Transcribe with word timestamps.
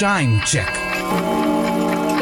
Time 0.00 0.40
check. 0.46 0.72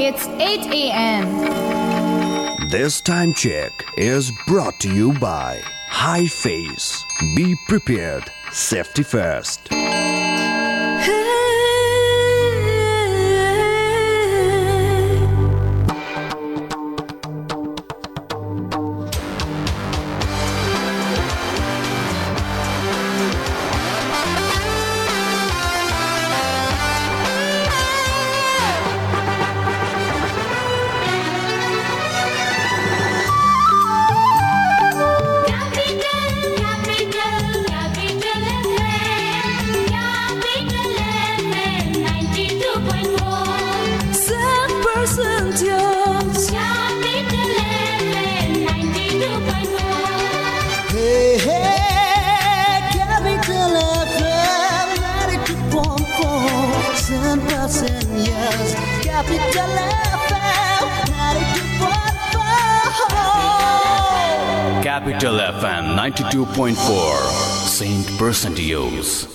It's 0.01 0.27
8 0.27 0.67
a.m. 0.67 2.69
This 2.71 3.01
time 3.01 3.33
check 3.33 3.71
is 3.97 4.33
brought 4.49 4.81
to 4.81 4.93
you 4.93 5.13
by 5.21 5.61
High 5.87 6.27
Face. 6.27 7.05
Be 7.37 7.55
prepared. 7.69 8.25
Safety 8.51 9.05
first. 9.05 9.69
Percentios. 68.69 69.27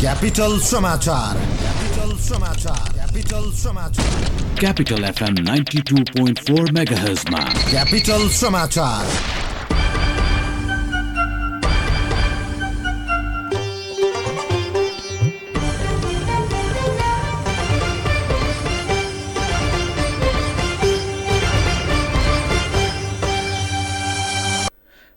Capital 0.00 0.58
समाचार 0.60 1.36
Capital 1.60 2.16
समाचार 2.24 2.92
Capital 2.92 3.50
समाचार 3.62 4.24
Capital 4.62 5.04
FM 5.10 5.34
92.4 5.48 6.72
MHz 6.76 7.30
मा 7.30 7.40
capital 7.70 8.28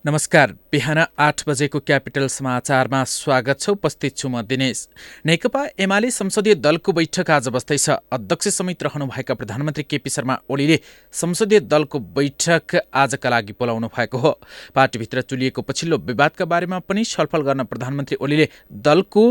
नमस्कार 0.06 0.52
बिहान 0.72 0.98
आठ 1.20 1.42
बजेको 1.48 1.80
capital 1.80 2.28
समाचारमा 2.28 3.04
स्वागत 3.04 3.60
छ 3.60 3.70
उपस्थित 3.70 4.16
छु 4.18 4.30
म 4.30 4.42
दिनेश। 4.42 4.88
नेकपा 5.26 5.66
एमाले 5.80 6.12
संसदीय 6.12 6.56
दलको 6.56 6.92
बैठक 6.94 7.32
आज 7.32 7.48
बस्दैछ। 7.50 7.90
अध्यक्ष 7.90 8.48
समेत 8.50 8.84
रहनुभएका 8.84 9.34
प्रधानमन्त्री 9.34 9.84
केपी 9.84 10.10
शर्मा 10.10 10.40
ओलीले 10.50 10.80
संसदीय 11.14 11.60
दलको 11.68 12.00
बैठक 12.16 12.76
आजका 12.96 13.30
लागि 13.30 13.54
बोलाउनु 13.60 13.88
भएको 13.88 14.18
हो। 14.18 14.32
पार्टीभित्र 14.76 15.22
चुलिएको 15.22 15.62
पछिल्लो 15.62 15.98
विवादका 16.08 16.46
बारेमा 16.48 16.80
पनि 16.80 17.04
छलफल 17.04 17.42
गर्न 17.42 17.64
प्रधानमन्त्री 17.66 18.18
ओलीले 18.22 18.50
दलको 18.72 19.26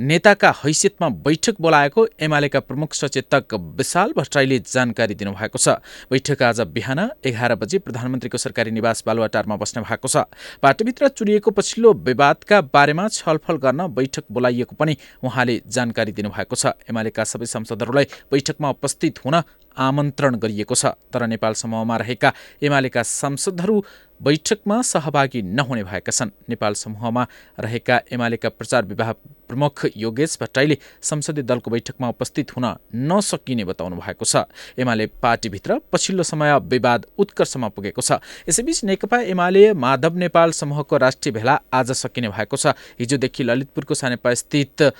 नेताका 0.00 0.50
हैसियतमा 0.56 1.08
बैठक 1.20 1.54
बोलाएको 1.60 2.06
एमालेका 2.22 2.60
प्रमुख 2.60 2.94
सचेतक 2.94 3.54
विशाल 3.76 4.12
भट्टराईले 4.16 4.58
जानकारी 4.64 5.14
दिनुभएको 5.14 5.58
छ। 5.58 5.68
बैठक 6.08 6.42
आज 6.42 6.60
बिहान 6.72 7.00
एघार 7.20 7.54
बजे 7.54 7.78
प्रधानमन्त्रीको 7.78 8.38
सरकारी 8.38 8.70
निवास 8.70 9.02
बालुवाटारमा 9.06 9.56
बस्ने 9.56 9.82
भएको 9.82 10.08
छ। 10.08 10.24
पार्टीभित्र 10.62 11.08
चुरिएको 11.10 11.50
पछिल्लो 11.50 11.92
विवादका 12.00 12.60
बारेमा 12.72 13.08
छलफल 13.10 13.56
गर्न 13.60 13.86
बैठक 13.92 14.24
बोलाइएको 14.32 14.76
पनि 14.80 14.96
उहाँले 15.20 15.60
जानकारी 15.68 16.12
दिनुभएको 16.12 16.56
छ। 16.56 16.72
एमालेका 16.88 17.24
सबै 17.26 17.46
सांसदहरूलाई 17.46 18.04
बैठकमा 18.32 18.70
उपस्थित 18.70 19.20
हुन 19.20 19.40
आमन्त्रण 19.80 20.36
गरिएको 20.36 20.74
छ। 20.74 20.92
तर 21.10 21.26
नेपाल 21.26 21.52
समूहमा 21.54 21.96
रहेका 21.96 22.32
एमालेका 22.62 23.02
सांसदहरू 23.02 23.82
बैठकमा 24.20 24.80
सहभागी 24.82 25.40
नहुने 25.42 25.84
भएका 25.84 26.12
छन्। 26.12 26.30
नेपाल 26.48 26.74
समूहमा 26.74 27.26
रहेका 27.58 28.00
एमालेका 28.12 28.48
प्रचार 28.50 28.84
विभाग 28.84 29.14
प्रमुख 29.48 29.84
योगेश 29.96 30.36
भट्टराईले 30.40 30.76
संसदीय 31.02 31.44
दलको 31.44 31.70
बैठकमा 31.70 32.08
उपस्थित 32.08 32.56
हुन 32.56 32.66
नसकिने 32.94 33.64
बताउनु 33.64 33.96
भएको 33.96 34.24
छ। 34.24 34.44
एमाले 34.78 35.06
पार्टीभित्र 35.22 35.80
पछिल्लो 35.92 36.22
समय 36.22 36.58
विवाद 36.68 37.06
उत्कर्षमा 37.18 37.68
पुगेको 37.68 38.02
छ। 38.02 38.20
यसैबीच 38.48 38.84
नेकपा 38.84 39.20
एमाले 39.32 39.72
माधव 39.74 40.16
नेपाल 40.18 40.52
समूहको 40.52 40.96
राष्ट्रिय 40.98 41.32
भेला 41.32 41.60
आज 41.72 41.92
सकिने 41.94 42.28
भएको 42.28 42.56
छ। 42.56 42.76
हिजोदेखि 43.00 43.42
ललितपुरको 43.44 43.94
सानेपा 43.94 44.34
स्थित 44.34 44.92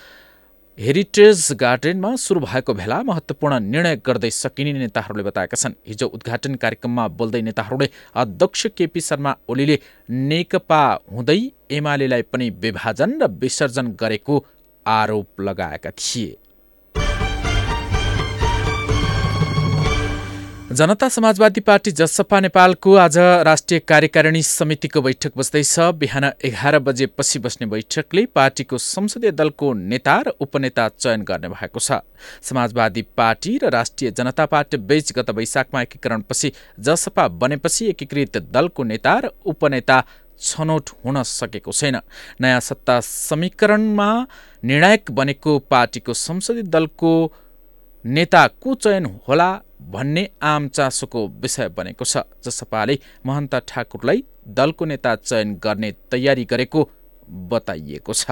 हेरिटेज 0.81 1.41
गार्डनमा 1.61 2.15
सुरु 2.17 2.41
भएको 2.41 2.75
भेला 2.75 3.03
महत्त्वपूर्ण 3.03 3.59
निर्णय 3.63 3.97
गर्दै 4.07 4.31
सकिने 4.33 4.73
नेताहरूले 4.73 5.23
बताएका 5.23 5.57
छन्। 5.57 5.75
हिजो 5.87 6.07
उद्घाटन 6.09 6.55
कार्यक्रममा 6.57 7.07
बोल्दै 7.21 7.41
नेताहरूले 7.43 7.89
अध्यक्ष 8.17 8.67
केपी 8.79 9.01
शर्मा 9.01 9.35
ओलीले 9.49 9.79
नेकपा 10.31 10.83
हुँदै 11.13 11.41
एमालेलाई 11.77 12.23
पनि 12.33 12.49
विभाजन 12.65 13.13
र 13.23 13.29
विसर्जन 13.43 13.93
गरेको 14.01 14.45
आरोप 14.87 15.41
लगाएका 15.41 15.91
थिए। 15.93 16.37
जनता 20.81 21.09
समाजवादी 21.09 21.61
पार्टी 21.61 21.91
जसपा 21.93 22.39
नेपालको 22.41 22.95
आज 22.97 23.17
राष्ट्रिय 23.45 23.81
कार्यकारिणी 23.81 24.43
समितिको 24.43 25.01
बैठक 25.03 25.33
बस्दैछ। 25.37 25.79
बिहान 26.01 26.25
एघार 26.25 26.79
बजेपछि 26.79 27.39
बस्ने 27.39 27.67
बैठकले 27.67 28.25
पार्टीको 28.27 28.79
संसदीय 28.79 29.31
दलको 29.33 29.73
नेता 29.75 30.17
र 30.21 30.33
उपनेता 30.41 30.89
चयन 30.91 31.23
गर्ने 31.29 31.49
भएको 31.51 31.81
छ। 31.81 32.01
समाजवादी 32.41 33.03
पार्टी 33.13 33.59
र 33.59 33.71
राष्ट्रिय 33.71 34.11
जनता 34.11 34.47
पार्टी 34.47 34.77
बीच 34.89 35.13
गत 35.13 35.31
वैशाखमा 35.37 35.83
एकीकरणपछि 35.83 36.53
जसपा 36.81 37.29
बनेपछि 37.29 37.89
एकीकृत 37.91 38.37
दलको 38.49 38.85
नेता 38.87 39.19
र 39.19 39.37
उपनेता 39.45 40.03
छनौट 40.41 40.97
हुन 41.05 41.23
सकेको 41.29 41.73
छैन। 41.73 42.01
नयाँ 42.41 42.61
सत्ता 42.63 43.01
समीकरणमा 43.05 44.13
निर्णायक 44.65 45.11
बनेको 45.13 45.59
पार्टीको 45.71 46.15
संसदीय 46.19 46.71
दलको 46.73 47.13
नेता 48.05 48.47
को 48.49 48.75
चयन 48.77 49.17
होला 49.29 49.51
भन्ने 49.89 50.29
आम 50.43 50.69
चासोको 50.69 51.27
विषय 51.43 51.69
बनेको 51.69 52.05
छ 52.05 52.23
जसपाले 52.45 52.99
महन्त 53.27 53.55
ठाकुरलाई 53.69 54.25
दलको 54.49 54.85
नेता 54.85 55.15
चयन 55.17 55.55
गर्ने 55.57 55.93
तयारी 56.11 56.45
गरेको 56.45 56.89
बताइएको 57.51 58.13
छ। 58.13 58.31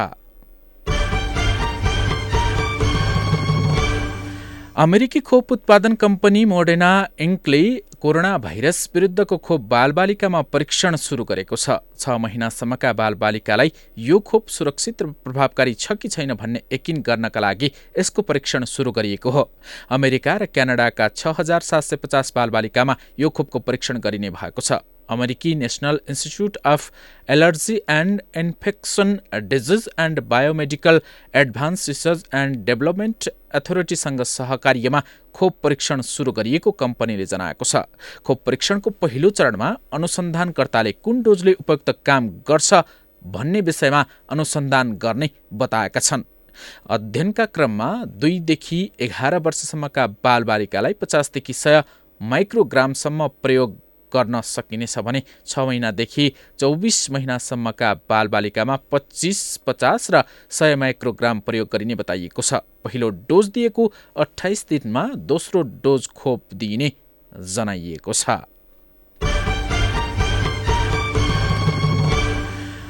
अमेरिकी 4.79 5.21
खोप 5.21 5.53
उत्पादन 5.53 5.95
कम्पनी 5.95 6.45
मोडेना 6.45 6.89
इङ्कले 7.21 7.63
कोरोना 8.01 8.37
भाइरस 8.39 8.79
विरुद्धको 8.95 9.37
खोप 9.37 9.61
बालबालिकामा 9.71 10.43
परीक्षण 10.55 10.97
सुरु 10.97 11.25
गरेको 11.25 11.57
छ। 11.57 11.83
छ 11.99 12.15
महिनासम्मका 12.17 12.93
बालबालिकालाई 13.01 13.73
यो 14.01 14.19
खोप 14.23 14.47
सुरक्षित 14.49 15.03
र 15.03 15.07
प्रभावकारी 15.25 15.75
छ 15.75 15.97
कि 15.99 16.09
छैन 16.09 16.35
भन्ने 16.35 16.63
यकिन 16.73 17.03
गर्नका 17.03 17.41
लागि 17.41 17.71
यसको 17.99 18.23
परीक्षण 18.23 18.65
सुरु 18.67 18.93
गरिएको 18.93 19.31
हो। 19.31 19.43
अमेरिका 19.91 20.37
र 20.37 20.47
क्यानाडाका 20.47 21.09
छ 21.11 21.35
हजार 21.39 21.67
सात 21.71 21.83
सय 21.83 21.97
पचास 21.99 22.33
बालबालिकामा 22.37 22.97
यो 23.19 23.31
खोपको 23.31 23.59
परीक्षण 23.59 23.99
गरिने 23.99 24.31
भएको 24.31 24.63
छ। 24.63 24.79
अमेरिकी 25.11 25.55
National 25.55 26.01
Institute 26.09 26.57
of 26.67 26.91
Allergy 27.29 27.77
and 27.91 28.23
Infection 28.37 29.19
Disease 29.45 29.89
and 29.99 30.21
Biomedical 30.29 31.01
Advance 31.35 31.89
Research 31.89 32.25
and 32.35 32.65
Development 32.67 33.29
अथोरिटीसँग 33.55 34.23
सहकार्यमा 34.29 35.03
खोप 35.35 35.57
परीक्षण 35.63 36.01
सुरु 36.05 36.33
गरिएको 36.33 36.71
कम्पनीले 36.81 37.27
जनाएको 37.27 37.65
छ। 37.65 37.83
खोप 38.25 38.43
परीक्षणको 38.47 38.91
पहिलो 39.03 39.31
चरणमा 39.31 39.75
अनुसन्धानकर्ताले 39.93 40.93
कुन 41.05 41.23
डोजले 41.23 41.53
उपयुक्त 41.61 41.91
काम 42.07 42.29
गर्छ 42.49 42.83
भन्ने 43.23 43.61
विषयमा 43.61 44.05
अनुसन्धान 44.31 44.93
गर्ने 45.03 45.31
बताएका 45.53 46.01
छन्। 46.01 46.23
अध्ययनका 46.91 47.45
क्रममा 47.47 47.89
दुईदेखि 48.21 48.79
एघार 49.01 49.39
वर्षसम्मका 49.39 50.07
बालबालिकालाई 50.25 50.93
पचासदेखि 50.93 51.53
सय 51.55 51.83
माइक्रोग्रामसम्म 52.21 53.27
प्रयोग 53.43 53.77
गर्न 54.13 54.41
सकिनेछ 54.41 54.99
भने 54.99 55.23
छ 55.47 55.59
महिनादेखि 55.61 56.27
चौबिस 56.59 57.11
महिनासम्मका 57.11 57.95
बालबालिकामा 58.09 58.77
पच्चिस 58.93 59.41
पचास 59.67 60.11
र 60.11 60.23
सय 60.51 60.77
माइक्रोग्राम 60.77 61.41
प्रयोग 61.41 61.69
गरिने 61.73 61.95
बताइएको 61.95 62.43
छ। 62.43 62.61
पहिलो 62.85 63.09
डोज 63.29 63.49
दिएको 63.55 63.93
अठाइस 64.17 64.67
दिनमा 64.71 65.05
दोस्रो 65.27 65.63
डोज 65.83 66.07
खोप 66.17 66.55
दिइने 66.55 66.93
जनाइएको 67.33 68.13
छ। 68.13 68.45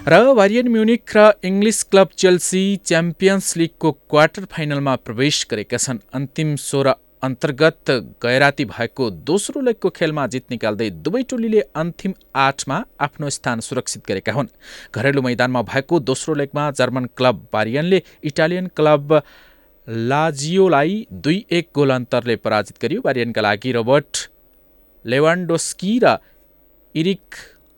र 0.09 0.32
बारियन 0.35 0.69
म्युनिक 0.69 1.17
र 1.17 1.32
इङ्ग्लिस 1.44 1.82
क्लब 1.85 2.09
चेल्सी 2.17 2.62
च्याम्पियन्स 2.85 3.56
लिगको 3.56 3.93
क्वार्टर 3.93 4.44
फाइनलमा 4.53 4.94
प्रवेश 5.05 5.47
गरेका 5.50 5.76
छन्। 5.76 5.99
अन्तिम 6.15 6.55
सोह्र 6.56 6.94
अन्तर्गत 7.23 7.91
गैराती 8.23 8.65
भएको 8.65 9.09
दोस्रो 9.26 9.61
लेगको 9.61 9.91
खेलमा 9.91 10.26
जित 10.26 10.44
निकाल्दै 10.50 10.88
दुवै 11.03 11.23
टोलीले 11.31 11.61
अन्तिम 11.75 12.12
आठमा 12.37 12.79
आफ्नो 13.00 13.31
स्थान 13.31 13.61
सुरक्षित 13.61 14.03
गरेका 14.09 14.32
हुन्। 14.32 14.49
घरेलु 14.94 15.23
मैदानमा 15.23 15.62
भएको 15.62 16.00
दोस्रो 16.00 16.35
लेगमा 16.35 16.70
जर्मन 16.79 17.09
क्लब 17.17 17.47
बारियनले 17.53 18.03
इटालियन 18.25 18.67
क्लब 18.76 19.20
लाजियोलाई 19.88 21.06
दुई 21.12 21.44
एक 21.50 21.69
गोल 21.75 21.91
अन्तरले 21.91 22.37
पराजित 22.38 22.79
गर्यो। 22.82 23.00
बारियनका 23.00 23.41
लागि 23.41 23.73
रोबर्ट 23.73 24.31
लेवान्डोस्की 25.05 25.99
र 26.05 26.17
इरिक 26.94 27.35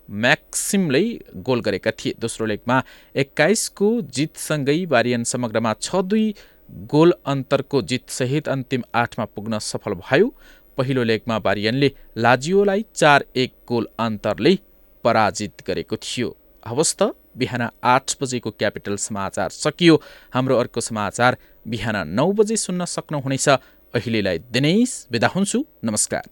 म्याक्सिमले 0.08 1.02
गोल 1.46 1.60
गरेका 1.62 1.90
थिए। 1.90 2.14
दोस्रो 2.20 2.46
लेगमा 2.46 2.82
एक्काइसको 3.16 3.88
जितसँगै 4.10 4.80
बारियन 4.86 5.24
समग्रमा 5.24 5.74
छ 5.80 6.02
दुई 6.04 6.34
गोल 6.70 7.12
अन्तरको 7.26 7.82
जितसहित 7.82 8.48
अन्तिम 8.48 8.82
आठमा 8.94 9.24
पुग्न 9.24 9.58
सफल 9.58 9.94
भयो। 9.94 10.34
पहिलो 10.78 11.02
लेगमा 11.02 11.38
बारियनले 11.38 11.92
लाजियोलाई 12.16 12.84
चार 12.94 13.24
एक 13.36 13.52
गोल 13.68 13.88
अन्तरले 13.98 14.58
पराजित 15.04 15.62
गरेको 15.66 15.96
थियो। 15.96 16.36
हवस् 16.66 16.96
त 17.02 17.14
बिहान 17.36 17.68
आठ 17.84 18.16
बजेको 18.22 18.50
क्यापिटल 18.50 18.96
समाचार 18.96 19.48
सकियो। 19.50 20.02
हाम्रो 20.34 20.56
अर्को 20.56 20.80
समाचार 20.80 21.36
बिहान 21.68 22.08
नौ 22.08 22.32
बजे 22.32 22.56
सुन्न 22.56 22.84
सक्नुहुनेछ। 22.84 23.48
अहिलेलाई 23.94 24.38
दिनेश 24.38 25.06
बिदा 25.12 25.28
हुन्छु। 25.28 25.64
नमस्कार। 25.84 26.28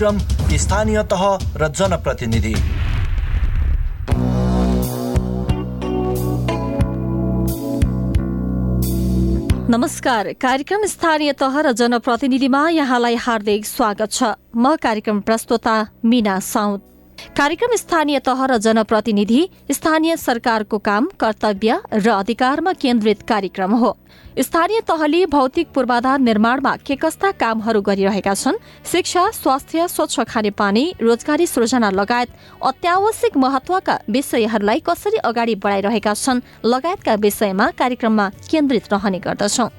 कार्यक्रम 0.02 0.58
स्थानीय 0.58 1.02
तह 1.04 1.24
र 1.58 1.68
जनप्रतिनिधि। 1.70 2.54
नमस्कार। 9.70 10.32
कार्यक्रम 10.42 10.86
स्थानीय 10.86 11.34
तह 11.34 11.60
र 11.62 11.72
जनप्रतिनिधिमा 11.74 12.68
यहाँलाई 12.72 13.16
हार्दिक 13.16 13.66
स्वागत 13.66 14.12
छ। 14.12 14.34
म 14.58 14.76
कार्यक्रम 14.82 15.22
प्रस्तोता 15.22 15.76
मिना 16.06 16.40
साउद 16.42 16.82
कार्यक्रम 17.38 17.76
स्थानीय 17.76 18.20
तह 18.20 18.46
र 18.46 18.58
जनप्रतिनिधि 18.58 19.42
स्थानीय 19.72 20.16
सरकारको 20.18 20.78
काम 20.80 21.10
कर्तव्य 21.20 21.80
र 21.94 22.10
अधिकारमा 22.10 22.74
केन्द्रित 22.74 23.22
कार्यक्रम 23.22 23.74
हो। 23.74 23.98
स्थानीय 24.40 24.80
तहले 24.82 25.26
भौतिक 25.26 25.68
पूर्वाधार 25.74 26.20
निर्माणमा 26.20 26.76
के 26.78 26.96
कस्ता 26.96 27.32
कामहरू 27.32 27.82
गरिरहेका 27.82 28.34
छन् 28.34 28.62
शिक्षा 28.92 29.30
स्वास्थ्य 29.32 29.88
स्वच्छ 29.88 30.20
खानेपानी 30.22 30.86
रोजगारी 31.02 31.48
सृजना 31.48 31.90
लगायत 31.90 32.30
अत्यावश्यक 32.64 33.38
महत्वका 33.38 34.00
विषयहरूलाई 34.10 34.80
कसरी 34.80 35.18
अगाडि 35.24 35.56
बढाइरहेका 35.56 36.14
छन् 36.14 36.42
लगायतका 36.66 37.16
विषयमा 37.16 37.70
कार्यक्रममा 37.80 38.30
केन्द्रित 38.52 38.94
रहने 38.94 39.20
गर्दछौं। 39.20 39.70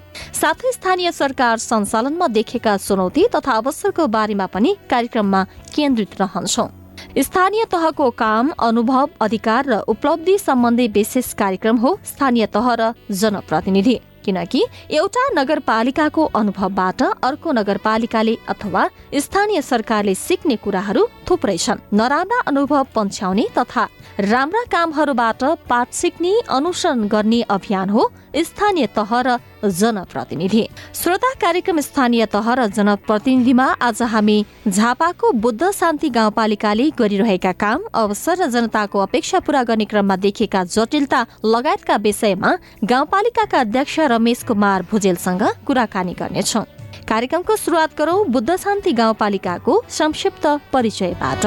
साथै 0.41 0.73
स्थानीय 0.73 1.13
सरकार 1.13 1.59
सञ्चालनमा 1.59 2.27
देखेका 2.29 2.77
चुनौती 2.77 3.27
तथा 3.35 3.53
अवसरको 3.53 4.07
बारेमा 4.07 4.47
पनि 4.47 4.77
कार्यक्रममा 4.91 5.45
केन्द्रित 5.75 6.21
रहन्छौं। 6.21 6.82
स्थानीय 7.19 7.65
तहको 7.65 8.11
काम 8.19 8.51
अनुभव 8.61 9.09
अधिकार 9.21 9.67
र 9.67 9.79
उपलब्धि 9.89 10.39
सम्बन्धी 10.39 10.89
विशेष 10.89 11.33
कार्यक्रम 11.35 11.77
हो 11.77 11.99
स्थानीय 12.05 12.47
तह 12.47 12.73
र 12.75 12.93
जनप्रतिनिधि। 13.13 14.01
किनकि 14.25 14.63
एउटा 14.91 15.23
नगरपालिकाको 15.35 16.25
अनुभवबाट 16.35 17.03
अर्को 17.03 17.53
नगरपालिकाले 17.53 18.37
अथवा 18.49 18.83
स्थानीय 19.17 19.63
सरकारले 19.63 20.15
सिक्ने 20.17 20.57
कुराहरू 20.57 21.03
थुप्रै 21.29 21.57
छन्। 21.57 21.83
नराम्रा 21.93 22.39
अनुभव 22.47 22.87
पन्छ्याउने 22.95 23.47
तथा 23.59 23.89
राम्रा 24.21 24.63
कामहरूबाट 24.73 25.43
पाठ 25.69 25.93
सिक्ने 25.93 26.33
अनुसरण 26.49 27.07
गर्ने 27.09 27.41
अभियान 27.51 27.91
हो 27.91 28.11
स्थानीय 28.47 28.87
तह 28.97 29.11
र 29.27 29.39
जनप्रतिनिधि। 29.65 30.67
श्रोता 30.95 31.33
कार्यक्रम 31.41 31.81
स्थानीय 31.81 32.27
तह 32.27 32.53
र 32.55 32.67
जनप्रतिनिधिमा 32.69 33.67
आज 33.83 34.03
हामी 34.03 34.45
झापाको 34.69 35.31
बुद्ध 35.33 35.71
शान्ति 35.71 36.09
गाउँपालिकाले 36.11 36.91
गरिरहेका 36.99 37.53
काम 37.55 37.83
अवसर 37.95 38.37
र 38.39 38.51
जनताको 38.51 38.99
अपेक्षा 38.99 39.39
पूरा 39.41 39.63
गर्ने 39.63 39.85
क्रममा 39.85 40.17
देखेका 40.17 40.65
जटिलता 40.67 41.27
लगायतका 41.45 41.97
विषयमा 41.97 42.57
गाउँपालिकाका 42.85 43.61
अध्यक्ष 43.61 43.99
रमेश 44.11 44.43
कुमार 44.43 44.87
भुजेलसँग 44.91 45.43
कुराकानी 45.67 46.15
गर्नेछौँ। 46.15 46.65
कार्यक्रमको 47.09 47.57
सुरुवात 47.57 47.99
गरौं 47.99 48.31
बुद्ध 48.33 48.57
शान्ति 48.57 48.93
गाउँपालिकाको 48.93 49.83
संक्षिप्त 49.91 50.47
परिचयबाट। 50.73 51.47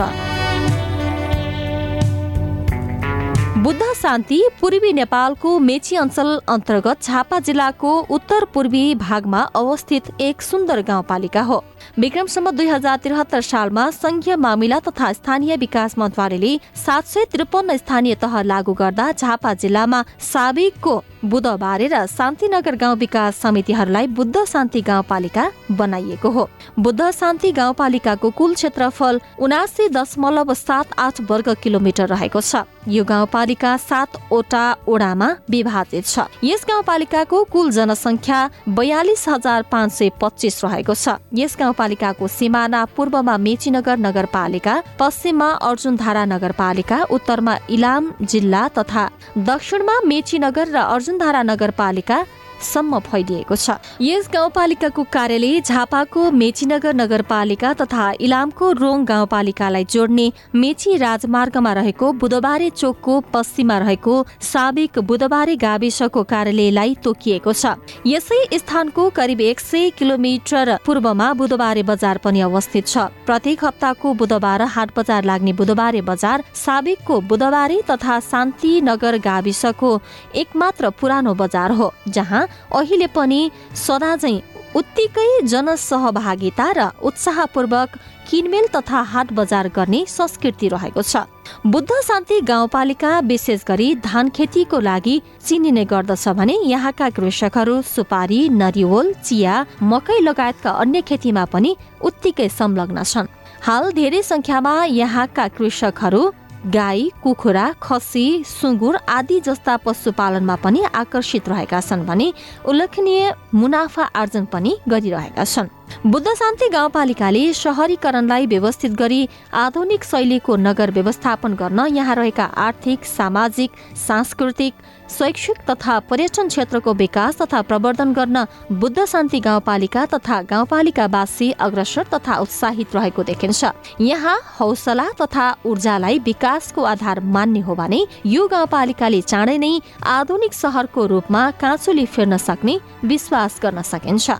बुद्ध 3.65 3.83
शान्ति 3.95 4.37
पूर्वी 4.61 4.91
नेपालको 4.93 5.57
मेची 5.59 5.95
अञ्चल 5.95 6.27
अन्तर्गत 6.47 7.03
झापा 7.03 7.39
जिल्लाको 7.39 7.93
उत्तर 8.09 8.45
पूर्वी 8.45 8.83
भागमा 8.95 9.39
अवस्थित 9.55 10.09
एक 10.21 10.41
सुन्दर 10.41 10.81
गाउँपालिका 10.81 11.41
हो। 11.41 11.63
विक्रमसम्म 11.99 12.51
दुई 12.51 12.67
हजार 12.67 12.97
त्रिहत्तर 13.03 13.41
सालमा 13.41 13.89
संघीय 13.93 14.35
मामिला 14.37 14.79
तथा 14.87 15.11
स्थानीय 15.13 15.55
विकास 15.55 15.97
मन्त्रालयले 15.97 16.57
सात 16.75 17.07
सय 17.07 17.25
त्रिपन्न 17.31 17.77
स्थानीय 17.77 18.15
तह 18.21 18.41
लागू 18.43 18.73
गर्दा 18.73 19.11
झापा 19.11 19.53
जिल्लामा 19.55 20.03
साबिकको 20.23 20.95
बुधबारे 21.25 21.87
र 21.87 22.05
शान्तिनगर 22.07 22.75
गाउँ 22.75 22.95
विकास 22.97 23.37
समितिहरूलाई 23.41 24.07
बुद्ध 24.07 24.43
शान्ति 24.45 24.81
गाउँपालिका 24.81 25.49
बनाइएको 25.71 26.29
हो। 26.29 26.49
बुद्ध 26.79 27.09
शान्ति 27.11 27.51
गाउँपालिकाको 27.51 28.29
कुल 28.31 28.53
क्षेत्रफल 28.53 29.19
उनासी 29.39 29.87
दशमलव 29.89 30.53
सात 30.53 30.93
आठ 30.99 31.21
वर्ग 31.31 31.49
किलोमिटर 31.63 32.07
रहेको 32.07 32.41
छ। 32.41 32.63
यो 32.87 33.03
गाउँपालिका 33.03 33.75
सातवटा 33.79 34.63
ओडामा 34.87 35.29
विभाजित 35.49 36.05
छ। 36.05 36.29
यस 36.43 36.65
गाउँपालिकाको 36.69 37.43
कुल 37.45 37.71
जनसङ्ख्या 37.71 38.39
बयालिस 38.69 39.27
हजार 39.29 39.61
पाँच 39.71 39.91
सय 39.91 40.09
पच्चिस 40.21 40.63
रहेको 40.65 40.93
छ। 40.93 41.17
यस 41.33 41.57
गाउँ 41.59 41.73
गाउँपालिकाको 41.75 42.27
सिमाना 42.29 42.81
पूर्वमा 42.95 43.35
मेचीनगर 43.37 43.97
नगरपालिका 43.99 44.73
पश्चिममा 44.99 45.49
अर्जुनधारा 45.61 46.23
नगरपालिका 46.25 46.97
उत्तरमा 47.11 47.55
इलाम 47.69 48.03
जिल्ला 48.23 48.63
तथा 48.77 49.03
दक्षिणमा 49.43 49.95
मेचीनगर 50.05 50.67
र 50.69 50.77
अर्जुनधारा 50.87 51.41
नगरपालिका 51.43 52.17
सम्म 52.63 52.99
फैलिएको 53.01 53.55
छ। 53.55 53.77
यस 54.01 54.29
गाउँपालिकाको 54.33 55.03
कार्यालय 55.11 55.59
झापाको 55.61 56.31
मेचीनगर 56.31 56.95
नगरपालिका 56.95 57.73
तथा 57.75 58.11
इलामको 58.19 58.71
रोङ 58.73 59.05
गाउँपालिकालाई 59.05 59.85
जोड्ने 59.85 60.31
मेची 60.55 60.95
राजमार्गमा 60.97 61.73
रहेको 61.73 62.11
बुधबारे 62.15 62.69
चोकको 62.71 63.19
पश्चिममा 63.33 63.77
रहेको 63.77 64.15
साबिक 64.41 64.99
बुधबारे 65.01 65.55
गाविसको 65.55 66.23
कार्यालयलाई 66.25 66.95
तोकिएको 67.03 67.53
छ। 67.53 67.75
यसै 68.07 68.57
स्थानको 68.57 69.09
करिब 69.09 69.41
एक 69.41 69.59
सय 69.59 69.89
किलोमिटर 69.97 70.75
पूर्वमा 70.85 71.31
बुधबारे 71.33 71.83
बजार 71.83 72.17
पनि 72.17 72.41
अवस्थित 72.41 72.87
छ। 72.87 72.97
प्रत्येक 73.25 73.65
हप्ताको 73.65 74.13
बुधबार 74.15 74.61
हाट 74.75 74.91
बजार 74.97 75.23
लाग्ने 75.23 75.53
बुधबारे 75.53 76.01
बजार 76.01 76.43
साबिकको 76.55 77.19
बुधबारे 77.23 77.81
तथा 77.89 78.19
शान्तिनगर 78.21 79.17
गाविसको 79.19 79.91
एकमात्र 80.35 80.89
पुरानो 80.99 81.33
बजार 81.35 81.71
हो 81.71 81.91
जहाँ 82.07 82.44
अहिले 82.73 83.07
पनि 83.15 83.39
सदाझै 83.75 84.35
उत्तिकै 84.75 85.29
जनसहभागिता 85.43 86.67
र 86.77 86.89
उत्साहपूर्वक 87.03 87.89
किनमेल 88.29 88.67
तथा 88.75 89.01
हाट 89.11 89.31
बजार 89.33 89.67
गर्ने 89.75 90.05
संस्कृति 90.09 90.67
रहेको 90.67 91.01
छ। 91.01 91.17
बुद्ध 91.65 91.91
शान्ति 92.03 92.39
गाउँपालिका 92.41 93.11
विशेष 93.19 93.63
गरी 93.67 93.87
धान 94.03 94.29
खेतीको 94.29 94.79
लागि 94.79 95.15
चिनिने 95.47 95.85
गर्दछ 95.85 96.27
भने 96.37 96.55
यहाँका 96.65 97.09
कृषकहरू 97.09 97.81
सुपारी 97.85 98.41
नरिवल 98.49 99.13
चिया 99.23 99.65
मकै 99.83 100.19
लगायतका 100.21 100.71
अन्य 100.83 101.01
खेतीमा 101.01 101.45
पनि 101.45 101.75
उत्तिकै 102.01 102.49
संलग्न 102.49 103.03
छन्। 103.03 103.31
हाल 103.61 103.91
धेरै 103.91 104.21
संख्यामा 104.23 104.73
यहाँका 104.85 105.47
कृषकहरू 105.57 106.21
गाई 106.65 107.11
कुखुरा 107.23 107.65
खसी 107.81 108.43
सुँगुर 108.43 108.95
आदि 109.09 109.39
जस्ता 109.39 109.75
पशुपालनमा 109.77 110.55
पनि 110.55 110.81
आकर्षित 110.95 111.49
रहेका 111.49 111.81
छन् 111.81 112.05
भने 112.05 112.31
उल्लेखनीय 112.65 113.33
मुनाफा 113.53 114.03
आर्जन 114.03 114.45
पनि 114.45 114.77
गरिरहेका 114.87 115.43
छन्। 115.43 115.69
बुद्ध 116.05 116.27
शान्ति 116.27 116.69
गाउँपालिकाले 116.69 117.53
सहरीकरणलाई 117.53 118.47
व्यवस्थित 118.47 118.91
गरी 118.91 119.27
आधुनिक 119.53 120.03
शैलीको 120.03 120.55
नगर 120.55 120.91
व्यवस्थापन 120.91 121.53
गर्न 121.53 121.85
यहाँ 121.95 122.15
रहेका 122.15 122.43
आर्थिक 122.43 123.05
सामाजिक 123.05 123.71
सांस्कृतिक 124.07 124.73
शैक्षिक 125.09 125.57
तथा 125.69 125.97
पर्यटन 126.09 126.47
क्षेत्रको 126.47 126.93
विकास 126.93 127.37
तथा 127.41 127.61
प्रवर्धन 127.61 128.13
गर्न 128.13 128.45
बुद्ध 128.71 129.05
शान्ति 129.05 129.39
गाउँपालिका 129.39 130.05
तथा 130.05 130.41
गाउँपालिकावासी 130.41 131.51
अग्रसर 131.59 132.05
तथा 132.13 132.37
उत्साहित 132.37 132.95
रहेको 132.95 133.23
देखिन्छ। 133.23 133.65
यहाँ 134.01 134.37
हौसला 134.59 135.07
तथा 135.21 135.45
ऊर्जालाई 135.65 136.19
विकासको 136.25 136.83
आधार 136.83 137.19
मान्ने 137.35 137.59
हो 137.59 137.75
भने 137.75 138.05
यो 138.25 138.47
गाउँपालिकाले 138.47 139.21
चाँडै 139.21 139.57
नै 139.57 139.79
आधुनिक 140.07 140.53
सहरको 140.53 141.05
रूपमा 141.05 141.49
काँचुली 141.61 142.05
फेर्न 142.05 142.37
सक्ने 142.37 142.79
विश्वास 143.05 143.59
गर्न 143.63 143.81
सकिन्छ। 143.83 144.31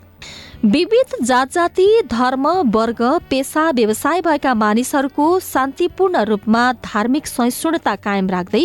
विविध 0.66 1.12
जात 1.22 1.52
जाति 1.54 1.86
धर्म 2.12 2.48
वर्ग 2.74 3.02
पेसा 3.30 3.70
व्यवसाय 3.72 4.22
भएका 4.22 4.54
मानिसहरूको 4.54 5.28
शान्तिपूर्ण 5.40 6.22
रूपमा 6.26 6.62
धार्मिक 6.86 7.28
सहिष्णुता 7.28 7.94
कायम 7.96 8.30
राख्दै 8.30 8.64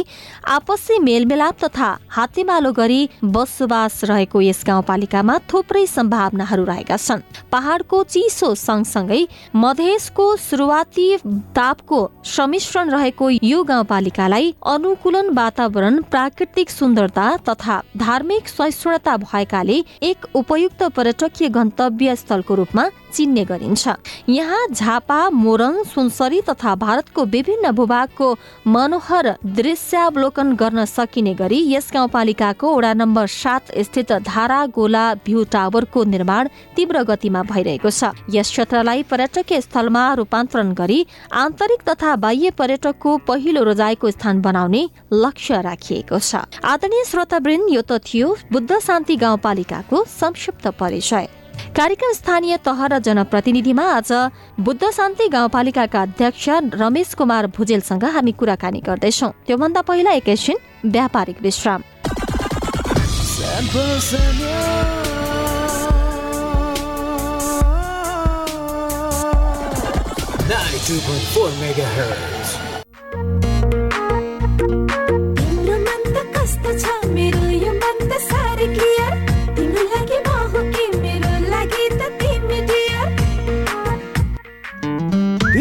आपसी 0.48 0.98
मेलमिलाप 0.98 1.64
तथा 1.64 1.88
हातेमालो 2.08 2.72
गरी 2.72 3.08
बसोबास 3.24 4.00
रहेको 4.04 4.40
यस 4.40 4.62
गाउँपालिकामा 4.66 5.36
थुप्रै 5.52 5.84
सम्भावनाहरू 5.86 6.64
रहेका 6.64 6.96
छन्। 6.96 7.20
पहाडको 7.52 8.02
चिसो 8.04 8.54
सँगसँगै 8.56 9.20
मधेसको 9.56 10.24
सुरुवाती 10.38 11.06
तापको 11.52 12.00
सम्मिश्रण 12.26 12.90
रहेको 12.90 13.30
यो 13.42 13.62
गाउँपालिकालाई 13.64 14.54
अनुकूलन 14.72 15.28
वातावरण 15.34 16.00
प्राकृतिक 16.10 16.70
सुन्दरता 16.70 17.28
तथा 17.48 17.80
धार्मिक 17.98 18.48
सहिष्णुता 18.48 19.16
भएकाले 19.28 19.78
एक 20.02 20.26
उपयुक्त 20.34 20.82
पर्यटकीय 20.96 21.48
गन्तव्य 21.50 21.88
स्थलको 22.16 22.54
रूपमा 22.54 22.88
चिन्ने 23.12 23.44
गरिन्छ। 23.44 23.88
यहाँ 24.28 24.66
झापा 24.68 25.18
मोरङ 25.30 25.82
सुनसरी 25.84 26.40
तथा 26.40 26.74
भारतको 26.74 27.24
विभिन्न 27.26 27.70
भूभागको 27.70 28.28
मनोहर 28.66 29.26
दृश्यावलोकन 29.56 30.52
गर्न 30.54 30.84
सकिने 30.84 31.34
गरी 31.34 31.58
यस 31.74 31.90
गाउँपालिकाको 31.94 32.74
वडा 32.76 32.92
नम्बर 32.94 33.26
सात 33.26 33.72
स्थित 33.80 34.12
धारा 34.22 34.64
गोला 34.66 35.02
भ्यू 35.26 35.44
टावरको 35.52 36.04
निर्माण 36.04 36.48
तीव्र 36.76 37.02
गतिमा 37.02 37.42
भइरहेको 37.42 37.90
छ। 37.90 38.14
यस 38.30 38.50
क्षेत्रलाई 38.50 39.02
पर्यटकीय 39.10 39.60
स्थलमा 39.60 40.04
रूपान्तरण 40.14 40.72
गरी 40.74 41.06
आन्तरिक 41.34 41.82
तथा 41.88 42.14
बाह्य 42.16 42.50
पर्यटकको 42.54 43.16
पहिलो 43.26 43.62
रोजाइको 43.64 44.10
स्थान 44.10 44.40
बनाउने 44.40 44.88
लक्ष्य 45.12 45.60
राखिएको 45.62 46.18
छ। 46.20 46.46
आदरणीय 46.62 47.04
श्रोतावृन्द 47.04 47.74
यो 47.74 47.82
त 47.82 47.98
थियो 48.06 48.36
बुद्ध 48.52 48.78
शान्ति 48.78 49.16
गाउँपालिकाको 49.16 50.04
संक्षिप्त 50.06 50.68
परिचय। 50.78 51.39
कार्यक्रम 51.68 52.12
स्थानीय 52.12 52.56
तह 52.56 52.86
र 52.86 52.98
जनप्रतिनिधिमा 52.98 53.84
आज 53.92 54.12
बुद्ध 54.60 54.90
शान्ति 54.90 55.28
गाउँपालिकाका 55.28 56.02
अध्यक्ष 56.02 56.48
रमेश 56.74 57.14
कुमार 57.14 57.46
भुजेलसँग 57.56 58.04
हामी 58.04 58.32
कुराकानी 58.32 58.80
गर्दैछौँ। 58.80 59.30
त्योभन्दा 59.46 59.82
पहिला 59.82 60.10
एकैछिन 60.12 60.56
व्यापारिक 60.86 61.42
विश्राम। 61.42 61.82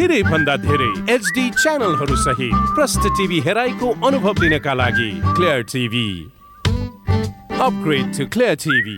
धेरै 0.09 0.21
भन्दा 0.25 0.53
धेरै 0.57 0.87
एचडी 1.13 1.43
च्यानलहरू 1.53 2.15
सहित 2.21 2.71
प्रष्ट 2.77 3.03
टिभी 3.17 3.39
हेराइको 3.47 3.89
अनुभव 4.07 4.41
लिनका 4.43 4.73
लागि 4.73 5.09
Clear 5.35 5.61
TV 5.73 6.07
upgrade 7.61 8.17
to 8.17 8.25
Clear 8.33 8.55
TV 8.63 8.97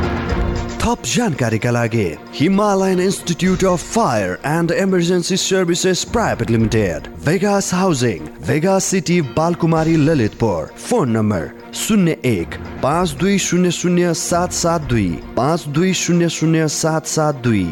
थप 0.81 1.01
जानकारीका 1.05 1.71
लागि 1.71 2.05
Himalayan 2.35 2.99
Institute 2.99 3.63
of 3.71 3.83
Fire 3.95 4.31
and 4.47 4.71
Emergency 4.71 5.35
Services 5.37 6.03
Private 6.13 6.49
Limited 6.51 7.07
Vegas 7.25 7.73
Housing 7.73 8.25
Vegas 8.47 8.85
City 8.85 9.19
Balkumari 9.35 9.95
Lalitpur. 9.97 10.71
Phone 10.85 11.09
number 11.17 11.45
शून्य 11.81 12.15
एक 12.25 12.55
पाँच 12.83 13.11
दुई 13.19 13.37
शून्य 13.39 13.71
शून्य 13.71 14.13
सात 14.13 14.53
सात 14.53 14.87
दुई 14.89 15.09
पाँच 15.37 15.67
दुई 15.75 15.93
शून्य 16.01 16.29
शून्य 16.37 16.67
सात 16.77 17.07
सात 17.07 17.43
दुई। 17.43 17.63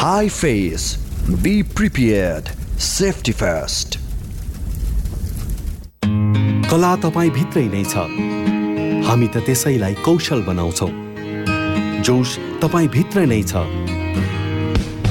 Hi 0.00 0.28
face 0.28 0.92
be 1.30 1.62
prepared 1.76 2.52
safety 2.90 3.32
first 3.40 3.98
कला 6.70 6.94
तपाईँ 7.08 7.30
भित्रै 7.40 7.66
नै 7.68 7.84
छ। 7.86 8.06
हामी 9.08 9.26
त 9.26 9.46
त्यसैलाई 9.48 9.94
कौशल 10.04 10.42
बनाउँछौँ। 10.42 11.05
जोस 12.06 12.38
तपाईँ 12.62 12.88
भित्र 12.88 13.20
नै 13.26 13.42
छ। 13.42 13.66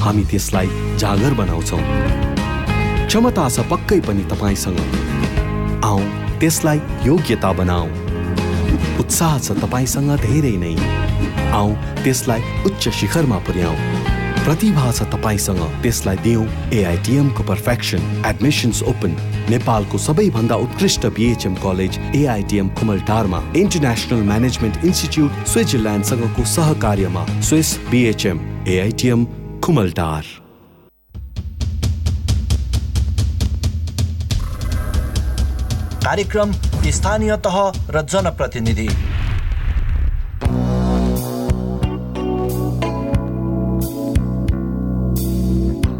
हामी 0.00 0.24
त्यसलाई 0.24 0.68
जागर 0.96 1.34
बनाउँछौँ। 1.36 1.80
क्षमता 3.06 3.48
छ 3.48 3.60
पक्कै 3.70 4.00
पनि 4.00 4.24
तपाईँसँग। 4.32 4.80
आऊ 5.84 6.00
त्यसलाई 6.40 6.78
योग्यता 7.04 7.52
बनाऊ 7.60 7.86
उत्साह 9.04 9.38
छ 9.44 9.60
तपाईँसँग 9.60 10.10
धेरै 10.24 10.56
नै। 10.56 10.72
आऊ 11.52 11.70
त्यसलाई 12.00 12.40
उच्च 12.64 12.88
शिखरमा 12.88 13.38
पुर्याऊ 13.44 13.76
प्रतिभा 14.46 14.90
छ 14.92 15.02
तपाईँसँग। 15.10 15.60
त्यसलाई 15.82 16.16
दिउँ 16.22 16.46
एआइटिएमको 16.72 17.42
पर्फेक्सन 17.42 18.02
एडमिसन्स 18.26 18.82
ओपन 18.90 19.16
नेपालको 19.50 19.98
सबैभन्दा 19.98 20.56
उत्कृष्ट 20.64 21.06
बिएचएम 21.16 21.54
कलेज 21.58 21.98
एआइटिएम 22.14 22.68
कुमलटारमा 22.78 23.40
इन्टरनेसनल 23.56 24.22
म्यानेजमेन्ट 24.30 24.84
इन्स्टिच्युट 24.84 25.46
स्विजरल्यान्डसँगको 25.50 26.44
सहकार्यमा 26.46 27.26
स्विस 27.42 27.74
बिएचएम 27.90 28.38
एआइटिएम 28.68 29.24
कुमलटार 29.66 30.24
कार्यक्रम 36.06 36.52
स्थानीय 36.94 37.36
तह 37.42 37.56
र 37.90 38.06
जनप्रतिनिधि। 38.14 38.88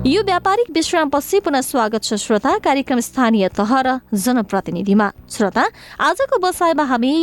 यो 0.06 0.22
व्यापारिक 0.22 0.70
विश्रामपछि 0.70 1.38
पुनः 1.42 1.60
स्वागत 1.60 2.02
छ 2.04 2.14
श्रोता। 2.14 2.50
कार्यक्रम 2.62 3.00
स्थानीय 3.00 3.48
तह 3.50 3.70
र 3.82 3.98
जनप्रतिनिधिमा। 4.14 5.10
श्रोता 5.26 5.64
आजको 5.98 6.38
बसाइमा 6.38 6.84
हामी 6.86 7.14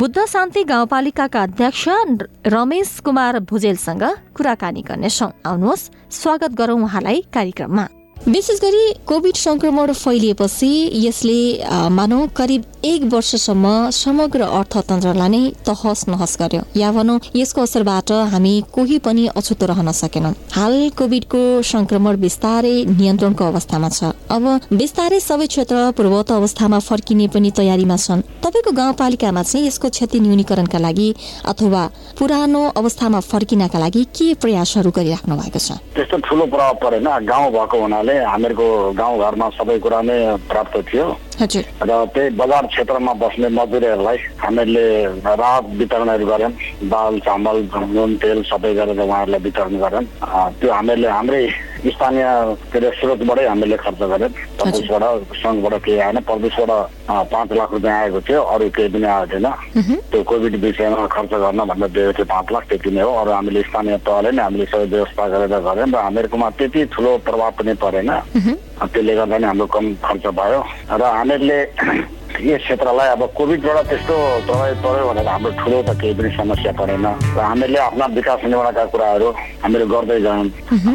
बुद्ध 0.00 0.24
शान्ति 0.24 0.64
गाउँपालिकाका 0.64 1.42
अध्यक्ष 1.42 1.84
रमेश 2.48 2.98
कुमार 3.04 3.38
भुजेलसँग 3.44 4.04
कुराकानी 4.32 4.82
गर्नेछौँ। 4.82 5.30
आउनुहोस् 5.44 5.88
स्वागत 6.10 6.56
गरौँ 6.56 6.80
उहाँलाई 6.80 7.24
कार्यक्रममा। 7.34 7.88
विशेष 8.24 8.60
गरी 8.60 8.84
कोभिड 9.06 9.36
संक्रमण 9.36 9.92
फैलिएपछि 9.92 10.72
यसले 11.04 11.40
मानौ 11.92 12.26
करिब 12.36 12.64
एक 12.84 13.02
वर्षसम्म 13.12 13.90
समग्र 13.94 14.42
अर्थतन्त्रलाई 14.42 15.28
नै 15.28 15.42
तहस 15.66 16.00
नहस 16.08 16.36
गर्यो। 16.40 16.62
या 16.74 16.90
भनौँ 16.92 17.18
यसको 17.36 17.62
असरबाट 17.62 18.10
हामी 18.32 18.54
कोही 18.74 18.98
पनि 18.98 19.26
अछुतो 19.38 19.66
रहन 19.66 19.90
सकेनौँ। 19.92 20.32
हाल 20.50 20.74
कोभिडको 20.98 21.62
संक्रमण 21.62 22.16
बिस्तारै 22.18 22.74
नियन्त्रणको 22.90 23.44
अवस्थामा 23.44 23.88
छ। 23.88 24.10
अब 24.26 24.44
बिस्तारै 24.74 25.20
सबै 25.20 25.46
क्षेत्र 25.46 25.94
पूर्वत 25.94 26.32
अवस्थामा 26.32 26.78
फर्किने 26.82 27.26
पनि 27.30 27.50
तयारीमा 27.54 27.96
छन्। 27.96 28.26
तपाईँको 28.42 28.72
गाउँपालिकामा 28.74 29.42
चाहिँ 29.42 29.66
यसको 29.66 29.88
क्षति 29.94 30.18
न्यूनीकरणका 30.20 30.78
लागि 30.82 31.08
अथवा 31.46 31.82
पुरानो 32.18 32.62
अवस्थामा 32.82 33.20
फर्किनका 33.22 33.78
लागि 33.78 34.02
के 34.10 34.34
प्रयासहरू 34.42 34.90
गरिराख्नु 34.90 35.34
भएको 35.38 35.58
छ? 35.58 35.78
त्यस्तो 35.94 36.16
ठुलो 36.26 36.44
प्रभाव 36.50 36.74
परेन। 36.82 37.08
गाउँ 37.30 37.48
भएको 37.54 37.76
हुनाले 37.78 38.18
हामीहरूको 38.26 38.66
गाउँघरमा 38.98 39.48
सबै 39.54 39.78
कुरा 39.78 40.00
नै 40.02 40.18
प्राप्त 40.50 40.74
थियो। 40.90 41.06
हजुर। 41.40 41.64
र 41.82 41.90
त्यही 42.14 42.30
बजार 42.36 42.64
क्षेत्रमा 42.72 43.12
बस्ने 43.22 43.48
मजदुरहरूलाई 43.52 44.18
हामीहरूले 44.42 44.86
राहत 45.22 45.64
वितरणहरू 45.78 46.26
गऱ्यौँ। 46.26 46.52
दाल 46.88 47.18
चामल 47.26 47.56
नुन 47.96 48.16
तेल 48.22 48.42
सबै 48.48 48.72
गरेर 48.74 49.00
उहाँहरूलाई 49.00 49.40
वितरण 49.46 49.74
गऱ्यौँ। 49.84 50.04
त्यो 50.60 50.72
हामीहरूले 50.72 51.08
हाम्रै 51.08 51.42
स्थानीय 51.82 52.24
के 52.72 52.78
अरे 52.78 52.88
स्रोतबाटै 52.96 53.44
हामीले 53.46 53.76
खर्च 53.76 54.02
गऱ्यौँ। 54.12 54.30
प्रदेशबाट 54.58 55.34
सङ्घबाट 55.42 55.74
केही 55.84 55.98
आएन। 55.98 56.18
प्रदेशबाट 56.24 56.70
पाँच 57.32 57.48
लाख 57.58 57.70
रुपियाँ 57.74 57.98
आएको 58.00 58.20
थियो। 58.22 58.40
अरू 58.40 58.68
केही 58.76 58.88
पनि 58.94 59.06
आएको 59.12 59.26
थिएन। 59.32 59.46
त्यो 60.10 60.22
कोभिड 60.22 60.54
विषयमा 60.64 61.06
खर्च 61.12 61.32
गर्न 61.42 61.60
भनेर 61.70 61.90
दिएको 61.92 62.12
थियो 62.16 62.26
पाँच 62.32 62.46
लाख 62.52 62.64
त्यति 62.70 62.90
नै 62.96 63.02
हो। 63.02 63.12
अरू 63.20 63.30
हामीले 63.32 63.62
स्थानीय 63.68 63.96
तहले 64.06 64.30
नै 64.30 64.42
हामीले 64.42 64.64
सबै 64.72 64.86
व्यवस्था 64.94 65.22
गरेर 65.28 65.54
गऱ्यौँ 65.66 65.90
र 65.90 65.96
हामीहरूकोमा 66.06 66.48
त्यति 66.58 66.80
ठुलो 66.94 67.10
प्रभाव 67.26 67.50
पनि 67.58 67.74
परेन। 67.82 68.10
त्यसले 68.82 69.14
गर्दा 69.14 69.38
नै 69.38 69.46
हाम्रो 69.46 69.66
कम 69.74 69.84
खर्च 70.06 70.24
भयो। 70.38 70.60
र 70.90 71.02
हामीहरूले 71.02 71.58
यस 72.40 72.60
क्षेत्रलाई 72.64 73.08
अब 73.14 73.22
कोभिडबाट 73.36 73.86
त्यस्तो 73.88 74.14
प्रभावित 74.46 74.78
पर्यो 74.84 75.04
भनेर 75.08 75.28
हाम्रो 75.28 75.50
ठुलो 75.60 75.78
त 75.82 75.90
केही 76.00 76.14
पनि 76.18 76.30
समस्या 76.36 76.72
परेन। 76.80 77.06
र 77.36 77.38
हामीहरूले 77.38 77.78
आफ्ना 77.78 78.06
विकास 78.18 78.40
निर्माणका 78.44 78.84
कुराहरू 78.92 79.28
हामीले 79.62 79.86
गर्दै 79.92 80.18
गयौँ 80.20 80.44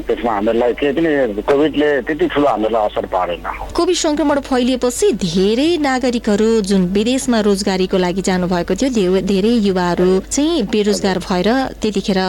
त्यसमा 0.08 0.32
हामीहरूलाई 0.34 0.74
केही 0.80 0.94
पनि 0.98 1.42
कोभिडले 1.48 1.90
त्यति 2.08 2.26
ठुलो 2.34 2.48
हामीहरूलाई 2.48 2.86
असर 2.90 3.06
पारेन। 3.14 3.44
कोभिड 3.78 3.96
संक्रमण 3.96 4.40
फैलिएपछि 4.50 5.08
धेरै 5.24 5.70
नागरिकहरू 5.88 6.50
जुन 6.70 6.82
विदेशमा 6.98 7.40
रोजगारीको 7.48 7.98
लागि 7.98 8.22
जानुभएको 8.28 8.74
थियो 8.82 9.22
धेरै 9.32 9.54
युवाहरू 9.68 10.10
चाहिँ 10.32 10.64
बेरोजगार 10.74 11.18
भएर 11.28 11.50
त्यतिखेर 11.82 12.20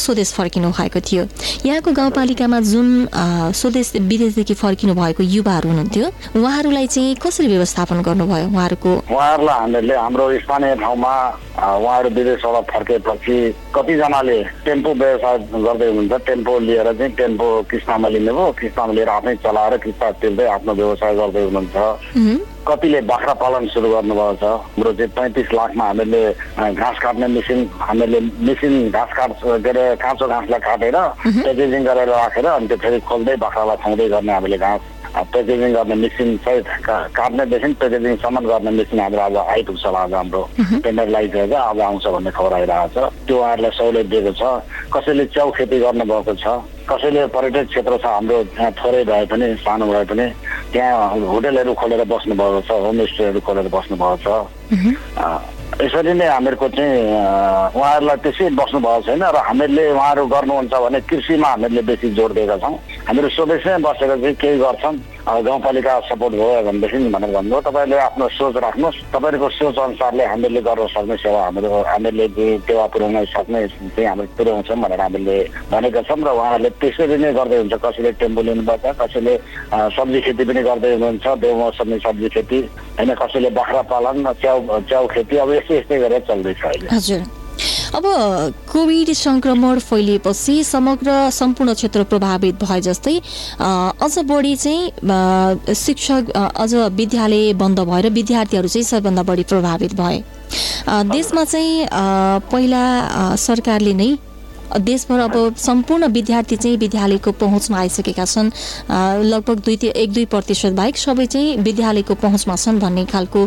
स्वदेश 0.00 0.32
फर्किनु 0.34 0.68
भएको 0.78 1.00
थियो। 1.06 1.22
यहाँको 1.66 1.90
गाउँपालिकामा 1.92 2.60
जुन 2.72 2.88
स्वदेश 3.60 3.92
विदेशदेखि 4.10 4.54
फर्किनु 4.54 4.94
भएको 4.94 5.22
युवाहरू 5.36 5.68
हुनुहुन्थ्यो 5.68 6.06
उहाँहरूलाई 6.40 6.86
चाहिँ 6.86 7.14
कसरी 7.22 7.46
व्यवस्थापन 7.46 8.02
गर्नुभयो 8.30 8.48
उहाँहरूको? 8.48 8.90
उहाँहरूलाई 9.10 9.58
हामीहरूले 9.58 9.94
हाम्रो 9.96 10.24
स्थानीय 10.38 10.74
ठाउँमा 10.82 11.14
उहाँहरू 11.60 12.08
विदेशबाट 12.14 12.64
फर्केपछि 12.70 13.36
कतिजनाले 13.74 14.38
टेम्पो 14.64 14.90
व्यवसाय 14.94 15.36
गर्दै 15.50 15.86
हुनुहुन्छ 15.90 16.22
टेम्पो 16.26 16.52
लिएर 16.66 16.88
चाहिँ 16.98 17.12
टेम्पो 17.18 17.48
किस्तामा 17.70 18.08
लिनुभयो 18.08 18.52
किस्तामा 18.60 18.92
लिएर 18.92 19.08
आफै 19.08 19.34
चलाएर 19.44 19.76
किस्ता 19.84 20.10
तिर्दै 20.22 20.46
आफ्नो 20.46 20.72
व्यवसाय 20.74 21.14
गर्दै 21.20 21.42
हुनुहुन्छ। 21.44 21.76
कतिले 22.60 23.00
बाख्रा 23.08 23.34
पालन 23.40 23.66
सुरु 23.72 23.88
गर्नुभएको 23.90 24.34
छ। 24.36 24.44
हाम्रो 24.44 24.92
चाहिँ 24.92 25.12
पैँतिस 25.16 25.48
लाखमा 25.52 25.84
हामीले 25.84 26.22
घाँस 26.60 26.98
काट्ने 27.02 27.26
मेसिन 27.34 27.58
हामीले 27.80 28.20
मेसिन 28.46 28.74
घाँस 28.90 29.10
काट 29.16 29.30
के 29.42 29.68
अरे 29.70 29.84
काँचो 29.96 30.28
घाँसलाई 30.28 30.60
काटेर 30.60 30.96
प्याकेजिङ 31.40 31.82
गरेर 31.84 32.08
राखेर 32.08 32.46
अनि 32.46 32.66
त्यो 32.68 32.76
फेरि 32.76 33.00
खोल्दै 33.08 33.36
बाख्रालाई 33.44 33.76
खुवाउँदै 33.82 34.08
गर्ने 34.08 34.32
हामीले 34.32 34.58
घाँस 34.58 34.82
प्याकेजिङ 35.10 35.72
गर्ने 35.74 35.94
मेसिन 35.94 36.36
सहित 36.44 36.66
काट्नेदेखि 36.86 37.72
प्याकेजिङसम्म 37.80 38.46
गर्ने 38.46 38.70
मेसिन 38.78 39.00
हाम्रो 39.00 39.20
आज 39.20 39.36
आइपुग्छ 39.36 39.84
होला 39.86 39.98
आज 39.98 40.12
हाम्रो 40.14 40.42
टेन्डर 40.84 41.08
लगाइसकेको 41.08 41.46
छ 41.50 41.60
आज 41.60 41.80
आउँछ 41.80 42.06
भन्ने 42.06 42.30
खबर 42.30 42.52
आइरहेको 42.54 42.88
छ। 42.94 43.12
त्यो 43.26 43.36
उहाँहरूलाई 43.38 43.72
सहुलियत 43.78 44.06
दिएको 44.06 44.32
छ। 44.38 44.42
कसैले 44.94 45.24
च्याउ 45.34 45.50
खेती 45.58 45.78
गर्नुभएको 45.80 46.34
छ 46.42 46.46
कसैले 46.90 47.26
पर्यटक 47.34 47.66
क्षेत्र 47.68 47.96
छ 47.98 48.06
हाम्रो 48.06 48.42
त्यहाँ 48.54 48.72
थोरै 48.78 49.04
भए 49.10 49.24
पनि 49.30 49.46
सानो 49.66 49.86
भए 49.92 50.04
पनि 50.10 50.26
त्यहाँ 50.72 51.18
होटेलहरू 51.26 51.74
खोलेर 51.74 52.04
बस्नुभएको 52.06 52.60
छ 52.66 52.70
होमस्टेहरू 52.86 53.40
खोलेर 53.46 53.68
बस्नुभएको 53.74 54.16
छ। 54.24 54.26
यसरी 55.80 56.12
नै 56.12 56.26
हामीहरूको 56.26 56.68
चाहिँ 56.76 56.94
उहाँहरूलाई 57.78 58.16
त्यसै 58.24 58.48
बस्नुभएको 58.58 59.00
छैन 59.06 59.22
र 59.22 59.36
हामीहरूले 59.48 59.84
उहाँहरू 59.90 60.26
गर्नुहुन्छ 60.34 60.74
भने 60.74 61.00
कृषिमा 61.08 61.48
हामीहरूले 61.48 61.82
बेसी 61.88 62.10
जोड 62.18 62.32
दिएका 62.34 62.56
छौँ। 62.62 62.74
हामीहरू 63.10 63.28
स्वदेशमै 63.34 63.78
बसेर 63.82 64.08
चाहिँ 64.22 64.34
केही 64.38 64.58
गर्छौँ 64.62 64.94
अ, 65.20 65.32
गाउँपालिका 65.42 65.94
सपोर्ट 66.08 66.34
भयो 66.38 66.62
भनेदेखि 66.62 66.98
भनेर 67.10 67.30
भन्नुभयो 67.34 67.60
तपाईँहरूले 67.60 67.98
आफ्नो 68.06 68.26
सोच 68.38 68.56
राख्नुहोस्। 68.64 68.98
तपाईँहरूको 69.12 69.48
सोच 69.58 69.76
अनुसारले 69.82 70.24
हामीहरूले 70.30 70.60
गर्न 70.62 70.86
सक्ने 70.94 71.16
सेवा 71.18 71.40
हाम्रो 71.44 71.68
चाहिँ 71.90 72.58
टेवा 72.66 72.86
पुर्याउन 72.94 73.24
सक्ने 73.34 73.58
चाहिँ 73.66 74.06
हामीले 74.08 74.30
पुर्याउँछौँ 74.38 74.76
भनेर 74.80 75.00
हामीले 75.00 75.36
भनेका 75.70 76.00
छौँ 76.08 76.18
र 76.22 76.28
उहाँहरूले 76.30 76.70
त्यसरी 76.80 77.16
नै 77.18 77.32
गर्दै 77.34 77.58
हुन्छ 77.60 77.74
कसैले 77.84 78.10
टेम्पो 78.20 78.40
लिनुपर्छ 78.48 78.84
कसैले 79.02 79.34
सब्जी 79.96 80.20
खेती 80.24 80.44
पनि 80.46 80.62
गर्दै 80.62 80.90
हुनुहुन्छ। 80.94 81.26
बेमौसमी 81.42 81.98
सब्जी 82.06 82.28
खेती 82.30 82.58
होइन 82.96 83.10
कसैले 83.20 83.50
बाख्रा 83.58 83.82
पालन 83.92 84.16
च्याउ 84.40 84.80
च्याउ 84.88 85.04
खेती 85.10 85.36
अब 85.36 85.50
यस्तै 85.52 85.76
यस्तै 85.78 85.98
गरेर 86.00 86.22
चल्दैछ 86.30 86.64
अहिले। 86.64 86.88
हजुर। 86.94 87.39
अब 87.90 88.04
कोभिड 88.72 89.12
सङ्क्रमण 89.12 89.78
फैलिएपछि 89.80 90.62
समग्र 90.64 91.10
सम्पूर्ण 91.30 91.74
क्षेत्र 91.74 92.02
प्रभावित 92.06 92.62
भए 92.64 92.80
जस्तै 92.80 93.16
अझ 93.60 94.18
बढी 94.30 94.54
चाहिँ 94.56 95.74
शिक्षक 95.74 96.30
अझ 96.36 96.74
विद्यालय 96.74 97.52
बन्द 97.62 97.80
भएर 97.90 98.08
विद्यार्थीहरू 98.12 98.68
चाहिँ 98.68 98.84
सबभन्दा 98.84 99.22
बढी 99.22 99.42
प्रभावित 99.50 99.94
भए। 100.00 100.22
देशमा 101.10 101.44
चाहिँ 101.44 101.86
पहिला 102.52 102.82
सरकारले 103.38 103.94
नै 103.94 104.10
देशभर 104.78 105.18
अब 105.20 105.54
सम्पूर्ण 105.56 106.06
विद्यार्थी 106.12 106.56
चाहिँ 106.56 106.76
विद्यालयको 106.76 107.32
पहुँचमा 107.32 107.78
आइसकेका 107.78 108.24
छन्। 108.24 108.50
लगभग 109.24 109.58
दुई 109.64 109.78
एक 109.86 110.12
दुई 110.12 110.24
प्रतिशत 110.26 110.72
बाहेक 110.72 110.96
सबै 110.96 111.26
चाहिँ 111.26 111.56
विद्यालयको 111.58 112.14
पहुँचमा 112.14 112.56
छन् 112.56 112.78
भन्ने 112.80 113.04
खालको 113.06 113.44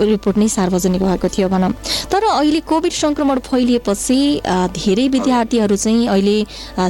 रिपोर्ट 0.00 0.36
नै 0.38 0.48
सार्वजनिक 0.48 1.02
भएको 1.02 1.28
थियो 1.28 1.48
भनौँ। 1.48 1.72
तर 2.10 2.24
अहिले 2.24 2.60
कोभिड 2.64 2.92
सङ्क्रमण 2.92 3.38
फैलिएपछि 3.46 4.18
धेरै 4.74 5.08
विद्यार्थीहरू 5.08 5.76
चाहिँ 5.76 6.08
अहिले 6.08 6.38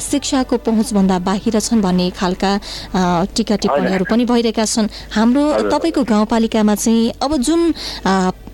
शिक्षाको 0.01 0.57
पहुँचभन्दा 0.67 1.19
बाहिर 1.19 1.61
छन् 1.61 1.83
भन्ने 1.83 2.11
खालका 2.19 2.53
टिका 3.35 3.57
टिप्पणीहरू 3.57 4.05
पनि 4.11 4.25
भइरहेका 4.25 4.65
छन्। 4.65 4.89
हाम्रो 5.15 5.43
तपाईँको 5.71 6.03
गाउँपालिकामा 6.05 6.75
चाहिँ 6.75 7.13
अब 7.23 7.37
जुन 7.37 7.73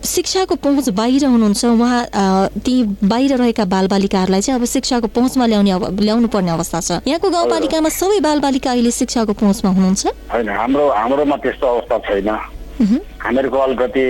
शिक्षाको 0.04 0.54
पहुँच 0.54 0.88
बाहिर 0.96 1.24
हुनुहुन्छ 1.24 1.64
उहाँ 1.64 2.48
ती 2.64 2.74
बाहिर 3.04 3.36
रहेका 3.36 3.64
बालबालिकाहरूलाई 3.64 4.40
चाहिँ 4.40 4.60
अब 4.60 4.66
शिक्षाको 4.66 5.06
पहुँचमा 5.06 5.46
ल्याउने 5.46 5.70
अब 5.70 6.00
ल्याउनु 6.00 6.28
पर्ने 6.28 6.50
अवस्था 6.50 6.80
छ। 6.80 6.90
यहाँको 7.06 7.30
गाउँपालिकामा 7.30 7.88
सबै 7.88 8.20
बालबालिका 8.20 8.70
अहिले 8.70 8.90
शिक्षाको 8.90 9.32
पहुँचमा 9.32 9.70
हुनुहुन्छ? 9.70 10.06
होइन 10.32 10.48
हाम्रो 10.48 10.84
हाम्रोमा 10.90 11.36
त्यस्तो 11.36 11.66
अवस्था 11.66 11.98
छैन। 12.08 12.30
हामीहरूको 12.76 13.58
अलिकति 13.58 14.04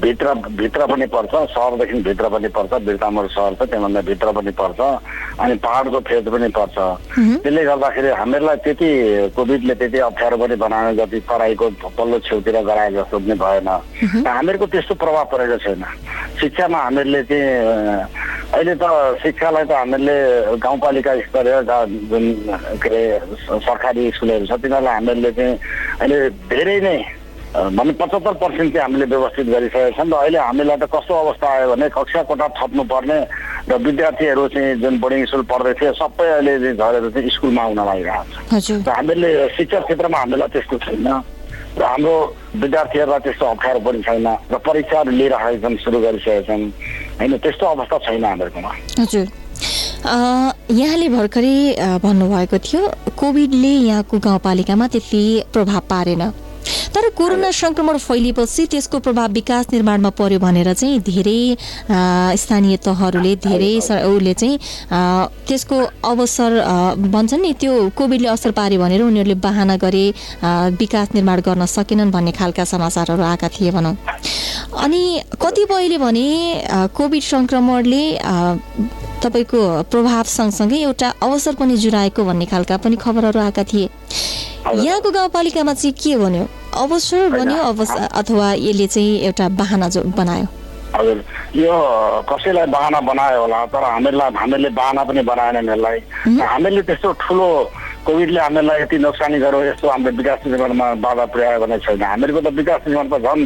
भित्र 0.00 0.34
भित्र 0.54 0.86
पनि 0.86 1.06
पर्छ 1.10 1.32
सहरदेखि 1.50 1.98
भित्र 2.06 2.28
पनि 2.30 2.48
पर्छ 2.48 2.72
बिर्तामोड 2.86 3.26
सहर 3.28 3.54
छ 3.58 3.62
त्योभन्दा 3.70 4.00
भित्र 4.08 4.32
पनि 4.32 4.50
पर्छ 4.54 4.80
अनि 5.40 5.54
पहाडको 5.58 6.00
फेज 6.00 6.28
पनि 6.30 6.48
पर्छ। 6.54 6.76
त्यसले 7.42 7.64
गर्दाखेरि 7.64 8.08
हामीहरूलाई 8.14 8.56
त्यति 8.64 8.88
कोभिडले 9.34 9.74
त्यति 9.74 9.98
अप्ठ्यारो 9.98 10.36
पनि 10.38 10.56
बनाएन 10.62 10.96
जति 10.96 11.20
पढाइको 11.26 11.66
पल्लो 11.98 12.18
छेउतिर 12.22 12.56
गराए 12.62 12.90
जस्तो 12.94 13.18
पनि 13.18 13.34
भएन। 13.34 13.68
हामीहरूको 14.22 14.66
त्यस्तो 14.70 14.94
प्रभाव 14.94 15.24
परेको 15.34 15.56
छैन। 15.64 15.82
शिक्षामा 16.40 16.78
हामीहरूले 16.78 17.22
चाहिँ 17.26 17.42
अहिले 18.54 18.74
त 18.78 18.84
शिक्षालाई 19.22 19.64
त 19.66 19.72
हामीहरूले 19.74 20.16
गाउँपालिका 20.62 21.12
स्तरीय 21.26 21.58
जुन 22.06 22.24
के 22.78 22.88
अरे 22.88 23.02
सरकारी 23.58 24.10
स्कुलहरू 24.14 24.46
छ 24.46 24.52
तिनीहरूलाई 24.62 24.94
हामीहरूले 24.94 25.32
चाहिँ 25.34 25.58
अहिले 26.00 26.18
धेरै 26.54 26.78
नै 26.86 26.96
भने 27.54 27.92
पचहत्तर 27.94 28.34
पर्सेन्ट 28.42 28.72
चाहिँ 28.74 28.82
हामीले 28.82 29.06
व्यवस्थित 29.06 29.46
गरिसकेका 29.46 29.90
छौँ 29.94 30.06
र 30.10 30.14
अहिले 30.14 30.38
हामीलाई 30.38 30.76
त 30.76 30.90
कस्तो 30.90 31.14
अवस्था 31.14 31.46
आयो 31.54 31.66
भने 31.70 31.88
कक्षा 31.94 32.22
कोठा 32.26 32.46
थप्नुपर्ने 32.58 33.18
र 33.70 33.72
विद्यार्थीहरू 33.78 34.48
चाहिँ 34.54 34.74
जुन 34.82 34.98
बोर्डिङ 34.98 35.24
स्कुल 35.30 35.42
पढ्दै 35.46 35.72
थिए 35.78 35.92
सबै 35.94 36.26
अहिले 36.34 36.52
चाहिँ 36.58 36.76
झरेर 36.76 37.10
चाहिँ 37.14 37.30
स्कुलमा 37.30 37.62
आउन 37.62 37.78
लागिरहेको 37.78 38.26
छ। 38.26 38.52
हजुर। 38.54 38.78
र 38.82 38.90
हामीले 38.90 39.30
शिक्षा 39.54 39.78
क्षेत्रमा 39.86 40.18
हामीलाई 40.18 40.48
त्यस्तो 40.50 40.76
छैन। 40.82 41.06
र 41.78 41.82
हाम्रो 41.82 42.14
विद्यार्थीहरूलाई 42.58 43.20
त्यस्तो 43.22 43.44
अप्ठ्यारो 43.46 43.80
पनि 43.86 44.02
छैन 44.02 44.26
र 44.50 44.54
परीक्षाहरू 44.58 45.10
लिइरहेका 45.14 45.58
छन् 45.62 45.78
सुरु 45.78 45.98
गरिसकेका 46.02 46.42
छन्। 46.50 46.62
होइन 47.22 47.32
त्यस्तो 47.38 47.64
अवस्था 47.66 47.96
छैन 48.02 48.24
हामीहरूकोमा 48.24 48.70
हजुर। 48.98 49.26
यहाँले 50.74 51.08
भर्खरै 51.08 51.56
भन्नुभएको 52.02 52.58
थियो 52.66 52.82
कोभिडले 53.14 53.72
यहाँको 53.88 54.18
गाउँपालिकामा 54.18 54.86
त्यति 54.90 55.22
प्रभाव 55.54 55.80
पारेन। 55.90 56.22
तर 56.94 57.08
कोरोना 57.18 57.50
सङ्क्रमण 57.50 57.96
फैलिएपछि 57.98 58.66
त्यसको 58.72 58.98
प्रभाव 59.04 59.32
विकास 59.32 59.66
निर्माणमा 59.72 60.10
पर्यो 60.14 60.38
भनेर 60.38 60.72
चाहिँ 60.72 61.00
धेरै 61.02 61.40
स्थानीय 62.38 62.76
तहहरूले 62.86 63.34
धेरै 63.46 63.72
उसले 63.78 64.34
चाहिँ 64.34 64.58
त्यसको 65.48 65.76
अवसर 66.10 66.50
भन्छन् 67.14 67.42
नि 67.42 67.52
त्यो 67.60 67.72
कोभिडले 67.98 68.28
असर 68.28 68.50
पार्यो 68.58 68.80
भनेर 68.80 69.02
उनीहरूले 69.02 69.34
बाहना 69.42 69.76
गरे 69.82 70.04
विकास 70.78 71.08
निर्माण 71.14 71.40
गर्न 71.46 71.66
सकेनन् 71.66 72.14
भन्ने 72.14 72.32
खालका 72.38 72.64
समाचारहरू 72.64 73.22
आएका 73.22 73.48
थिए 73.50 73.70
भनौँ। 73.74 73.94
अनि 74.84 75.02
कतिपयले 75.42 75.98
भने 75.98 76.26
कोभिड 76.94 77.22
सङ्क्रमणले 77.22 78.04
तपाईँको 79.24 79.60
प्रभाव 79.90 80.24
सँगसँगै 80.38 80.78
एउटा 80.78 81.08
अवसर 81.22 81.54
पनि 81.58 81.76
जुराएको 81.82 82.24
भन्ने 82.24 82.46
खालका 82.46 82.76
पनि 82.86 82.96
खबरहरू 83.02 83.40
आएका 83.40 83.64
थिए। 83.72 83.88
यहाँको 84.64 85.10
गाउँपालिकामा 85.10 85.72
चाहिँ 85.74 85.92
के 85.92 86.16
भन्यो 86.16 86.44
अवसर 86.82 87.28
बन्यो 87.30 87.62
अवस 87.70 87.90
अथवा 88.16 88.52
यसले 88.64 88.86
चाहिँ 88.86 89.20
एउटा 89.28 89.48
बाहना 89.60 89.88
जो 89.92 90.02
बनायो? 90.16 90.46
हजुर। 90.94 91.18
यो 91.60 91.74
कसैलाई 92.30 92.66
बाहना 92.72 93.00
बनायो 93.04 93.40
होला 93.40 93.58
तर 93.68 93.82
हामीहरूलाई 93.84 94.30
हामीले 94.40 94.68
बाहना 94.72 95.02
पनि 95.04 95.22
बनाएनन् 95.22 95.68
यसलाई 95.68 95.98
हामीले 96.40 96.82
त्यस्तो 96.88 97.12
ठुलो 97.20 97.48
कोभिडले 98.06 98.40
हामीलाई 98.40 98.80
यति 98.82 98.98
नोक्सानी 99.04 99.38
गर्यो 99.44 99.60
यस्तो 99.64 99.88
हाम्रो 99.88 100.12
विकास 100.16 100.40
निर्माणमा 100.46 100.86
बाधा 101.04 101.24
पुर्यायो 101.34 101.60
भने 101.60 101.78
छैन। 101.84 102.02
हामीहरूको 102.02 102.40
त 102.40 102.48
विकास 102.56 102.80
निर्माण 102.88 103.06
त 103.12 103.14
झन् 103.20 103.42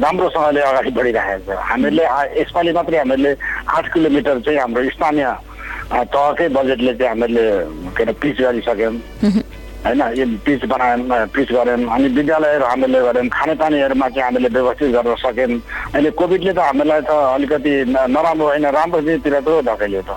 राम्रोसँगले 0.00 0.60
अगाडि 0.60 0.90
बढिरहेको 0.96 1.52
छ। 1.52 1.58
हामीले 1.60 2.04
यसपालि 2.40 2.72
मात्रै 2.72 2.98
हामीले 2.98 3.30
आठ 3.68 3.84
किलोमिटर 3.92 4.38
चाहिँ 4.44 4.58
हाम्रो 4.60 4.80
स्थानीय 4.96 5.26
तहकै 5.90 6.48
बजेटले 6.56 6.92
चाहिँ 6.94 7.10
हामीले 7.10 7.44
के 7.96 8.02
अरे 8.02 8.12
पिच 8.22 8.36
गरिसक्यौँ। 8.40 8.94
होइन 9.84 10.00
यो 10.18 10.24
पिच 10.44 10.64
बनायौँ 10.70 11.26
पिच 11.34 11.48
गऱ्यौँ 11.52 11.88
अनि 11.94 12.08
विद्यालयहरू 12.16 12.64
हामीले 12.64 13.00
गऱ्यौँ 13.00 13.28
खानेपानीहरूमा 13.32 14.08
चाहिँ 14.08 14.24
हामीले 14.24 14.48
व्यवस्थित 14.56 14.90
गर्न 14.96 15.14
सक्यौँ 15.24 15.60
अहिले 15.94 16.10
कोभिडले 16.20 16.52
त 16.52 16.58
हामीलाई 16.68 17.00
त 17.08 17.10
अलिकति 17.36 17.72
नराम्रो 17.88 18.46
होइन 18.50 18.66
राम्रो 18.76 19.00
चिजतिर 19.00 19.40
त 19.40 19.48
धकेल्यो 19.68 20.02
त। 20.04 20.12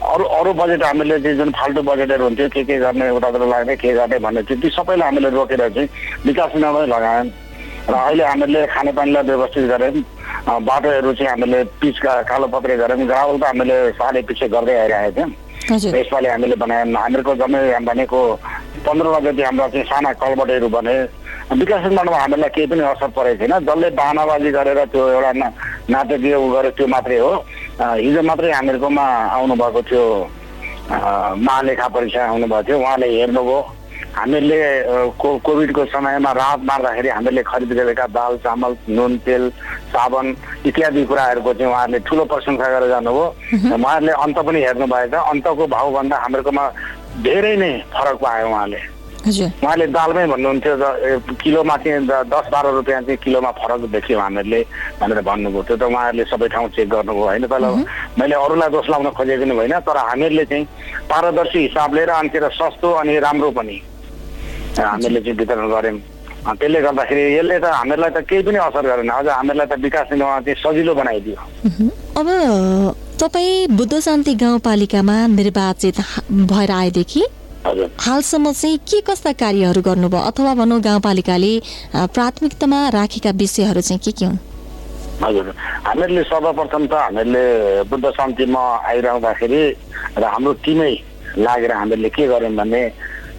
अरू 0.00 0.24
अरू 0.24 0.52
बजेट 0.56 0.82
हामीले 0.84 1.18
चाहिँ 1.20 1.36
जुन 1.36 1.50
फाल्टु 1.52 1.82
बजेटहरू 1.84 2.24
हुन्थ्यो 2.24 2.48
के 2.56 2.62
के 2.64 2.76
गर्ने 2.80 3.10
उतातिर 3.20 3.42
लाग्ने 3.52 3.76
के 3.76 3.92
गर्ने 3.92 4.18
भन्ने 4.24 4.42
थियो 4.48 4.56
ती 4.64 4.68
सबैलाई 4.72 5.06
हामीले 5.08 5.28
रोकेर 5.36 5.68
चाहिँ 5.68 5.88
विकास 6.26 6.50
निर्माणमै 6.56 6.86
लगायौँ। 6.88 7.28
र 7.90 7.94
अहिले 7.94 8.24
हामीले 8.24 8.66
खानेपानीलाई 8.72 9.22
व्यवस्थित 9.28 9.64
गऱ्यौँ 9.68 10.60
बाटोहरू 10.64 11.12
चाहिँ 11.12 11.30
हामीले 11.30 11.62
पिच 11.82 11.98
का- 12.00 12.24
कालो 12.30 12.46
पत्रे 12.48 12.76
गऱ्यौँ 12.80 13.06
ग्रावल 13.06 13.36
त 13.36 13.44
हामीले 13.44 13.76
सालै 14.00 14.22
पछि 14.24 14.48
गर्दै 14.48 14.74
आइरहेको 14.80 15.12
थियौँ 15.16 15.30
यसपालि 15.70 16.28
हामीले 16.28 16.56
बनायौँ 16.62 16.94
हामीहरूको 16.94 17.32
जम्मै 17.40 17.60
भनेको 17.86 18.20
पन्ध्रवटा 18.86 19.20
जति 19.30 19.42
हाम्रा 19.42 19.66
चाहिँ 19.68 19.86
साना 19.86 20.12
कलबटहरू 20.22 20.68
बने 20.68 20.94
विकास 21.52 21.82
निर्माणमा 21.84 22.16
हामीलाई 22.16 22.50
केही 22.54 22.66
पनि 22.66 22.82
असर 22.82 23.10
परेको 23.16 23.46
छैन। 23.46 23.52
जसले 23.66 23.88
बाहनाबाजी 23.94 24.50
गरेर 24.56 24.80
त्यो 24.92 25.02
एउटा 25.16 25.32
नाटकीय 25.92 26.34
गर्यो 26.54 26.70
त्यो 26.76 26.86
मात्रै 26.94 27.18
हो। 27.18 27.32
हिजो 27.78 28.22
मात्रै 28.22 28.50
हामीहरूकोमा 28.52 29.04
आउनुभएको 29.36 29.80
थियो 29.88 30.04
महालेखा 31.46 31.86
परीक्षा 31.94 32.20
आउनुभएको 32.26 32.62
थियो। 32.66 32.78
उहाँले 32.82 33.06
हेर्नुभयो। 33.16 33.58
हामीहरूले 34.12 34.60
को 35.16 35.28
कोभिडको 35.40 35.84
समयमा 35.88 36.32
राहत 36.32 36.60
मार्दाखेरि 36.68 37.08
हामीले 37.08 37.42
खरिद 37.42 37.72
गरेका 37.72 38.06
दाल 38.12 38.36
चामल 38.44 38.72
नुन 38.88 39.12
तेल 39.24 39.48
साबन 39.88 40.26
इत्यादि 40.68 41.04
कुराहरूको 41.04 41.52
चाहिँ 41.54 41.72
उहाँहरूले 41.72 41.98
ठुलो 42.06 42.24
प्रशंसा 42.28 42.66
गरेर 42.72 42.88
जानुभयो। 42.88 43.26
उहाँहरूले 43.72 44.12
अन्त 44.12 44.38
पनि 44.46 44.60
हेर्नु 44.62 44.86
भएछ 44.86 45.14
अन्तको 45.14 45.66
भाउभन्दा 45.66 46.16
हामीहरूकोमा 46.22 46.64
धेरै 47.24 47.56
नै 47.56 47.72
फरक 47.92 48.16
पायो 48.22 48.48
उहाँले। 48.48 48.80
उहाँले 49.22 49.86
दालमै 49.96 50.26
भन्नुहुन्थ्यो 50.26 50.74
किलोमा 51.42 51.76
चाहिँ 51.78 52.06
दस 52.26 52.46
बाह्र 52.52 52.68
रुपियाँ 52.74 53.02
चाहिँ 53.02 53.16
किलोमा 53.22 53.50
फरक 53.54 53.80
देख्यौँ 53.94 54.20
हामीहरूले 54.20 54.60
भनेर 55.00 55.20
भन्नुभयो। 55.22 55.62
त्यो 55.62 55.76
त 55.76 55.82
उहाँहरूले 55.88 56.24
सबै 56.26 56.48
ठाउँ 56.52 56.68
चेक 56.74 56.88
गर्नुभयो 56.90 57.24
होइन 57.24 57.46
तर 57.46 57.64
मैले 58.18 58.34
अरूलाई 58.34 58.68
दोष 58.74 58.90
लाउन 58.90 59.10
खोजेको 59.14 59.44
पनि 59.46 59.54
होइन 59.56 59.78
तर 59.86 59.96
हामीहरूले 59.96 60.44
चाहिँ 60.44 60.64
पारदर्शी 61.06 61.58
हिसाबले 61.62 62.04
र 62.04 62.10
अन्तिर 62.18 62.48
सस्तो 62.50 62.88
अनि 62.98 63.18
राम्रो 63.22 63.50
पनि 63.54 63.78
अ, 64.78 64.82
हामीहरूले 64.82 65.20
चाहिँ 65.20 65.36
वितरण 65.38 65.68
गऱ्यौँ। 65.72 65.98
त्यसले 66.58 66.80
गर्दाखेरि 66.82 67.22
यसले 67.38 67.58
त 67.62 67.64
हामीहरूलाई 67.70 68.10
त 68.16 68.18
केही 68.28 68.42
पनि 68.46 68.58
असर 68.66 68.84
गरेन। 68.90 69.10
अझ 69.10 69.26
हामीहरूलाई 69.28 69.66
त 69.70 69.74
विकास 69.86 70.06
निर्माण 70.12 70.42
चाहिँ 70.42 70.58
सजिलो 70.62 70.92
बनाइदियो। 70.94 71.36
अब 72.18 72.26
तपाईँ 73.20 73.66
बुद्ध 73.78 73.94
शान्ति 74.00 74.34
गाउँपालिकामा 74.42 75.16
निर्वाचित 75.38 75.96
भएर 76.50 76.70
आएदेखि 76.80 77.22
हालसम्म 77.62 78.52
चाहिँ 78.52 78.78
के 78.90 79.00
कस्ता 79.06 79.32
कार्यहरू 79.38 79.80
गर्नुभयो? 79.86 80.20
अथवा 80.30 80.54
भनौँ 80.58 80.80
गाउँपालिकाले 80.82 81.52
प्राथमिकतामा 81.94 82.78
राखेका 82.98 83.30
विषयहरू 83.38 83.80
चाहिँ 83.86 84.00
के 84.04 84.12
के 84.18 84.24
हुन्? 84.26 84.38
हजुर। 85.22 85.46
हामीहरूले 85.86 86.22
सर्वप्रथम 86.26 86.82
त 86.90 86.94
हामीहरूले 87.06 87.44
बुद्ध 87.86 88.04
शान्तिमा 88.18 88.62
आइरहँदाखेरि 88.90 89.62
र 90.18 90.24
हाम्रो 90.26 90.52
टिमै 90.64 90.92
लागेर 91.38 91.72
हामीले 91.72 92.08
के 92.10 92.26
गर्यौँ 92.26 92.54
भने 92.58 92.82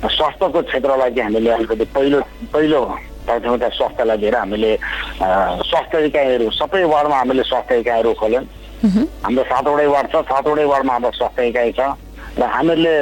स्वास्थ्यको 0.03 0.61
क्षेत्रलाई 0.61 1.11
चाहिँ 1.11 1.23
हामीले 1.23 1.49
अलिकति 1.51 1.85
पहिलो 1.95 2.19
पहिलो 2.53 2.79
प्राथमिकता 3.25 3.69
स्वास्थ्यलाई 3.69 4.17
दिएर 4.17 4.35
हामीले 4.35 4.71
स्वास्थ्य 5.69 6.05
इकाइहरू 6.05 6.49
सबै 6.51 6.83
वार्डमा 6.83 7.17
हामीले 7.17 7.43
स्वास्थ्य 7.43 7.79
इकाइहरू 7.79 8.13
खोल्यौँ। 8.19 8.43
हाम्रो 9.23 9.43
सातवटै 9.43 9.85
वार्ड 9.87 10.07
छ 10.11 10.15
सातवटै 10.27 10.65
वार्डमा 10.65 10.93
हाम्रो 10.93 11.11
स्वास्थ्य 11.11 11.47
इकाइ 11.47 11.71
छ। 11.71 11.81
र 12.35 12.43
हामीहरूले 12.43 12.93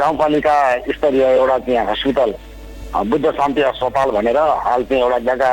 गाउँपालिका 0.00 0.54
स्तरीय 0.96 1.24
एउटा 1.36 1.58
चाहिँ 1.58 1.86
हस्पिटल 1.86 2.30
बुद्ध 2.88 3.30
शान्ति 3.36 3.62
अस्पताल 3.62 4.10
भनेर 4.16 4.38
हाल 4.66 4.82
चाहिँ 4.88 5.02
एउटा 5.02 5.18
जग्गा 5.28 5.50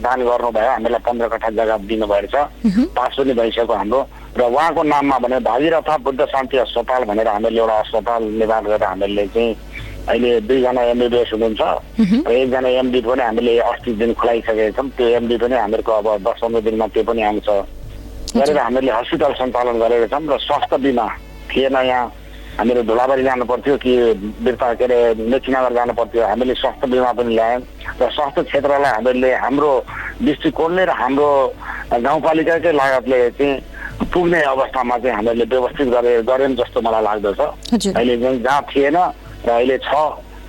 दान 0.00 0.18
गर्नुभयो। 0.24 0.70
हामीलाई 0.70 1.00
पन्ध्र 1.06 1.28
कठा 1.28 1.48
जग्गा 1.58 1.76
दिनुभएको 1.90 2.28
छ। 2.32 2.36
पास 2.96 3.16
पनि 3.18 3.32
भइसक्यो 3.34 3.74
हाम्रो। 3.74 4.00
र 4.38 4.42
उहाँको 4.46 4.82
नाममा 4.82 5.18
भने 5.18 5.38
भागीरथ 5.42 5.88
बुद्ध 6.06 6.24
शान्ति 6.24 6.56
अस्पताल 6.64 7.04
भनेर 7.04 7.28
हामीले 7.28 7.58
एउटा 7.58 7.76
अस्पताल 7.82 8.22
निर्माण 8.22 8.64
गरेर 8.64 8.84
हामीले 8.84 9.26
चाहिँ 9.34 9.54
अहिले 10.08 10.40
दुईजना 10.48 10.82
एमबिबिएस 10.92 11.30
हुनुहुन्छ। 11.32 11.60
र 12.26 12.30
एकजना 12.32 12.68
एमडी 12.80 13.00
पनि 13.04 13.22
हामीले 13.22 13.52
अस्ति 13.60 13.90
दिन 14.00 14.12
खुलाइसकेका 14.16 14.70
छौँ। 14.76 14.88
त्यो 14.96 15.06
एमडी 15.18 15.36
पनि 15.36 15.56
हामीहरूको 15.56 15.92
अब 15.92 16.08
दस 16.24 16.38
पन्ध्र 16.42 16.60
दिनमा 16.64 16.86
त्यो 16.92 17.02
पनि 17.04 17.22
आउँछ। 17.28 17.48
गरेर 18.36 18.58
हामीले 18.58 18.92
हस्पिटल 18.92 19.32
सञ्चालन 19.40 19.76
गरेका 19.78 20.06
छौँ 20.12 20.26
र 20.28 20.38
स्वास्थ्य 20.40 20.76
बिमा 20.84 21.06
थिएन 21.50 21.76
यहाँ। 21.76 22.06
हामीहरू 22.58 22.82
धुलाबारी 22.90 23.22
जानु 23.22 23.44
पर्थ्यो 23.46 23.76
कि 23.78 23.92
बिर्ता 24.42 24.68
के 24.74 24.84
अरे 24.84 24.98
मेचीनगर 25.30 25.72
जानु 25.78 25.92
पर्थ्यो 25.94 26.26
हामीले 26.26 26.54
स्वास्थ्य 26.58 26.86
बिमा 26.90 27.12
पनि 27.14 27.34
ल्यायौँ 27.34 27.62
र 28.02 28.10
स्वास्थ्य 28.10 28.42
क्षेत्रलाई 28.50 28.92
हामीले 28.98 29.30
हाम्रो 29.44 29.70
दृष्टिकोणले 30.26 30.84
र 30.84 30.90
हाम्रो 30.90 31.28
गाउँपालिकाकै 32.02 32.72
लागतले 32.72 33.18
चाहिँ 33.38 34.10
पुग्ने 34.10 34.40
अवस्थामा 34.42 34.96
चाहिँ 34.98 35.16
हामीले 35.16 35.44
व्यवस्थित 35.54 35.88
गरे 35.94 36.12
गऱ्यौँ 36.26 36.54
जस्तो 36.58 36.78
मलाई 36.82 37.02
लाग्दछ। 37.06 37.40
अहिले 37.94 38.14
चाहिँ 38.18 38.42
जहाँ 38.42 38.62
थिएन 38.74 38.98
अहिले 39.46 39.78
छ 39.78 39.94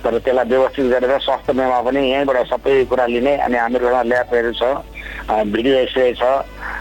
तर 0.04 0.16
त्यसलाई 0.18 0.48
व्यवस्थित 0.48 0.86
गरेर 0.92 1.18
स्वास्थ्य 1.20 1.52
बिमा 1.52 1.80
पनि 1.86 2.00
यहीँबाट 2.10 2.46
सबै 2.50 2.84
कुरा 2.90 3.06
लिने 3.06 3.36
अनि 3.46 3.56
हामीहरूकोमा 3.56 4.02
ल्याबहरू 4.10 4.52
छ 4.60 4.62
भिडियो 5.54 5.74
एक्सरे 5.84 6.12
छ 6.20 6.24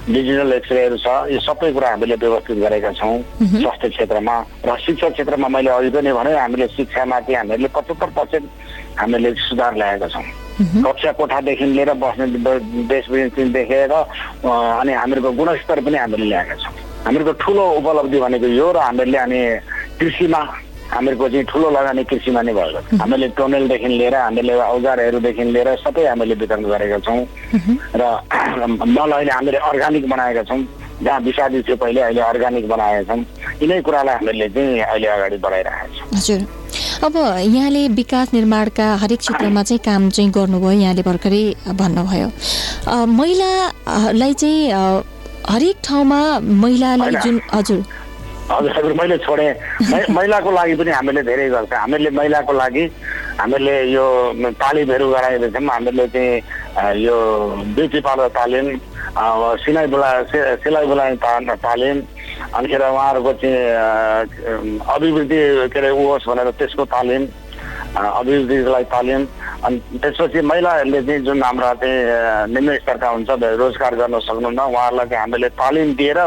डिजिटल 0.09 0.53
एक्सरेहरू 0.53 0.97
छ 1.03 1.07
यो 1.33 1.39
सबै 1.43 1.71
कुरा 1.75 1.89
हामीले 1.89 2.15
व्यवस्थित 2.23 2.57
गरेका 2.63 2.91
छौँ 2.99 3.17
स्वास्थ्य 3.59 3.89
क्षेत्रमा 3.89 4.35
र 4.65 4.77
शिक्षा 4.85 5.09
क्षेत्रमा 5.09 5.47
मैले 5.55 5.69
अघि 5.69 5.89
पनि 5.95 6.11
भने 6.15 6.31
हामीले 6.39 6.67
शिक्षामाथि 6.79 7.33
हामीहरूले 7.35 7.67
पचहत्तर 7.75 8.09
पर्सेन्ट 8.17 8.45
हामीले 8.99 9.33
सुधार 9.47 9.75
ल्याएका 9.75 10.07
छौँ। 10.15 10.23
कक्षा 10.83 11.11
कोठादेखि 11.19 11.65
लिएर 11.75 11.91
बस्ने 11.99 12.25
देशदेखि 12.87 13.75
अ, 13.75 13.99
अनि 14.47 14.93
हामीहरूको 14.93 15.31
गुणस्तर 15.39 15.79
पनि 15.85 15.97
हामीले 15.97 16.25
ल्याएका 16.31 16.55
छौँ। 16.63 16.73
हामीहरूको 17.05 17.33
ठुलो 17.43 17.63
उपलब्धि 17.79 18.19
भनेको 18.19 18.47
यो 18.47 18.71
र 18.71 18.77
हामीहरूले 18.87 19.17
अनि 19.17 19.39
कृषिमा 19.99 20.41
हामीहरूको 20.89 21.29
चाहिँ 21.29 21.45
ठुलो 21.45 21.69
लगानी 21.69 22.03
कृषिमा 22.09 22.41
नै 22.41 22.53
भएको 22.53 22.81
छ। 22.81 22.99
हामीले 23.01 23.27
टोनेलदेखि 23.37 23.87
लिएर 23.87 24.15
हामीले 24.15 24.53
औजारहरूदेखि 24.53 25.43
लिएर 25.53 25.69
सबै 25.85 26.05
हामीले 26.07 26.35
वितरण 26.41 26.63
गरेका 26.65 26.99
छौँ। 27.05 27.21
र 27.95 28.03
मल 28.95 29.11
अहिले 29.11 29.31
हामीले 29.31 29.57
अर्ग्यानिक 29.69 30.09
बनाएका 30.09 30.43
छौँ। 30.49 30.61
जहाँ 31.03 31.19
विषादी 31.23 31.61
थियो 31.63 31.75
पहिले 31.79 32.01
अहिले 32.01 32.21
अर्ग्यानिक 32.21 32.67
बनाएका 32.67 33.03
छौँ। 33.07 33.21
यिनै 33.61 33.81
कुरालाई 33.87 34.15
हामीले 34.15 34.47
चाहिँ 34.49 34.79
अहिले 34.81 35.07
अगाडि 35.07 35.37
बढाइरहेका 35.37 35.87
छौँ। 35.95 36.07
हजुर। 36.17 36.41
अब 37.05 37.15
यहाँले 37.55 37.87
विकास 37.95 38.33
निर्माणका 38.33 38.87
हरेक 39.01 39.19
क्षेत्रमा 39.19 39.63
चाहिँ 39.63 39.79
काम 39.85 40.09
चाहिँ 40.09 40.31
गर्नुभयो 40.31 40.71
यहाँले 40.71 41.01
भर्खरै 41.07 41.43
भन्नुभयो। 41.79 42.27
महिलालाई 43.19 44.33
चाहिँ 44.33 44.59
हरेक 45.49 45.75
ठाउँमा 45.83 46.19
महिलालाई। 46.43 47.15
जुन 47.23 47.39
हजुर। 47.53 47.79
हजुर 48.49 48.71
हजुर 48.77 48.93
मैले 48.99 49.17
छोडेँ। 49.25 49.53
महिलाको 50.09 50.51
लागि 50.51 50.75
पनि 50.79 50.91
हामीले 50.91 51.21
धेरै 51.29 51.47
गर्छ। 51.53 51.73
हामीले 51.73 52.09
महिलाको 52.17 52.53
लागि 52.61 52.83
हामीले 53.39 53.75
यो 53.93 54.05
तालिमहरू 54.61 55.05
गराइदिन्छौँ 55.13 55.69
हामीले 55.69 56.05
चाहिँ 56.13 57.03
यो 57.05 57.15
ब्युटी 57.77 57.99
पार्लर 58.07 58.27
तालिम 58.37 58.65
सिलाइ 59.63 59.87
बुला 59.93 60.09
सिलाइ 60.65 60.85
बुनाइ 60.89 61.15
ता- 61.23 61.57
तालिम 61.65 61.97
अनिखेर 62.57 62.81
उहाँहरूको 62.89 63.31
चाहिँ 63.41 64.81
अभिवृद्धि 64.95 65.39
के 65.73 65.79
अरे 65.79 65.89
होस् 65.97 66.27
भनेर 66.29 66.49
त्यसको 66.59 66.83
तालिम 66.93 67.23
अ, 67.97 68.01
अभिवृद्धिको 68.01 68.69
लागि 68.71 68.85
तालिम 68.93 69.21
अनि 69.59 69.77
त्यसपछि 69.93 70.41
महिलाहरूले 70.41 71.01
चाहिँ 71.03 71.21
जुन 71.21 71.43
हाम्रा 71.43 71.73
चाहिँ 71.75 72.47
निम्न 72.47 72.75
स्तरका 72.77 73.07
हुन्छ 73.09 73.29
रोजगार 73.59 73.95
गर्न 73.95 74.19
सक्नुहुन्न 74.21 74.59
उहाँहरूलाई 74.61 75.05
चाहिँ 75.05 75.19
हामीले 75.19 75.49
तालिम 75.51 75.93
दिएर 75.99 76.19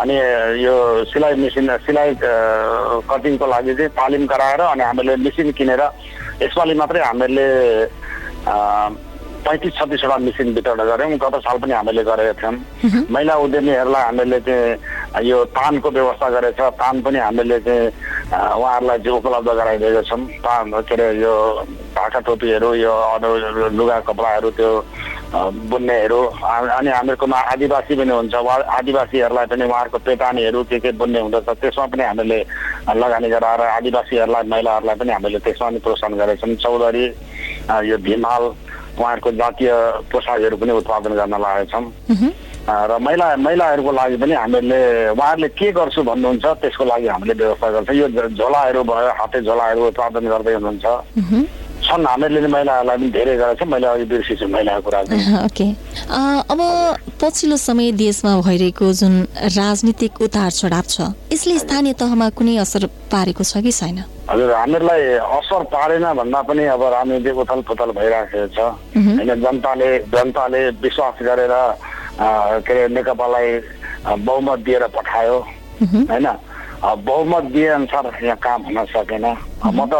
अनि 0.00 0.14
यो 0.58 0.74
सिलाइ 1.04 1.34
मेसिन 1.36 1.68
सिलाइ 1.84 2.16
कटिङको 3.04 3.46
लागि 3.46 3.74
चाहिँ 3.74 3.92
तालिम 3.92 4.24
गराएर 4.26 4.60
अनि 4.72 4.82
हामीले 4.82 5.16
मेसिन 5.20 5.52
किनेर 5.52 5.82
यसपालि 6.40 6.74
मात्रै 6.74 7.00
हामीले 7.02 7.46
पैँतिस 9.42 9.72
छत्तिसवटा 9.74 10.16
मेसिन 10.22 10.54
वितरण 10.54 10.80
गऱ्यौँ। 10.86 11.18
गत 11.18 11.34
साल 11.42 11.58
पनि 11.58 11.72
हामीले 11.72 12.02
गरेका 12.04 12.34
थियौँ। 12.38 13.06
महिला 13.10 13.34
उद्यमीहरूलाई 13.42 14.02
हामीले 14.02 14.38
चाहिँ 14.46 15.26
यो 15.26 15.44
तानको 15.50 15.88
व्यवस्था 15.90 16.28
गरेछ 16.30 16.60
तान 16.78 17.00
पनि 17.02 17.18
हामीले 17.18 17.58
चाहिँ 17.66 17.90
उहाँहरूलाई 18.30 18.98
चाहिँ 19.02 19.18
उपलब्ध 19.18 19.48
गराइदिएका 19.50 20.02
छौँ। 20.08 20.20
तान 20.46 20.70
के 20.72 20.94
अरे 20.94 21.06
यो 21.20 21.34
ढाका 21.96 22.20
टोपीहरू 22.22 22.74
यो 22.86 22.92
अरू 22.92 23.68
लुगा 23.74 23.98
कपडाहरू 24.06 24.50
त्यो 24.54 24.70
बुन्नेहरू 25.32 26.20
अनि 26.78 26.90
हामीहरूकोमा 26.92 27.38
आदिवासी 27.52 27.94
पनि 27.98 28.12
हुन्छ। 28.12 28.34
उहाँ 28.34 28.58
आदिवासीहरूलाई 28.78 29.46
पनि 29.50 29.64
उहाँहरूको 29.64 29.98
पेटानीहरू 30.06 30.62
के 30.70 30.78
के 30.78 30.90
बुन्ने 30.92 31.20
हुँदछ 31.20 31.48
त्यसमा 31.60 31.86
पनि 31.90 32.02
हामीले 32.04 32.38
लगानी 32.94 33.28
गराएर 33.28 33.60
आदिवासीहरूलाई 33.60 34.44
महिलाहरूलाई 34.48 34.96
पनि 34.96 35.12
हामीले 35.12 35.38
त्यसमा 35.44 35.68
पनि 35.68 35.78
प्रोत्साहन 35.82 36.14
गरेका 36.20 36.46
छौँ। 36.46 36.56
चौधरी 36.62 37.04
यो 37.90 37.96
भीमाल 38.06 38.44
उहाँहरूको 38.98 39.30
जातीय 39.40 39.70
पोसाकहरू 40.12 40.56
पनि 40.56 40.72
उत्पादन 40.80 41.12
गर्न 41.18 41.34
लागेका 41.40 41.70
छौँ 41.72 41.84
र 42.62 42.98
महिला 43.02 43.26
महिलाहरूको 43.42 43.92
लागि 43.92 44.16
पनि 44.22 44.34
हामीले 44.38 44.78
उहाँहरूले 45.18 45.48
के 45.58 45.68
गर्छु 45.72 46.02
भन्नुहुन्छ 46.02 46.46
त्यसको 46.62 46.84
लागि 46.84 47.06
हामीले 47.10 47.34
व्यवस्था 47.34 47.68
गर्छौँ। 47.74 47.96
यो 47.96 48.06
झोलाहरू 48.38 48.82
भयो 48.86 49.10
हाते 49.18 49.38
झोलाहरू 49.42 49.80
उत्पादन 49.90 50.24
गर्दै 50.30 50.54
हुनुहुन्छ। 50.54 50.86
छन् 51.92 52.06
हामीहरूले 52.08 52.40
नि 52.40 52.48
महिलाहरूलाई 52.48 52.96
पनि 52.96 53.08
धेरै 53.12 53.36
गरेका 53.36 53.54
छौँ 53.60 53.68
मैले 53.68 53.86
अघि 53.86 54.04
बिर्सिछु 54.08 54.46
महिलाको 54.48 54.80
कुरा 54.80 55.00
ओके। 55.46 55.66
अब 56.48 56.60
पछिल्लो 57.20 57.56
समय 57.56 57.92
देशमा 58.00 58.32
भइरहेको 58.40 58.92
जुन 58.96 59.14
राजनीतिक 59.52 60.20
उतार 60.24 60.50
चढाव 60.50 60.86
छ 60.88 61.12
यसले 61.32 61.58
स्थानीय 61.58 61.92
तहमा 62.00 62.28
कुनै 62.32 62.56
असर 62.64 62.86
पारेको 63.12 63.44
छ 63.44 63.60
कि 63.60 63.72
छैन? 63.72 63.98
हजुर 64.30 64.50
हामीहरूलाई 64.56 65.02
असर 65.20 65.62
पारेन 65.68 66.04
भन्दा 66.16 66.40
पनि 66.48 66.64
अब 66.72 66.82
राजनीतिक 66.96 67.36
उथल 67.44 67.60
पुथल 67.68 67.90
भइराखेको 67.92 68.48
छ। 68.56 68.58
होइन 68.96 69.34
जनताले 69.44 69.88
जनताले 70.08 70.60
विश्वास 70.80 71.16
गरेर 71.28 71.54
के 72.64 72.72
अरे 72.72 72.88
नेकपालाई 72.88 73.48
बहुमत 74.24 74.58
दिएर 74.64 74.86
पठायो। 74.96 75.38
होइन 76.08 76.26
बहुमत 76.82 77.44
दिए 77.54 77.68
अनुसार 77.78 78.04
यहाँ 78.22 78.36
काम 78.42 78.62
हुन 78.66 78.84
सकेन। 78.90 79.26
म 79.70 79.80
त 79.86 79.94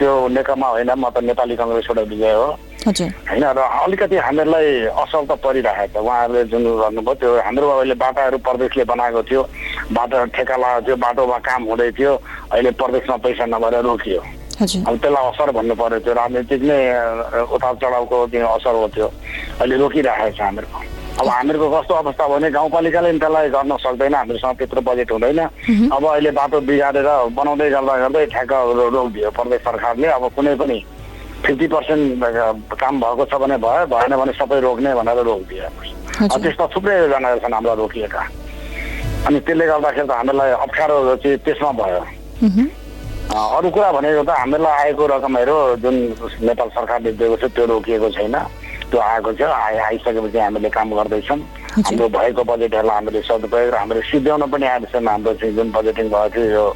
त्यो 0.00 0.12
नेकमा 0.32 0.68
होइन 0.68 0.90
म 0.96 1.04
त 1.12 1.20
नेपाली 1.20 1.56
कङ्ग्रेसबाट 1.56 2.08
विजय 2.08 2.32
हो। 2.32 2.48
होइन 2.84 3.44
र 3.44 3.60
अलिकति 3.60 4.16
हामीहरूलाई 4.16 4.68
असर 5.04 5.24
त 5.28 5.32
परिरहेको 5.44 6.00
छ 6.00 6.04
उहाँहरूले 6.04 6.44
जुन 6.48 6.64
गर्नुभयो 6.64 7.14
त्यो 7.20 7.30
हाम्रो 7.44 7.68
अहिले 7.68 7.94
बाटाहरू 8.00 8.38
प्रदेशले 8.40 8.84
बनाएको 8.88 9.22
थियो। 9.28 9.42
बाटो 9.92 10.16
ठेका 10.32 10.56
लगाएको 10.56 10.80
थियो 10.86 10.96
बाटोमा 10.96 11.38
काम 11.44 11.62
हुँदै 11.68 11.90
थियो। 11.92 12.12
अहिले 12.52 12.70
प्रदेशमा 12.72 13.16
पैसा 13.24 13.44
नभएर 13.44 13.84
रोकियो। 13.84 14.20
अब 14.20 14.96
त्यसलाई 14.96 15.24
असर 15.28 15.50
भन्नु 15.56 15.74
पर्यो 15.76 15.98
त्यो 16.04 16.12
राजनीतिक 16.14 16.60
नै 16.64 16.80
उतार 17.52 17.74
चढावको 17.84 18.16
त्यो 18.32 18.48
असर 18.56 18.74
हो 18.80 18.88
त्यो। 18.96 19.08
अहिले 19.60 19.76
रोकिरहेको 19.76 20.30
छ 20.36 20.40
हामीहरूको 20.40 20.93
अब 21.14 21.28
हामीहरूको 21.28 21.66
कस्तो 21.70 21.94
अवस्था 21.94 22.26
भयो 22.26 22.34
भने 22.34 22.50
गाउँपालिकाले 22.50 23.10
नि 23.12 23.18
त्यसलाई 23.22 23.48
गर्न 23.54 23.72
सक्दैन 23.78 24.14
हामीहरूसँग 24.14 24.56
त्यत्रो 24.58 24.80
बजेट 24.82 25.10
हुँदैन। 25.12 25.40
अब 25.94 26.04
अहिले 26.10 26.30
बाटो 26.34 26.60
बिगारेर 26.66 27.08
बनाउँदै 27.38 27.68
गर्दा 27.70 27.94
गर्दै 28.02 28.24
ठ्याक्क 28.34 28.52
रो- 28.78 28.90
रोकिदियो 28.94 29.30
प्रदेश 29.30 29.60
सरकारले। 29.62 30.06
अब 30.10 30.24
कुनै 30.34 30.54
पनि 30.58 30.78
फिफ्टी 31.44 31.66
पर्सेन्ट 31.70 32.24
काम 32.82 32.94
भएको 33.00 33.24
छ 33.30 33.34
भने 33.38 33.56
भयो 33.62 33.86
भएन 33.94 34.12
भने 34.18 34.32
सबै 34.34 34.58
रोक्ने 34.66 34.90
भनेर 34.98 35.18
रोकिदियो 35.22 35.68
अब 36.34 36.38
त्यस्ता 36.42 36.64
थुप्रै 36.74 36.94
योजनाहरू 36.98 37.38
छन् 37.46 37.54
हाम्रा 37.54 37.74
रोकिएका। 37.78 38.22
अनि 39.26 39.38
त्यसले 39.46 39.64
गर्दाखेरि 39.70 40.06
त 40.08 40.10
हामीलाई 40.18 40.50
अप्ठ्यारो 40.66 40.96
चाहिँ 41.22 41.38
त्यसमा 41.46 41.70
भयो। 41.78 42.02
अरू 43.34 43.68
कुरा 43.70 43.90
भनेको 43.92 44.22
त 44.26 44.30
हामीलाई 44.34 44.72
आएको 44.82 45.04
रकमहरू 45.14 45.56
जुन 45.78 45.94
नेपाल 46.42 46.68
सरकारले 46.74 47.10
दिएको 47.18 47.36
छ 47.38 47.44
त्यो 47.54 47.64
रोकिएको 47.70 48.08
छैन। 48.18 48.36
त्यो 48.94 49.02
आएको 49.02 49.32
छ 49.34 49.42
आइ 49.42 49.76
आइसकेपछि 49.90 50.38
हामीले 50.38 50.70
काम 50.70 50.88
गर्दैछौँ। 50.94 51.38
हाम्रो 51.82 52.06
भएको 52.14 52.42
बजेटहरूलाई 52.46 52.94
हामीले 52.94 53.20
सदुपयोग 53.26 53.70
र 53.74 53.76
हामीले 53.82 54.00
सिद्ध्याउन 54.06 54.42
पनि 54.54 54.66
आएछौँ 54.70 55.02
हाम्रो 55.02 55.32
चाहिँ 55.34 55.54
जुन 55.58 55.68
बजेटिङ 55.74 56.06
भएको 56.14 56.30
थियो 56.30 56.46
यो 56.54 56.66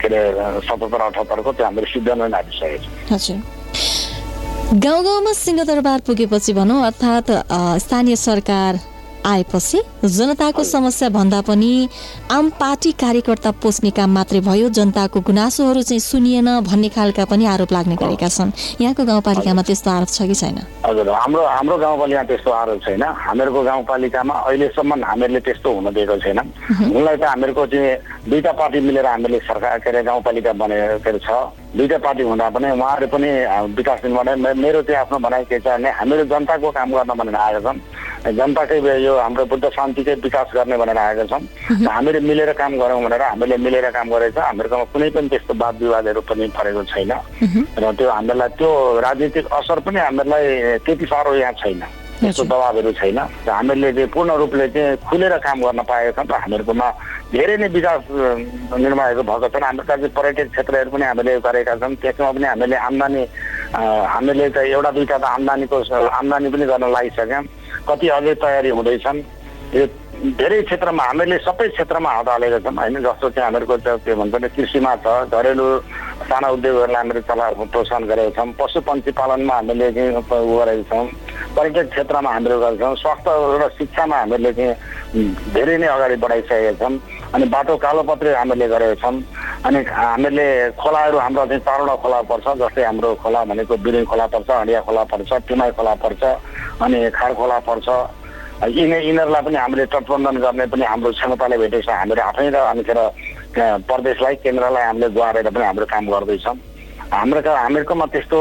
के 0.00 0.06
अरे 0.08 0.20
सतहत्तर 0.64 1.00
अठहत्तरको 1.04 1.50
त्यो 1.52 1.64
हामीले 1.68 1.86
सिद्ध्याउन 1.92 2.20
पनि 2.24 2.36
आइसकेको 2.40 3.18
छ। 3.20 3.28
गाउँ 4.84 5.02
गाउँमा 5.04 5.32
सिंहदरबार 5.32 6.00
पुगेपछि 6.08 6.52
भनौँ 6.56 6.80
अर्थात् 6.86 7.30
स्थानीय 7.84 8.16
सरकार 8.16 8.72
आएपछि 9.26 9.78
जनताको 10.04 10.64
समस्या 10.64 11.08
भन्दा 11.08 11.40
पनि 11.40 11.88
आम 12.30 12.50
पार्टी 12.60 12.92
कार्यकर्ता 12.92 13.50
पोस्ने 13.62 13.90
काम 13.90 14.10
मात्रै 14.14 14.40
भयो 14.40 14.68
जनताको 14.68 15.20
गुनासोहरू 15.20 15.82
चाहिँ 15.82 16.00
सुनिएन 16.00 16.48
भन्ने 16.62 16.88
खालका 16.88 17.24
पनि 17.24 17.44
आरोप 17.46 17.72
लाग्ने 17.72 17.96
गरेका 17.96 18.28
छन्। 18.28 18.50
यहाँको 18.80 19.04
गाउँपालिकामा 19.04 19.62
त्यस्तो 19.62 19.90
आरोप 19.90 20.08
छ 20.08 20.22
कि 20.22 20.34
छैन? 20.34 20.58
हजुर 20.86 21.08
हाम्रो 21.08 21.42
हाम्रो 21.46 21.76
गाउँपालिकामा 21.78 22.26
त्यस्तो 22.28 22.50
आरोप 22.50 22.78
छैन। 22.84 23.02
हामीहरूको 23.02 23.62
गाउँपालिकामा 23.62 24.34
अहिलेसम्म 24.34 25.04
हामीहरूले 25.04 25.40
त्यस्तो 25.40 25.68
हुन 25.74 25.86
दिएको 25.94 26.16
छैन। 26.24 26.38
उनलाई 26.94 27.16
त 27.16 27.22
हामीहरूको 27.26 27.66
चाहिँ 27.66 27.96
दुईटा 28.28 28.52
पार्टी 28.52 28.80
मिलेर 28.80 29.06
हामीले 29.06 29.38
सरकार 29.48 29.78
के 29.78 29.90
अरे 29.90 30.02
गाउँपालिका 30.04 30.52
बनेको 30.52 31.18
छ। 31.18 31.28
दुईटा 31.76 31.98
पार्टी 32.00 32.22
हुँदा 32.22 32.48
पनि 32.48 32.70
उहाँहरू 32.70 33.06
पनि 33.12 33.28
विकास 33.76 34.04
मे- 34.04 34.56
मेरो 34.56 34.82
चाहिँ 34.88 35.00
आफ्नो 35.04 35.18
भनाइ 35.20 35.44
के 35.52 35.58
छ 35.60 35.68
भने 35.68 35.90
हामीहरू 36.00 36.24
जनताको 36.32 36.70
काम 36.72 36.88
गर्न 36.96 37.12
भनेर 37.20 37.36
आएका 37.36 37.60
छौँ। 37.60 38.32
जनताकै 38.32 38.78
यो 39.04 39.12
हाम्रो 39.20 39.44
बुद्ध 39.52 39.64
शान्तिकै 39.76 40.14
विकास 40.24 40.48
गर्ने 40.56 40.76
भनेर 40.80 40.98
आएका 40.98 41.24
छौँ। 41.28 41.40
हामीले 41.92 42.20
मिलेर 42.24 42.52
काम 42.56 42.72
गरौँ 42.80 43.04
भनेर 43.04 43.22
हामीले 43.22 43.56
मिलेर 43.60 43.90
काम 43.92 44.08
गरेको 44.08 44.40
छ। 44.40 44.44
हामीहरूकोमा 44.48 44.84
कुनै 44.92 45.08
पनि 45.12 45.28
त्यस्तो 45.28 45.52
वाद 45.60 45.74
विवादहरू 45.82 46.20
पनि 46.24 46.48
परेको 46.56 46.82
छैन। 46.88 47.12
र 47.78 47.84
त्यो 47.92 48.08
हामीहरूलाई 48.16 48.48
त्यो 48.58 48.70
राजनीतिक 49.04 49.46
असर 49.52 49.78
पनि 49.84 49.98
हामीहरूलाई 50.00 50.78
त्यति 50.88 51.04
साह्रो 51.04 51.34
यहाँ 51.36 51.52
छैन। 51.52 51.82
त्यस्तो 52.18 52.44
दबाबहरू 52.50 52.90
छैन। 52.98 53.18
र 53.46 53.50
हामीहरूले 53.50 53.92
चाहिँ 53.94 54.10
पूर्ण 54.14 54.30
रूपले 54.42 54.66
चाहिँ 54.74 54.96
खुलेर 55.06 55.34
काम 55.38 55.58
गर्न 55.62 55.80
पाएका 55.86 56.12
छौँ 56.18 56.26
र 56.26 56.34
हामीहरूकोमा 56.42 56.88
धेरै 57.32 57.56
नै 57.62 57.68
विकास 57.76 58.00
निर्माणहरू 58.74 59.22
भएको 59.22 59.48
छन्। 59.54 59.64
हाम्रो 59.68 59.84
चाहिँ 59.88 60.10
पर्यटक 60.18 60.46
क्षेत्रहरू 60.52 60.90
पनि 60.90 61.04
हामीले 61.10 61.32
गरेका 61.46 61.74
छौँ। 61.78 61.94
त्यसमा 62.02 62.30
पनि 62.34 62.46
हामीले 62.52 62.76
आम्दानी 62.88 63.22
हामीले 64.14 64.46
त 64.50 64.58
एउटा 64.66 64.90
दुईवटा 64.96 65.18
त 65.18 65.24
आम्दानीको 65.36 65.76
आम्दानी 66.18 66.48
पनि 66.50 66.64
गर्न 66.66 66.84
लागिसक्यौँ। 66.96 67.44
कति 67.88 68.06
अझै 68.16 68.34
तयारी 68.42 68.70
हुँदैछन्। 68.76 69.18
यो 69.78 69.84
धेरै 70.18 70.62
क्षेत्रमा 70.66 71.02
हामीले 71.02 71.36
सबै 71.46 71.68
क्षेत्रमा 71.78 72.10
हात 72.10 72.28
हालेका 72.28 72.58
छौँ। 72.66 72.74
होइन 72.74 72.96
जस्तो 73.06 73.28
चाहिँ 73.30 73.44
हामीहरूको 73.46 73.76
के 74.02 74.14
भन्छ 74.18 74.34
भने 74.34 74.48
कृषिमा 74.50 74.92
छ 74.98 75.06
घरेलु 75.30 75.66
साना 76.26 76.48
उद्योगहरूलाई 76.58 76.98
हामीले 76.98 77.20
चला 77.22 77.46
प्रोत्साहन 77.54 78.02
गरेका 78.10 78.30
छौँ। 78.34 78.50
पशु 78.58 78.80
पन्छी 78.82 79.10
पालनमा 79.14 79.54
हामीले 79.54 79.90
चाहिँ 79.94 80.10
गरेका 80.18 80.82
छौँ। 80.90 81.06
पर्यटक 81.54 81.86
क्षेत्रमा 81.94 82.30
हामीले 82.34 82.56
गरेका 82.58 82.82
छौँ। 82.82 82.96
स्वास्थ्य 82.98 83.30
र 83.62 83.68
शिक्षामा 83.78 84.16
हामीले 84.18 84.52
चाहिँ 84.58 84.74
धेरै 85.54 85.76
नै 85.78 85.86
अगाडि 85.86 86.16
बढाइसकेका 86.18 86.72
छौँ। 86.82 86.92
अनि 87.34 87.44
बाटो 87.54 87.76
कालोपत्री 87.78 88.30
हामीले 88.34 88.66
गरेका 88.74 88.98
छौँ। 88.98 89.22
अनि 89.70 89.78
हामीले 89.86 90.46
खोलाहरू 90.82 91.18
हाम्रो 91.18 91.46
चाहिँ 91.46 91.62
चारवटा 91.62 91.94
खोला 92.02 92.20
पर्छ 92.26 92.46
जस्तै 92.58 92.82
हाम्रो 92.90 93.14
खोला 93.22 93.40
भनेको 93.54 93.74
बिरुङ 93.86 94.04
खोला 94.10 94.26
पर्छ 94.34 94.50
हडिया 94.50 94.80
खोला 94.82 95.02
पर्छ 95.14 95.30
टिमाई 95.46 95.70
खोला 95.78 95.94
पर्छ 96.02 96.22
अनि 96.82 96.98
खार 97.14 97.32
खोला 97.38 97.58
पर्छ। 97.70 97.88
यिनी 98.66 98.96
यिनीहरूलाई 99.06 99.42
पनि 99.42 99.56
हामीले 99.56 99.86
तटबन्धन 99.86 100.36
गर्ने 100.42 100.66
पनि 100.66 100.84
हाम्रो 100.84 101.10
क्षमताले 101.12 101.58
भेटेको 101.58 101.86
छ। 101.86 101.94
हामीले 101.94 102.22
आफै 102.22 102.50
र 102.50 102.54
अनिखेर 102.54 103.00
प्रदेशलाई 103.86 104.34
केन्द्रलाई 104.34 104.82
हामीले 104.82 105.08
गुहारेर 105.14 105.50
पनि 105.50 105.64
हाम्रो 105.64 105.86
काम 105.86 106.04
गर्दैछौँ। 106.10 106.56
हाम्रो 107.12 107.40
का- 107.42 107.56
हामीहरूकोमा 107.56 108.06
त्यस्तो 108.06 108.38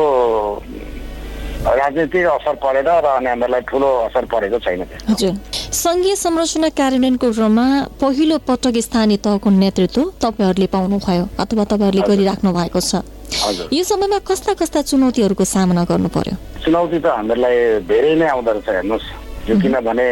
राजनीतिक 1.67 2.25
असर 2.25 2.55
परेर 2.63 2.87
र 2.87 3.05
अनि 3.05 3.27
हामीहरूलाई 3.29 3.61
ठुलो 3.61 3.89
असर 4.09 4.25
परेको 4.25 4.59
छैन। 4.59 4.81
हजुर। 5.09 5.33
सङ्घीय 5.53 6.15
संरचना 6.15 6.69
कार्यान्वयनको 6.69 7.27
क्रममा 7.31 7.65
पहिलो 8.01 8.37
पटक 8.37 8.75
स्थानीय 8.77 9.17
तहको 9.17 9.49
नेतृत्व 9.49 10.01
तपाईँहरूले 10.21 10.67
पाउनुभयो 10.67 11.23
अथवा 11.39 11.63
तपाईँहरूले 11.63 12.07
गरिराख्नु 12.07 12.49
भएको 12.53 12.79
छ। 12.79 13.05
हजुर। 13.45 13.69
यो 13.73 13.83
समयमा 13.83 14.19
कस्ता 14.19 14.53
कस्ता 14.53 14.81
चुनौतीहरूको 14.81 15.45
सामना 15.45 15.83
गर्नु 15.85 16.09
पर्यो? 16.09 16.35
चुनौती 16.65 16.99
त 16.99 17.05
हामीहरूलाई 17.05 17.55
धेरै 17.85 18.15
नै 18.15 18.27
आउँदो 18.27 18.51
रहेछ 18.51 18.69
हेर्नुहोस्। 18.69 19.26
यो 19.49 19.55
किनभने 19.59 20.07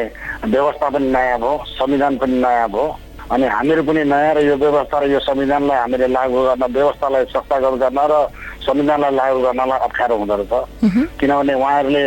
व्यवस्था 0.48 0.89
पनि 0.89 1.08
नयाँ 1.12 1.39
भयो 1.39 1.54
संविधान 1.76 2.17
पनि 2.17 2.36
नयाँ 2.39 2.67
भयो 2.71 2.86
अनि 3.32 3.45
हामीहरू 3.48 3.84
पनि 3.84 4.04
नयाँ 4.04 4.34
र 4.36 4.39
यो 4.48 4.56
व्यवस्था 4.56 5.00
र 5.00 5.12
यो 5.12 5.19
संविधानलाई 5.19 5.78
हामीले 5.78 6.08
लागू 6.08 6.43
गर्न 6.45 6.63
व्यवस्थालाई 6.71 7.24
संस्थागत 7.36 7.76
गर्न 7.84 8.00
र 8.12 8.13
संविधानलाई 8.63 9.12
लागू 9.12 9.39
गर्नलाई 9.41 9.80
अप्ठ्यारो 9.88 10.15
हुँदो 10.17 10.36
रहेछ। 10.36 10.54
किनभने 11.19 11.54
उहाँहरूले 11.54 12.04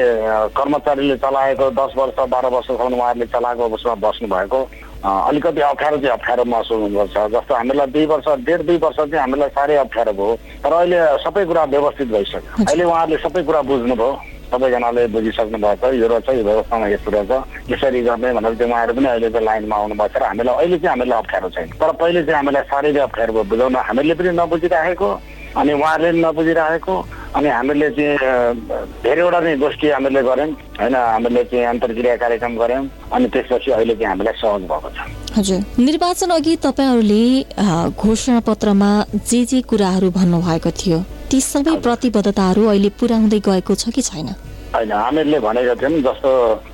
कर्मचारीले 0.57 1.17
चलाएको 1.21 1.71
दस 1.77 1.93
वर्ष 1.99 2.19
बाह्र 2.33 2.47
वर्षसम्म 2.55 2.95
उहाँहरूले 2.95 3.27
चलाएको 3.35 3.65
उसमा 3.77 3.95
बस्नु 4.05 4.29
भएको 4.29 4.61
अलिकति 5.05 5.61
अप्ठ्यारो 5.61 5.97
चाहिँ 5.99 6.13
अप्ठ्यारो 6.13 6.45
महसुस 6.45 6.81
हुनुपर्छ 6.81 7.17
जस्तो 7.35 7.55
हामीलाई 7.55 7.87
दुई 7.95 8.07
वर्ष 8.07 8.29
डेढ 8.47 8.61
दुई 8.67 8.77
वर्ष 8.83 8.97
चाहिँ 8.97 9.21
हामीलाई 9.21 9.49
साह्रै 9.59 9.77
अप्ठ्यारो 9.85 10.13
भयो। 10.13 10.35
तर 10.65 10.73
अहिले 10.73 10.99
सबै 11.23 11.45
कुरा 11.45 11.65
व्यवस्थित 11.75 12.09
भइसक्यो। 12.09 12.41
अहिले 12.65 12.85
उहाँहरूले 12.85 13.23
सबै 13.23 13.43
कुरा 13.43 13.63
बुझ्नुभयो। 13.69 14.11
सबैजनाले 14.51 15.07
बुझिसक्नु 15.15 15.59
भएको 15.59 15.87
छ 15.89 15.95
यो 15.95 16.07
रहेछ 16.09 16.29
यो 16.29 16.45
व्यवस्थामा 16.45 16.87
यस्तो 16.89 17.11
रहेछ 17.11 17.33
यसरी 17.71 18.01
गर्ने 18.09 18.33
भनेर 18.37 18.55
चाहिँ 18.59 18.73
उहाँहरू 18.73 18.93
पनि 18.95 19.09
अहिले 19.09 19.31
चाहिँ 19.31 19.47
लाइनमा 19.47 19.77
आउनुभएको 19.77 20.13
छ 20.13 20.23
र 20.23 20.25
हामीलाई 20.29 20.55
अहिले 20.55 20.79
चाहिँ 20.79 20.93
हामीलाई 20.93 21.19
अप्ठ्यारो 21.19 21.49
छैन। 21.55 21.69
तर 21.81 21.93
पहिले 22.01 22.23
चाहिँ 22.25 22.39
हामीलाई 22.41 22.63
साह्रै 22.71 22.99
अप्ठ्यारो 23.09 23.33
भयो 23.33 23.45
बुझाउन। 23.53 23.77
हामीले 23.89 24.15
पनि 24.15 24.31
नबुझिराखेको 24.41 25.09
अनि 25.59 25.73
उहाँहरूले 25.73 26.11
पनि 26.13 26.21
नबुझिराखेको 26.23 26.95
अनि 27.37 27.49
हामीले 27.49 27.89
चाहिँ 27.97 28.17
धेरैवटा 29.05 29.41
नै 29.41 29.57
गोष्ठी 29.57 29.87
हामीले 29.91 30.23
गऱ्यौँ 30.23 30.51
होइन 30.81 30.95
हामीले 30.95 31.43
चाहिँ 31.45 31.67
अन्तर्क्रिया 31.67 32.17
कार्यक्रम 32.17 32.53
गऱ्यौँ 32.57 32.85
अनि 33.13 33.27
त्यसपछि 33.35 33.71
अहिले 33.71 33.95
चाहिँ 33.95 34.09
हामीलाई 34.09 34.35
सहज 34.41 34.63
भएको 34.73 34.89
छ। 34.97 34.99
हजुर। 35.37 35.61
निर्वाचन 35.79 36.31
अघि 36.31 36.57
तपाईँहरूले 36.65 37.25
घोषणा 37.93 38.41
पत्रमा 38.49 38.91
जे 39.29 39.45
जे 39.45 39.61
कुराहरू 39.71 40.11
भन्नुभएको 40.11 40.71
थियो 40.81 40.99
ती 41.31 41.41
सबै 41.45 41.73
प्रतिबद्धताहरू 41.85 42.63
अहिले 42.67 42.89
पुरा 42.97 43.17
हुँदै 43.23 43.39
गएको 43.45 43.75
छ 43.77 43.93
कि 43.93 44.03
छैन? 44.03 44.29
होइन 44.73 44.93
हामीहरूले 44.93 45.39
भनेको 45.45 45.75
थियौँ 45.81 46.01
जस्तो 46.07 46.31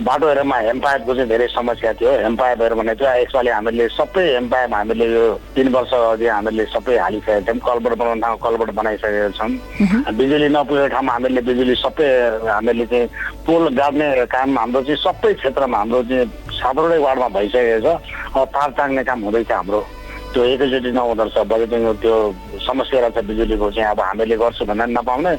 बाटोहरूमा 0.07 0.57
हेमपाइपको 0.67 1.15
चाहिँ 1.15 1.29
धेरै 1.29 1.47
समस्या 1.51 1.93
थियो। 1.99 2.11
हेमपाइपहरू 2.23 2.75
भने 2.79 2.95
चाहिँ 2.95 3.23
यसपालि 3.23 3.51
हामीले 3.51 3.89
सबै 3.99 4.25
हेमपाइप 4.35 4.75
हामीले 4.75 5.07
यो 5.11 5.25
तिन 5.55 5.69
वर्ष 5.75 5.93
अघि 5.95 6.27
हामीले 6.27 6.65
सबै 6.71 6.95
हालिसकेका 6.99 7.41
थियौँ 7.47 7.63
कलबट 7.67 7.93
बनाउने 7.99 8.23
ठाउँ 8.23 8.39
कलबट 8.47 8.71
बनाइसकेका 8.79 9.31
छौँ। 9.39 9.51
बिजुली 10.19 10.49
नपुगेको 10.55 10.89
ठाउँमा 10.95 11.13
हामीले 11.13 11.41
बिजुली 11.51 11.75
सबै 11.83 12.07
हामीले 12.47 12.87
चाहिँ 12.95 13.07
पोल 13.47 13.63
गाड्ने 13.75 14.07
काम 14.31 14.59
हाम्रो 14.59 14.83
चाहिँ 14.87 15.03
सबै 15.03 15.33
क्षेत्रमा 15.43 15.79
हाम्रो 15.79 16.03
चाहिँ 16.11 16.27
सातवटै 16.63 16.99
वार्डमा 17.07 17.29
भइसकेको 17.37 17.79
छ। 17.83 17.99
अब 18.39 18.47
तार 18.55 18.71
टाङ्ने 18.79 19.03
काम 19.03 19.19
हुँदैछ 19.27 19.51
हाम्रो। 19.51 19.83
त्यो 20.35 20.43
एकैचोटि 20.51 20.91
नहुँदो 20.91 21.23
रहेछ 21.23 21.47
बजेटिङ 21.47 21.83
त्यो 22.03 22.15
समस्या 22.67 23.01
रहेछ 23.07 23.19
बिजुलीको 23.31 23.71
चाहिँ। 23.71 23.91
अब 23.95 24.01
हामीले 24.03 24.37
गर्छु 24.43 24.65
भन्दा 24.67 24.85
पनि 24.85 24.95
नपाउने। 24.99 25.33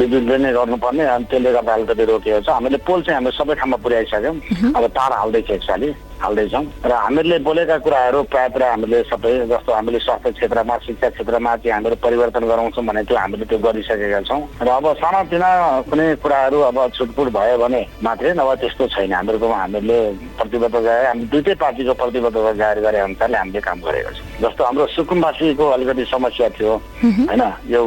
बिजुलीले 0.00 0.36
नै 0.40 0.50
गर्नुपर्ने। 0.56 1.04
अनि 1.04 1.24
त्यसले 1.28 1.50
गर्दा 1.52 1.72
अलिकति 1.76 2.04
रोकिएको 2.08 2.40
छ। 2.40 2.48
हामीले 2.48 2.78
पोल 2.88 3.00
चाहिँ 3.04 3.16
हामीले 3.20 3.36
सबै 3.36 3.54
ठाउँमा 3.60 3.76
पुर्याइसक्यौँ 3.84 4.36
अब 4.72 4.84
तार 4.96 5.12
हाल्दैछ 5.20 5.50
यसपालि 5.52 5.88
हाल्दैछौँ। 6.22 6.64
र 6.86 6.92
हामीले 6.92 7.38
बोलेका 7.42 7.76
कुराहरू 7.82 8.22
प्रायः 8.30 8.48
प्रायः 8.54 8.72
हामीले 8.72 9.02
सबै 9.10 9.32
जस्तो 9.50 9.70
हामीले 9.72 9.98
स्वास्थ्य 9.98 10.30
क्षेत्रमा 10.32 10.76
शिक्षा 10.86 11.08
क्षेत्रमा 11.10 11.56
चाहिँ 11.56 11.72
हामीहरू 11.74 11.96
परिवर्तन 11.98 12.44
गराउँछौँ 12.46 12.84
भने 12.86 13.02
त्यो 13.04 13.16
हामीले 13.18 13.44
त्यो 13.50 13.58
गरिसकेका 13.58 14.20
छौँ। 14.22 14.40
र 14.62 14.68
अब 14.70 14.86
सानातिना 15.02 15.50
कुनै 15.90 16.06
कुराहरू 16.22 16.58
अब 16.70 16.78
छुटपुट 16.94 17.28
भयो 17.34 17.56
भने 17.58 17.82
मात्रै 18.02 18.32
नभए 18.38 18.54
त्यस्तो 18.62 18.86
छैन। 18.94 19.12
हामीहरूकोमा 19.12 19.56
हामीले 19.56 19.98
प्रतिबद्धता 20.38 20.92
हामी 21.08 21.24
दुइटै 21.32 21.54
पार्टीको 21.58 21.92
प्रतिबद्धता 21.98 22.52
जाहेर 22.60 22.78
गरे 22.86 22.98
अनुसारले 23.02 23.36
हामीले 23.38 23.60
काम 23.60 23.78
गरेका 23.82 24.10
छौँ। 24.14 24.26
जस्तो 24.42 24.64
हाम्रो 24.64 24.86
सुकुम्बासीको 24.94 25.64
अलिकति 25.74 26.04
समस्या 26.06 26.48
थियो 26.54 26.74
होइन? 27.02 27.42
यो 27.66 27.80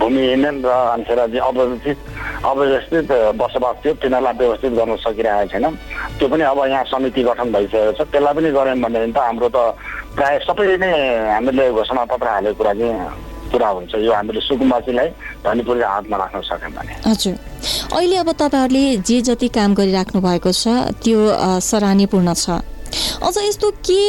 भूमिहीन 0.00 0.44
र 0.64 0.68
अनिखेर 0.68 1.18
चाहिँ 1.18 1.40
अव्यवस्थित 1.48 1.98
अव्यवस्थित 2.44 3.08
बसोबास 3.36 3.76
थियो 3.84 3.94
तिनीहरूलाई 4.02 4.34
व्यवस्थित 4.38 4.72
गर्न 4.78 4.96
सकिरहेको 5.04 5.48
छैन। 5.52 5.66
त्यो 6.18 6.28
पनि 6.28 6.42
अब 6.42 6.58
यहाँ 6.66 6.84
समिति 6.88 7.22
गठन 7.22 7.52
भइसकेको 7.58 7.92
छ 7.98 8.00
त्यसलाई 8.06 8.34
पनि 8.38 8.50
गऱ्यौँ 8.54 8.78
भनेदेखि 8.78 9.12
त 9.12 9.18
हाम्रो 9.18 9.48
त 9.50 9.58
प्रायः 10.14 10.38
सबै 10.46 10.76
नै 10.78 10.92
हामीले 11.34 11.64
घोषणा 11.74 12.04
पत्र 12.06 12.26
हालेको 12.34 12.58
कुरा 12.58 12.72
चाहिँ 12.78 13.26
पुरा 13.48 13.68
हुन्छ। 13.68 13.92
यो 14.04 14.12
हामीले 14.12 14.40
सुकुम्बासीलाई 14.44 15.08
धनीपुरले 15.44 15.84
हातमा 15.84 16.16
राख्न 16.16 16.40
सक्यौँ 16.44 16.72
भने। 16.76 16.92
हजुर। 17.08 17.34
अहिले 17.96 18.16
अब 18.22 18.30
तपाईँहरूले 18.36 18.84
जे 19.08 19.20
जति 19.24 19.48
काम 19.56 19.74
गरिराख्नु 19.74 20.20
भएको 20.20 20.52
छ 20.52 20.92
त्यो 21.00 21.18
सराहनीयपूर्ण 21.64 22.28
छ। 22.34 22.60
अझ 23.24 23.36
यस्तो 23.38 23.70
के 23.84 24.00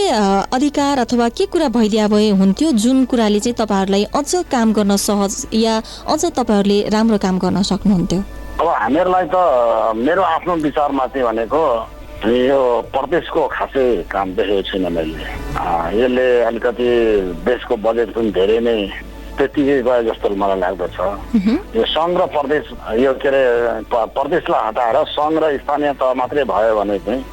अधिकार 0.56 1.00
अथवा 1.00 1.28
के 1.38 1.46
कुरा 1.52 1.68
भइदिया 1.72 2.08
भए 2.08 2.30
हुन्थ्यो? 2.36 2.72
जुन 2.84 3.06
कुराले 3.08 3.40
चाहिँ 3.40 3.56
तपाईँहरूलाई 3.56 4.04
अझ 4.16 4.32
काम 4.52 4.74
गर्न 4.74 4.96
सहज 4.98 5.48
या 5.56 5.76
अझ 6.08 6.22
तपाईँहरूले 6.26 6.80
राम्रो 6.92 7.18
काम 7.24 7.40
गर्न 7.40 7.62
सक्नुहुन्थ्यो? 7.64 8.20
अब 8.60 8.68
हामीहरूलाई 8.68 9.26
त 9.32 9.36
मेरो 9.96 10.22
आफ्नो 10.36 10.56
विचारमा 10.68 11.06
चाहिँ 11.08 11.26
भनेको 11.28 11.62
यो 12.20 12.60
प्रदेशको 12.92 13.42
खासै 13.48 14.04
काम 14.12 14.34
देखेको 14.36 14.62
छुइनँ 14.68 14.90
मैले 14.92 15.24
यसले 15.96 16.28
अलिकति 16.44 16.88
देशको 17.48 17.76
बजेट 17.80 18.10
पनि 18.12 18.32
धेरै 18.36 18.60
नै 18.60 18.76
त्यत्तिकै 19.40 19.78
गयो 19.88 20.04
जस्तो 20.04 20.28
मलाई 20.36 20.60
लाग्दछ 20.60 20.98
यो 21.80 21.84
सङ्घ 21.88 22.16
र 22.20 22.26
प्रदेश 22.28 22.64
यो 23.00 23.14
के 23.16 23.28
अरे 23.30 23.44
प्रदेशलाई 23.88 24.68
हटाएर 24.68 24.98
सङ्घ 25.10 25.36
र 25.40 25.46
स्थानीय 25.58 25.94
तह 25.96 26.14
मात्रै 26.20 26.44
भयो 26.44 26.76
भने 26.76 27.00
चाहिँ 27.00 27.24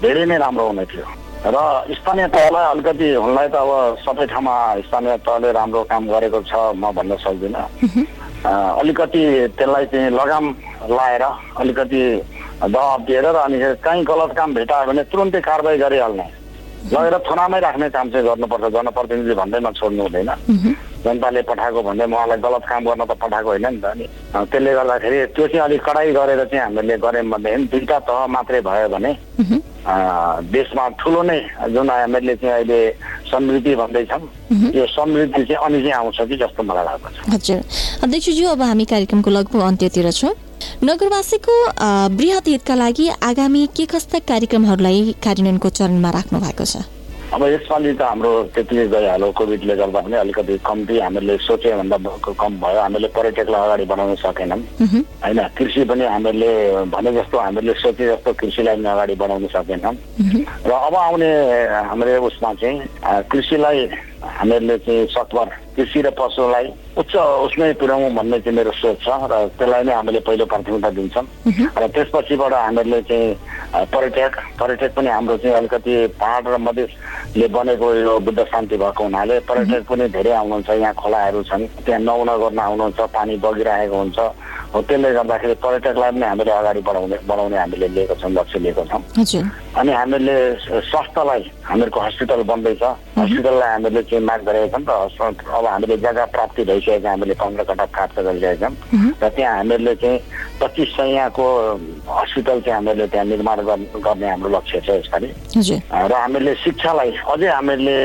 धेरै 0.00 0.24
नै 0.24 0.36
राम्रो 0.38 0.66
हुने 0.66 0.84
थियो 0.88 1.04
र 1.44 1.56
स्थानीय 1.92 2.26
तहलाई 2.32 2.64
अलिकति 2.72 3.08
हुनलाई 3.14 3.48
त 3.48 3.56
अब 3.58 3.70
सबै 4.00 4.26
ठाउँमा 4.32 4.56
स्थानीय 4.88 5.16
तहले 5.20 5.52
राम्रो 5.52 5.82
काम 5.92 6.02
गरेको 6.08 6.40
छ 6.48 6.52
म 6.72 6.88
भन्न 6.90 7.20
सक्दिनँ 7.20 7.68
अलिकति 8.80 9.22
त्यसलाई 9.52 9.86
चाहिँ 9.86 10.10
लगाम 10.12 10.44
लाएर 10.90 11.22
अलिकति 11.58 12.02
दबाब 12.62 13.00
दिएर 13.06 13.26
र 13.26 13.36
अनि 13.46 13.56
कहीँ 13.82 14.04
गलत 14.04 14.30
काम 14.38 14.54
भेटायो 14.54 14.86
भने 14.86 15.02
तुरन्तै 15.10 15.40
कारवाही 15.40 15.78
गरिहाल्ने। 15.78 16.26
लगेर 16.82 17.14
थुनामै 17.26 17.58
राख्ने 17.60 17.88
काम 17.90 18.06
चाहिँ 18.10 18.26
गर्नुपर्छ। 18.26 18.64
जनप्रतिनिधि 18.74 19.34
भन्दैमा 19.34 19.70
छोड्नु 19.78 20.02
हुँदैन। 20.02 20.30
जनताले 21.02 21.42
पठाएको 21.42 21.82
भन्दै 21.82 22.06
उहाँलाई 22.06 22.38
गलत 22.46 22.62
काम 22.70 22.82
गर्न 22.86 23.02
त 23.06 23.12
पठाएको 23.22 23.48
होइन 23.50 23.66
नि 23.66 23.80
त 23.82 23.84
अनि। 23.90 24.06
त्यसले 24.50 24.72
गर्दाखेरि 24.78 25.18
त्यो 25.34 25.46
चाहिँ 25.46 25.62
अलिक 25.66 25.82
कडाइ 25.82 26.12
गरेर 26.14 26.42
चाहिँ 26.46 26.62
हामीले 26.62 26.96
गऱ्यौँ 27.02 27.26
भनेदेखि 27.30 27.66
दुईवटा 27.70 27.98
तह 28.06 28.26
मात्रै 28.34 28.60
भयो 28.62 28.88
भने 28.94 29.12
देशमा 30.54 30.84
ठुलो 30.98 31.22
नै 31.22 31.38
जुन 31.74 31.90
हामीले 31.90 32.34
चाहिँ 32.38 32.54
अहिले 32.54 32.80
समृद्धि 33.30 33.74
भन्दैछौँ 33.82 34.22
यो 34.74 34.86
समृद्धि 34.94 35.42
चाहिँ 35.42 35.62
अनि 35.66 35.78
चाहिँ 35.82 35.98
आउँछ 35.98 36.18
कि 36.30 36.36
जस्तो 36.38 36.62
मलाई 36.62 36.84
लाग्दछ। 36.86 37.14
हजुर। 37.34 37.58
अध्यक्षज्यू 38.02 38.46
अब 38.54 38.62
हामी 38.62 38.84
कार्यक्रमको 38.86 39.30
लगभग 39.30 39.60
अन्त्यतिर 39.70 40.10
छौँ। 40.10 40.34
नगरवासीको 40.84 41.54
वृहत 42.16 42.48
हितका 42.48 42.74
लागि 42.74 43.08
आगामी 43.22 43.66
के 43.76 43.84
कस्ता 43.92 44.18
कार्यक्रमहरूलाई 44.30 45.14
कार्यान्वयनको 45.24 45.68
चरणमा 45.68 46.10
राख्नु 46.10 46.38
भएको 46.40 46.64
छ? 46.64 46.76
अब 47.32 47.42
यसपालि 47.48 47.92
त 47.96 48.02
हाम्रो 48.04 48.30
त्यति 48.52 48.76
गइहाल्यो 48.92 49.30
कोभिडले 49.32 49.74
गर्दा 49.76 50.00
पनि 50.04 50.16
अलिकति 50.20 50.56
कम्ती 50.68 50.98
हामीले 51.00 51.36
सोचे 51.40 51.72
भन्दा 51.80 51.96
कम 52.28 52.52
भयो। 52.60 52.80
हामीले 52.80 53.08
पर्यटकलाई 53.08 53.60
अगाडि 53.64 53.84
बढाउन 53.88 54.14
सकेनौँ 54.20 54.60
होइन 55.24 55.40
कृषि 55.56 55.84
पनि 55.88 56.04
हामीले 56.12 56.50
भने 56.92 57.10
जस्तो 57.16 57.38
हामीले 57.40 57.72
सोचे 57.80 58.04
जस्तो 58.12 58.32
कृषिलाई 58.36 58.76
पनि 58.76 58.88
अगाडि 58.92 59.14
बढाउन 59.16 59.46
सकेनौँ 59.48 59.94
र 60.68 60.70
अब 60.76 60.94
आउने 61.08 61.30
हाम्रो 61.88 62.20
उसमा 62.28 62.52
चाहिँ 62.60 62.76
कृषिलाई 63.32 64.11
हामीहरूले 64.22 64.76
चाहिँ 64.78 65.06
सकभर 65.10 65.48
कृषि 65.76 66.00
र 66.02 66.10
पशुलाई 66.14 66.66
उच्च 66.98 67.14
उसमै 67.16 67.72
पुर्याउँ 67.80 68.10
भन्ने 68.14 68.38
चाहिँ 68.40 68.56
मेरो 68.56 68.72
सोच 68.72 68.96
छ 69.02 69.08
र 69.08 69.34
त्यसलाई 69.58 69.82
नै 69.82 69.94
हामीले 69.94 70.20
पहिलो 70.20 70.46
प्राथमिकता 70.46 70.90
दिन्छौँ। 70.90 71.26
र 71.74 71.86
त्यसपछिबाट 71.90 72.52
हामीहरूले 72.52 73.00
चाहिँ 73.08 73.86
पर्यटक 73.90 74.32
पर्यटक 74.60 74.90
पनि 74.94 75.08
हाम्रो 75.08 75.36
चाहिँ 75.42 75.56
अलिकति 75.56 75.94
पाहाड 76.20 76.48
र 76.48 76.56
मधेसले 76.60 77.48
बनेको 77.48 77.86
यो 77.94 78.18
बुद्ध 78.20 78.40
शान्ति 78.44 78.76
भएको 78.76 79.02
हुनाले 79.02 79.38
पर्यटक 79.48 79.82
पनि 79.90 80.08
धेरै 80.12 80.32
आउनुहुन्छ 80.38 80.70
यहाँ 80.70 80.94
खोलाहरू 80.94 81.42
छन् 81.42 81.66
त्यहाँ 81.82 82.00
नुहाउन 82.00 82.30
गर्न 82.42 82.58
आउनुहुन्छ 82.58 83.00
पानी 83.16 83.36
बगिरहेको 83.42 83.96
हुन्छ। 83.96 84.18
हो 84.74 84.80
त्यसले 84.88 85.08
गर्दाखेरि 85.12 85.54
पर्यटकलाई 85.62 86.10
पनि 86.12 86.24
हामीले 86.24 86.52
अगाडि 86.52 86.80
बढाउने 86.88 87.16
बढाउने 87.28 87.56
हामीले 87.58 87.88
लिएको 87.92 88.14
छौँ 88.20 88.30
लक्ष्य 88.32 88.58
लिएको 88.64 88.84
छौँ। 88.88 89.02
अनि 89.76 89.92
हामीले 89.92 90.36
स्वास्थ्यलाई 90.88 91.42
हामीहरूको 91.68 92.00
हस्पिटल 92.00 92.42
बन्दैछ। 92.50 92.82
हस्पिटललाई 93.18 93.70
हामीले 93.72 94.02
चाहिँ 94.08 94.24
माग 94.24 94.40
गरेका 94.48 94.78
छौँ 95.18 95.32
र 95.32 95.44
अब 95.56 95.64
हामीले 95.66 95.96
जग्गा 96.04 96.24
प्राप्ति 96.34 96.64
भइसकेको 96.64 97.08
हामीले 97.08 97.34
पन्ध्र 97.42 97.62
कटा 97.68 97.84
प्राप्त 97.92 98.16
गरिरहेका 98.20 98.68
छौँ। 98.68 99.12
र 99.22 99.28
त्यहाँ 99.36 99.56
हामीहरूले 99.56 99.94
चाहिँ 100.00 100.18
पच्चिस 100.62 100.88
सयको 100.96 101.46
हस्पिटल 102.08 102.60
चाहिँ 102.64 102.74
हामीले 102.76 103.06
त्यहाँ 103.12 103.26
निर्माण 103.26 103.58
गर्- 103.68 104.00
गर्ने 104.04 104.26
हाम्रो 104.30 104.48
लक्ष्य 104.56 104.80
छ 104.86 104.88
यसपालि। 105.04 105.28
र 105.92 106.12
हामीले 106.16 106.54
शिक्षालाई 106.64 107.10
अझै 107.32 107.48
हामीले 107.52 107.96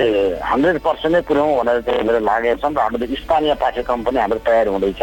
हन्ड्रेड 0.52 0.78
पर्सेन्टै 0.84 1.22
पुर्याउँ 1.28 1.56
भनेर 1.60 1.80
चाहिँ 1.88 2.00
हामीले 2.00 2.20
लागेका 2.28 2.56
छौँ 2.62 2.72
र 2.76 2.80
हामीले 2.80 3.06
स्थानीय 3.24 3.54
पाठ्यक्रम 3.62 4.00
पनि 4.04 4.20
हाम्रो 4.20 4.40
तयार 4.48 4.68
हुँदैछ। 4.68 5.02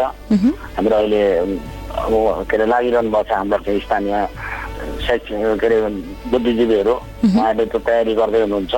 हाम्रो 0.75 0.95
अहिले 0.95 1.21
अब 1.95 2.45
के 2.49 2.55
अरे 2.57 2.65
लागिरहनु 2.65 3.09
भएको 3.09 3.23
छ 3.23 3.31
हाम्रो 3.31 3.57
चाहिँ 3.65 3.79
स्थानीय 3.85 4.15
शैक्षिक 5.05 5.59
के 5.59 5.65
अरे 5.65 5.77
बुद्धिजीवीहरू। 6.31 6.93
उहाँहरूले 7.25 7.65
त्यो 7.71 7.79
तयारी 7.87 8.13
गर्दै 8.19 8.41
हुनुहुन्छ। 8.45 8.75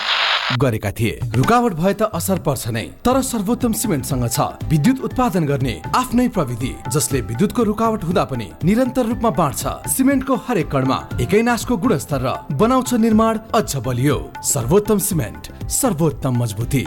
गरेका 0.60 0.90
थिए। 0.92 1.12
रुकावट 1.34 1.72
भए 1.72 1.92
त 1.92 2.02
असर 2.12 2.38
पर्छ 2.44 2.68
नै 2.68 2.84
तर 3.00 3.20
सर्वोत्तम 3.24 3.72
सिमेन्टसँग 3.72 4.26
छ। 4.28 4.38
विद्युत 4.68 4.98
उत्पादन 5.08 5.44
गर्ने 5.48 5.74
आफ्नै 5.96 6.26
प्रविधि 6.36 6.72
जसले 6.92 7.20
विद्युतको 7.30 7.62
रुकावट 7.64 8.04
हुँदा 8.04 8.24
पनि 8.28 8.48
निरन्तर 8.62 9.04
रूपमा 9.10 9.30
बाँड्छ। 9.40 9.62
सिमेन्टको 9.88 10.34
हरेक 10.44 10.68
कणमा 10.68 10.98
एकै 11.24 11.42
नासको 11.48 11.76
गुणस्तर 11.80 12.20
र 12.20 12.28
बनाउँछ 12.60 12.94
निर्माण 13.00 13.34
अझ 13.56 13.72
बलियो। 13.80 14.18
सर्वोत्तम 14.44 14.98
सिमेन्ट 15.08 15.42
सर्वोत्तम 15.80 16.32
मजबुती। 16.36 16.84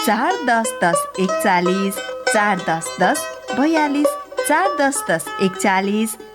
चार 0.00 0.32
दस 0.48 0.68
दस 0.82 0.98
एकचालिस 1.20 1.94
चार 2.32 2.56
दस 2.68 2.86
दस 3.00 3.18
बयालिस 3.54 4.10
चार 4.48 4.68
दस 4.80 4.96
दस 5.10 5.24
एकचालिस। 5.42 6.10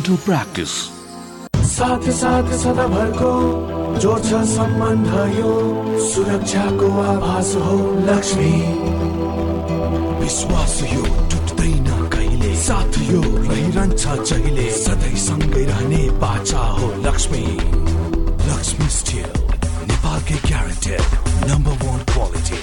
डेन्टल 0.00 0.16
प्र्याक्टिस 0.24 0.72
साथ 1.68 2.08
साथ 2.18 2.52
सदाभरको 2.58 3.32
जोड्छ 4.00 4.40
सम्बन्ध 4.50 5.08
यो 5.36 5.52
सुरक्षाको 6.04 6.88
आभास 7.02 7.50
हो 7.64 7.76
लक्ष्मी। 8.06 8.52
विश्वास 10.22 10.78
यो 10.92 11.04
टुट्दैन 11.32 12.08
कहिले? 12.14 12.54
साथ 12.62 12.98
यो 13.10 13.20
रहिरहन्छ 13.20 14.04
जहिले? 14.30 14.70
सधैँ 14.80 15.16
सँगै 15.26 15.64
रहने 15.64 16.02
बाचा 16.24 16.64
हो 16.78 16.92
लक्ष्मी। 17.06 17.44
लक्ष्मी 18.48 18.88
स्टिल 18.98 19.30
नेपालकै 19.88 20.38
ग्यारेन्टेड 20.48 21.50
नम्बर 21.50 21.84
वान 21.84 22.00
क्वालिटी 22.12 22.62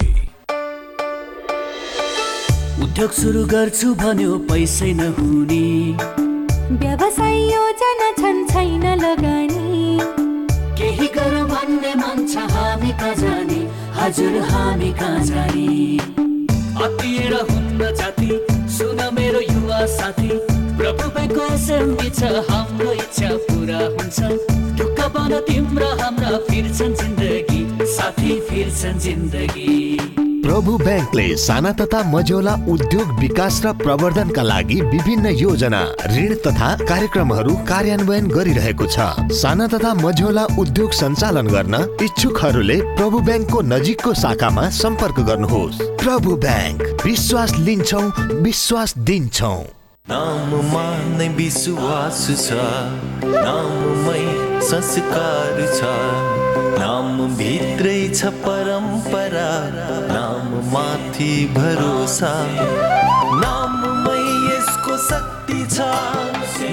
उद्योग 2.84 3.10
सुरु 3.20 3.44
गर्छु 3.52 3.94
भन्यो 4.02 4.38
पैसै 4.50 4.92
नहुने। 5.02 6.27
व्यवसाय 6.70 7.36
योजना 7.50 8.10
छन् 8.18 8.44
छैन 8.48 8.82
लगानी। 9.00 9.98
केही 10.76 11.06
गरौँ 11.14 11.46
भन्ने 11.48 11.94
मन 11.94 12.26
छ 12.28 12.44
हामी 12.52 12.90
कहाँ 13.00 13.14
जाने 13.16 13.60
हजुर 13.98 14.36
हामी 14.50 14.92
कहाँ 15.00 15.24
जाने 15.24 15.96
मातिएर 16.76 17.34
हुन्न 17.50 17.90
जाति 17.96 18.28
सुन 18.76 19.00
मेरो 19.16 19.40
युवा 19.40 19.80
साथी। 19.96 20.28
प्रभु 20.76 21.08
भएको 21.16 21.42
एसएमबी 21.54 22.10
छ 22.10 22.44
हाम्रो 22.50 22.92
इच्छा 22.92 23.30
पुरा 23.48 23.80
हुन्छ। 23.96 24.20
ढुक्क 24.78 25.00
बन 25.16 25.40
तिम्रो 25.48 25.90
हाम्रा 26.04 26.36
फिर्छन् 26.46 26.94
जिन्दगी 27.00 27.86
साथी 27.96 28.40
फिर्छन् 28.48 28.98
जिन्दगी। 29.08 30.27
प्रभु 30.48 30.76
ब्याङ्कले 30.78 31.24
साना 31.36 31.70
तथा 31.78 31.98
मझौला 32.10 32.52
उद्योग 32.72 33.08
विकास 33.20 33.60
र 33.64 33.72
प्रवर्धनका 33.82 34.42
लागि 34.42 34.80
विभिन्न 34.92 35.32
योजना 35.36 35.80
ऋण 36.12 36.32
तथा 36.46 36.68
कार्यक्रमहरू 36.88 37.54
कार्यान्वयन 37.68 38.28
गरिरहेको 38.28 38.86
छ। 38.86 39.28
साना 39.40 39.66
तथा 39.74 39.92
मझौला 40.00 40.44
उद्योग 40.58 40.90
सञ्चालन 41.00 41.52
गर्न 41.52 41.74
इच्छुकहरूले 42.00 42.78
प्रभु 42.96 43.20
ब्याङ्कको 43.28 43.60
नजिकको 43.74 44.14
शाखामा 44.24 44.64
सम्पर्क 44.80 45.20
गर्नुहोस्। 45.28 45.84
प्रभु 46.00 46.36
ब्याङ्क 46.48 47.04
विश्वास 47.04 47.56
लिन्छौ 47.68 48.02
विश्वास 48.48 48.98
दिन्छौ। 49.04 49.54
नाममा 50.06 50.88
नै 51.18 51.28
विश्वास 51.36 52.26
छ 52.48 52.48
नाममै 53.36 54.22
संस्कार 54.72 55.66
छ। 55.76 56.47
नाम 56.56 57.36
भित्रै 57.38 58.00
छ 58.14 58.30
परम्परा 58.44 59.50
नाम 60.12 60.46
माथि 60.74 61.32
भरोसा। 61.56 62.32
नाममै 63.42 64.22
यसको 64.50 64.96
शक्ति 65.08 65.60
छ 65.74 65.88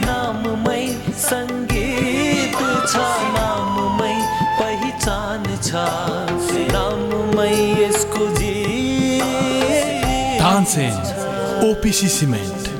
नाममै 0.06 0.84
सङ्गीत 1.26 2.60
छ 2.92 2.96
नाममै 3.38 4.16
पहिचान 4.60 5.44
छ 5.68 5.86
नाममै 6.76 7.52
यसको 7.84 8.28
जी 8.40 8.54
ओपिसी 11.66 12.08
सिमेन्ट। 12.14 12.75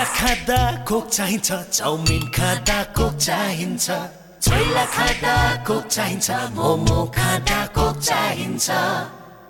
पिज्जा 0.00 0.16
खाँदा 0.16 0.88
कोक 0.88 1.08
चाहिन्छ 1.12 1.52
चाउमिन 1.76 2.22
खाँदा 2.32 2.78
कोक 2.96 3.14
चाहिन्छ। 3.20 3.86
छोइला 4.40 4.84
खाँदा 4.96 5.34
कोक 5.68 5.84
चाहिन्छ 5.92 6.30
मोमो 6.56 6.98
खाँदा 7.16 7.60
कोक 7.76 7.96
चाहिन्छ। 8.08 8.68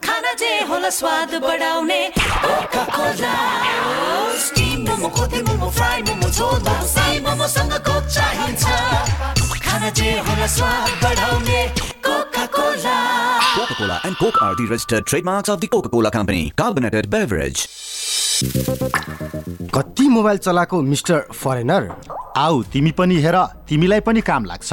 खाना 0.02 0.32
जे 0.42 0.50
होला 0.66 0.90
स्वाद 0.90 1.34
बढाउने 1.38 2.02
Coca-Cola 13.54 14.00
and 14.04 14.16
Coke 14.16 14.42
are 14.42 14.54
the 14.56 14.66
registered 14.66 15.06
trademarks 15.06 15.48
of 15.48 15.60
the 15.60 15.68
Coca-Cola 15.68 16.10
Company. 16.10 16.52
Carbonated 16.56 17.10
beverage. 17.10 17.68
कति 18.42 20.08
मोबाइल 20.08 20.38
चलाएको 20.38 20.80
मिस्टर 20.82 21.18
फरेनर? 21.32 21.90
आऊ 22.36 22.62
तिमी 22.62 22.90
पनि 22.90 23.16
हेर 23.20 23.36
तिमीलाई 23.68 24.00
पनि 24.00 24.20
काम 24.20 24.44
लाग्छ। 24.44 24.72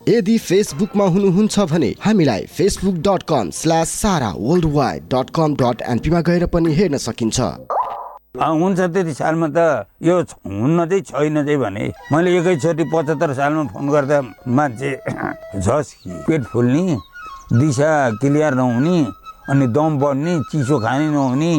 यदि 0.00 0.36
फेसबुकमा 0.38 1.04
हुनुहुन्छ 1.04 1.60
भने 1.70 1.88
हामीलाई 2.00 2.44
Facebook 2.56 2.94
dot 3.06 3.22
com 3.28 3.50
slash 3.52 3.88
Sara 3.92 4.28
world 4.36 4.64
wide 4.74 5.02
dot 5.12 5.30
com 5.36 5.54
dot 5.60 5.82
एनपीमा 5.84 6.20
गएर 6.28 6.46
पनि 6.54 6.72
हेर्न 6.74 6.96
सकिन्छ। 6.96 7.40
हुन्छ 8.40 8.80
त्यति 8.80 9.12
सालमा 9.14 9.48
त 9.52 9.84
यो 10.02 10.16
हुन्न 10.46 10.86
चाहिँ 10.88 11.02
छैन 11.04 11.36
चाहिँ 11.44 11.58
भने 11.60 11.84
मैले 12.12 12.30
एकैचोटि 12.38 12.84
पचहत्तर 12.94 13.34
सालमा 13.36 13.64
फोन 13.76 13.90
गर्दा 13.92 14.20
मान्छे 14.48 14.90
झस् 15.60 15.92
पेट 16.26 16.42
फुल्ने 16.48 16.96
दिशा 17.60 17.92
क्लियर 18.24 18.54
नहुने 18.56 18.96
अनि 19.52 19.66
दम 19.76 19.98
बढ्ने 20.00 20.38
चिसो 20.50 20.78
खाने 20.80 21.08
नहुने 21.12 21.52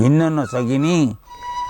हिँड्न 0.00 0.32
नसकिने 0.40 0.96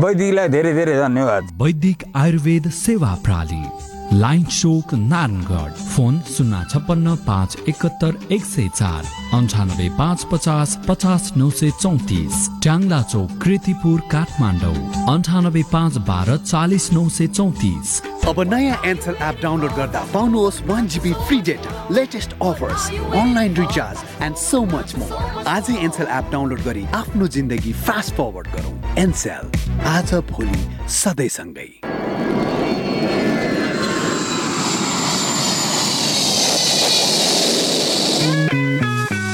वैदिकलाई 0.00 0.48
धेरै 0.48 0.72
धेरै 0.72 0.94
धन्यवाद। 0.96 1.48
वैदिक 1.62 2.04
आयुर्वेद 2.16 2.68
सेवा 2.70 3.14
प्रणाली। 3.24 3.91
लाइन 4.12 4.42
चोक 4.44 4.94
नारायणगढ 4.94 5.72
फोन 5.88 6.18
शून्य 6.28 6.62
छप्पन्न 6.70 7.14
पाँच 7.26 7.56
एकहत्तर 7.68 8.16
एक 8.32 8.44
सय 8.44 8.68
चार 8.76 9.04
अन्ठानब्बे 9.34 9.88
पाँच 9.98 10.24
पचास 10.32 10.76
पचास 10.88 11.32
नौ 11.36 11.48
सय 11.50 11.70
चौतिस 11.80 12.48
ट्याङ्ला 12.62 13.00
चोक 13.12 13.30
कृतिपुर 13.42 14.00
काठमाडौँ 14.12 14.74
अन्ठानब्बे 15.12 15.62
पाँच 15.72 15.96
बाह्र 16.08 16.36
चालिस 16.36 16.92
नौ 16.92 17.08
सय 17.08 17.26
चौतिस। 17.28 18.00
अब 18.28 18.40
नयाँ 18.48 18.76
एन्सल 18.86 19.16
एप 19.28 19.40
डाउनलोड 19.42 19.72
गर्दा 19.76 20.00
पाउनुहोस् 20.14 20.60
one 20.66 20.88
GB 20.88 21.12
free 21.26 21.40
data 21.48 21.88
latest 21.92 22.32
offers 22.42 22.90
online 22.90 23.56
recharge 23.56 24.22
and 24.24 24.36
so 24.36 24.64
much 24.74 24.94
more 24.98 25.48
आजै 25.48 25.76
एन्सल 25.84 26.06
एप 26.18 26.30
डाउनलोड 26.32 26.62
गरी 26.64 26.84
आफ्नो 27.00 27.26
जिन्दगी 27.38 27.72
फास्ट 27.86 28.14
फरवर्ड 28.16 28.48
गरौँ। 28.56 28.96
एनसेल 28.98 29.50
आज 29.96 30.14
भोलि 30.30 30.62
सधैँसँगै। 31.00 31.70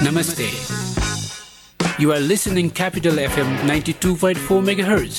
Namaste. 0.08 0.48
You 2.00 2.12
are 2.12 2.18
listening 2.18 2.70
Capital 2.70 3.16
FM 3.16 3.50
92.4 3.68 4.36
MHz, 4.74 5.16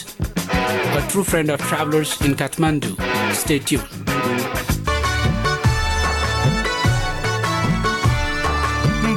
a 0.98 1.12
true 1.12 1.24
friend 1.24 1.52
of 1.52 1.62
travelers 1.62 2.20
in 2.26 2.34
Kathmandu. 2.34 2.98
Stay 3.36 3.60
tuned. 3.60 3.86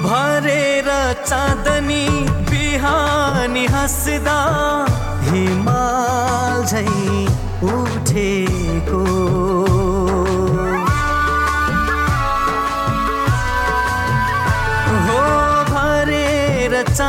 भरेर 0.05 0.89
चाँदनी 1.25 2.05
बिहानी 2.53 3.65
हाँस्दा 3.73 4.39
हिमाल 5.31 6.65
झै 6.69 6.85
उठेको 7.73 9.42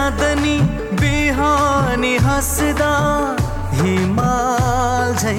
चाँदनी 0.03 0.55
बिहानी 0.99 2.15
हाँस्दा 2.23 2.91
हिमाल 3.79 5.13
झै 5.15 5.35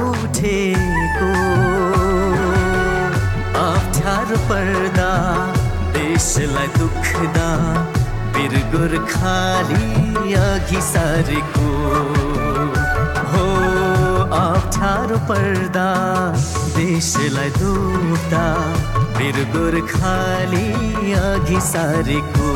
उठेको। 0.00 1.28
अप्ठ्यारो 3.60 4.38
पर्दा 4.50 5.08
देशलाई 5.96 6.68
दुख्दा 6.76 7.48
वीर 8.36 8.58
गोर्खाली 8.74 9.88
अघि 10.42 10.80
सारेको। 10.90 11.70
हो 13.32 13.46
अप्ठ्यारो 14.42 15.18
पर्दा 15.32 15.88
देशलाई 16.76 17.50
दुख्दा 17.58 18.44
वीर 19.16 19.44
गोर्खाली 19.56 20.68
अघि 21.24 21.60
सारेको। 21.72 22.48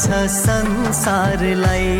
छ 0.00 0.08
संसारलाई। 0.32 1.92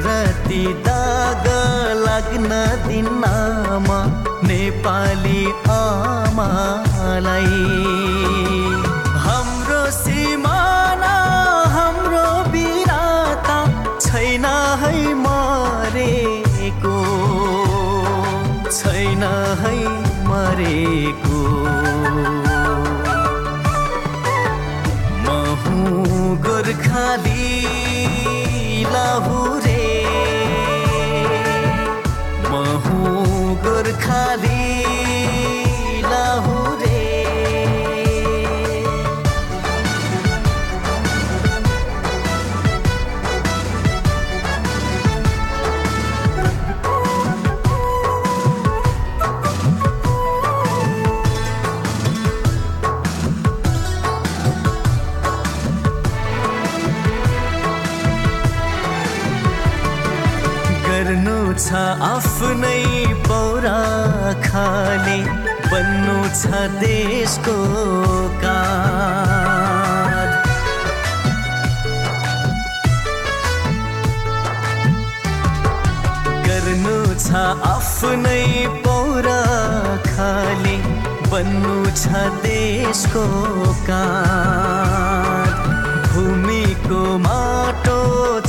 राति 0.03 0.63
दाग 0.85 1.45
लाग्न 2.03 2.51
दिनमा 2.87 3.35
नेपाली 4.47 5.43
आमालाई। 5.71 7.55
छैन 19.21 19.57
है 19.61 19.73
मरेको 20.27 21.39
म 25.25 25.35
हुँ 25.63 26.37
गोर्खाली 26.45 27.80
छ 61.71 61.81
आफ्नै 62.05 62.79
पौरा 63.25 63.75
खाले 64.45 65.19
बन्नु 65.73 66.15
छ 66.39 66.57
देशको 66.81 67.53
काँध 68.41 70.33
गर्नु 76.47 76.97
छ 77.27 77.43
आफ्नै 77.69 78.43
पौरा 78.87 79.37
खाले 80.09 80.75
बन्नु 81.35 81.77
छ 82.01 82.25
देशको 82.47 83.23
काँध 83.87 85.63
भूमिको 86.09 87.01
माटो 87.29 87.97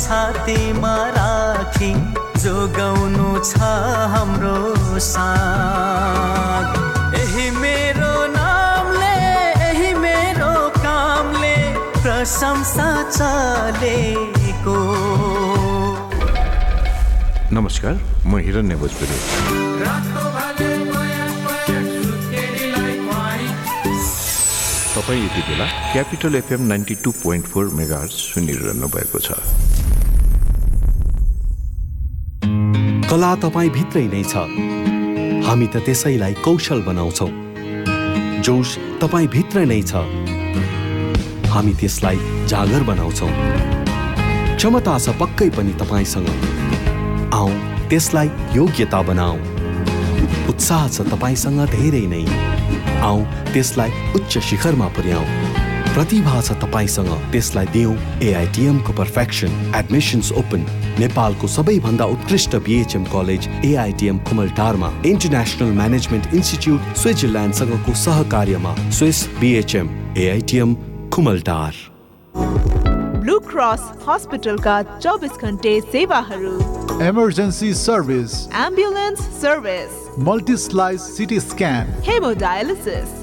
छातीमा 0.01 0.97
राखी 1.21 1.95
जोगाउनु 2.43 3.29
छ 3.47 3.59
हाम्रो 4.13 4.99
साथ। 4.99 6.71
यही 7.15 7.47
मेरो 7.59 8.15
नामले 8.35 9.15
यही 9.63 9.91
मेरो 10.05 10.53
कामले 10.79 11.55
प्रशंसा 12.03 12.89
चलेको 13.11 14.77
नमस्कार 17.53 17.95
म 18.27 18.43
हिरण्य 18.47 18.75
भोजपुरी। 18.83 19.19
तपाईँ 24.95 25.23
यति 25.25 25.43
बेला 25.49 25.67
Capital 25.93 26.35
FM 26.37 26.63
ninety 26.73 26.95
two 27.05 27.11
point 27.23 27.47
four 27.53 27.65
mega 27.79 28.01
सुनिरहनु 28.19 28.89
भएको 28.97 29.19
छ। 29.27 29.39
कला 33.13 33.35
तपाईँ 33.45 33.69
भित्रै 33.69 34.09
नै 34.09 34.23
छ। 34.25 34.49
हामी 35.45 35.67
त 35.69 35.85
त्यसैलाई 35.85 36.35
कौशल 36.41 36.81
बनाउँछौ। 36.81 37.27
जोस 38.41 38.69
तपाईँ 39.05 39.29
भित्र 39.35 39.65
नै 39.69 39.83
छ। 39.85 40.01
हामी 41.53 41.73
त्यसलाई 41.77 42.17
जागर 42.49 42.83
बनाउँछौ। 42.89 43.29
क्षमता 44.57 44.95
छ 45.05 45.13
पक्कै 45.21 45.49
पनि 45.53 45.73
तपाईँसँग। 45.77 46.29
आऊ 47.37 47.51
त्यसलाई 47.93 48.29
योग्यता 48.57 49.01
बनाऊ 49.05 49.37
उत्साह 50.49 50.89
छ 50.89 51.05
तपाईँसँग 51.13 51.61
धेरै 51.69 52.05
नै। 52.09 52.25
आऊ 53.05 53.19
त्यसलाई 53.53 53.91
उच्च 54.17 54.33
शिखरमा 54.49 54.89
पुर्याऊ 54.97 55.25
प्रतिभा 55.93 56.41
छ 56.41 56.57
तपाईँसँग 56.65 57.13
त्यसलाई 57.29 57.67
देऊ 57.77 57.93
एआइटिएमको 58.25 58.93
पर्फेक्सन 59.01 59.53
एडमिसन्स 59.81 60.33
ओपन 60.41 60.65
नेपालको 60.99 61.49
सबैभन्दा 61.49 62.05
उत्कृष्ट 62.15 62.57
बिएचएम 62.65 63.05
कलेज 63.13 63.49
एआइटिएम 63.65 64.19
कुमलटारमा 64.29 64.91
इन्टरनेसनल 65.07 65.71
म्यानेजमेन्ट 65.79 66.35
इन्स्टिच्युट 66.35 66.97
स्विजरल्यान्डसँगको 67.03 67.95
सहकार्यमा 68.03 68.75
Swiss 68.99 69.27
BHM 69.41 69.89
AITM 70.19 70.75
Kumaltar 71.15 71.81
Blue 73.23 73.39
Cross 73.49 73.83
हस्पिटलका 74.09 74.77
चौबिस 74.99 75.41
घन्टे 75.43 75.81
सेवाहरू। 75.93 76.55
Emergency 77.09 77.73
service 77.75 78.33
ambulance 78.67 79.21
service 79.41 80.19
multislice 80.29 81.01
CT 81.17 81.41
scan 81.41 81.93
haemodialysis 82.09 83.22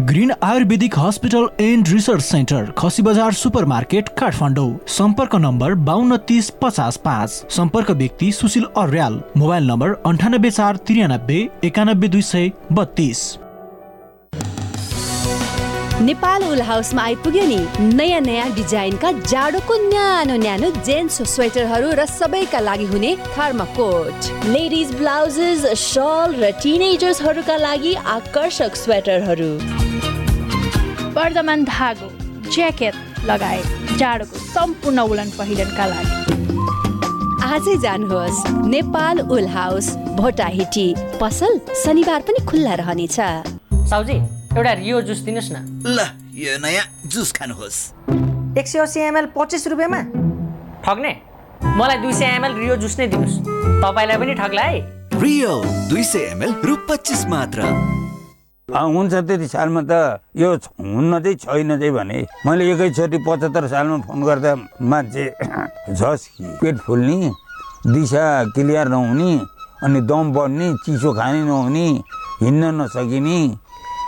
Green 0.00 0.32
Ayurvedic 0.42 0.98
Hospital 0.98 1.46
and 1.60 1.88
Research 1.88 2.22
Centre 2.22 2.72
खसी 2.78 3.02
बजार 3.02 3.32
सुपर 3.32 3.64
मार्केट 3.64 4.08
काठमाडौँ। 4.08 4.78
सम्पर्क 4.86 5.36
नम्बर 5.36 5.74
बाहन्न 5.74 6.16
तिस 6.28 6.50
पचास 6.62 6.96
पाँच। 6.96 7.30
सम्पर्क 7.50 7.90
व्यक्ति 7.90 8.30
सुशील 8.32 8.64
अर्याल। 8.76 9.20
मोबाइल 9.36 9.66
नम्बर 9.66 9.94
अन्ठानब्बे 10.06 10.50
चार 10.50 10.76
त्रियानब्बे 10.76 11.48
एकानब्बे 11.64 12.08
दुई 12.08 12.22
सय 12.22 12.50
बत्तिस। 12.72 13.45
नेपाल 16.00 16.42
उल 16.44 16.60
हाउसमा 16.60 17.02
आइपुग्यो 17.02 17.44
नि। 17.46 17.56
नयाँ 17.96 18.20
नयाँ 18.20 18.50
डिजाइनका 18.54 19.10
जाडोको 19.12 19.74
न्यानो 19.88 20.36
न्यानो 20.36 20.70
जेन्ट्स 20.84 21.22
स्वेटरहरू 21.34 21.92
र 21.96 22.04
सबैका 22.06 22.60
लागि 22.60 22.84
हुने 22.84 23.14
थर्माकोट 23.32 24.28
लेडिज 24.46 24.92
ब्लाउजेस 24.96 25.64
सल 25.84 26.36
र 26.36 26.50
टिनेजर्सहरूका 26.62 27.56
लागि 27.56 27.94
आकर्षक 28.12 28.76
स्वेटरहरू। 28.76 29.50
वर्धमान 31.16 31.64
धागो 31.64 32.08
ज्याकेट 32.52 32.94
लगायत 33.24 33.96
जाडोको 33.98 34.36
सम्पूर्ण 34.52 34.98
उलन 35.00 35.30
पहिरनका 35.38 35.86
लागि। 35.86 36.14
आजै 37.48 37.76
जानुहोस् 37.80 38.46
नेपाल 38.68 39.20
उल 39.32 39.46
हाउस 39.48 39.90
भोटाहिटी। 40.20 40.88
पसल 41.20 41.60
शनिबार 41.84 42.20
पनि 42.28 42.46
खुल्ला 42.46 42.74
रहनेछ। 42.84 43.20
साउजी 43.90 44.20
एउटा 44.56 44.72
रियो 44.72 45.00
जुस 45.04 45.18
दिनुहोस् 45.20 45.52
न। 45.52 45.84
ल 45.84 46.00
यो 46.32 46.56
नयाँ 46.64 46.84
जुस 47.12 47.32
खानुहोस्। 47.36 47.78
एक 48.56 48.66
सय 48.66 48.78
असी 48.80 49.00
एमएल 49.04 49.26
पच्चिस 49.36 49.66
रुपियाँमा? 49.68 50.00
ठग्ने? 50.80 51.12
मलाई 51.76 51.98
दुई 52.00 52.12
सय 52.16 52.40
एमएल 52.40 52.52
रियो 52.56 52.76
जुस 52.80 52.96
नै 52.98 53.06
दिनुहोस्। 53.12 53.36
तपाईँलाई 53.84 54.16
पनि 54.16 54.34
ठग्ला 54.40 54.62
है। 54.64 54.80
रियल 55.20 55.60
दुई 55.92 56.04
सय 56.04 56.32
एमएल 56.32 56.52
रु 56.64 56.76
पच्चिस 56.88 57.26
मात्र। 57.28 57.68
हुन्छ 58.68 59.12
त्यति 59.28 59.46
सालमा 59.46 59.82
त 59.84 60.24
यो 60.40 60.48
हुन्न 60.56 61.20
चाहिँ 61.20 61.36
छैन 61.36 61.76
चाहिँ 61.76 61.92
भने 61.92 62.18
मैले 62.48 62.64
एकैचोटि 62.72 63.18
पचहत्तर 63.28 63.68
सालमा 63.68 63.96
फोन 64.08 64.24
गर्दा 64.24 64.52
मान्छे 64.80 65.24
झस् 65.92 66.24
पेट 66.64 66.76
फुल्ने 66.80 67.28
दिशा 67.92 68.24
क्लियर 68.56 68.88
नहुने 68.88 69.30
अनि 69.84 70.00
दम 70.08 70.32
बढ्ने 70.32 70.66
चिसो 70.80 71.12
खाने 71.12 71.44
नहुने 71.44 71.86
हिँड्न 72.40 72.64
नसकिने 72.80 73.38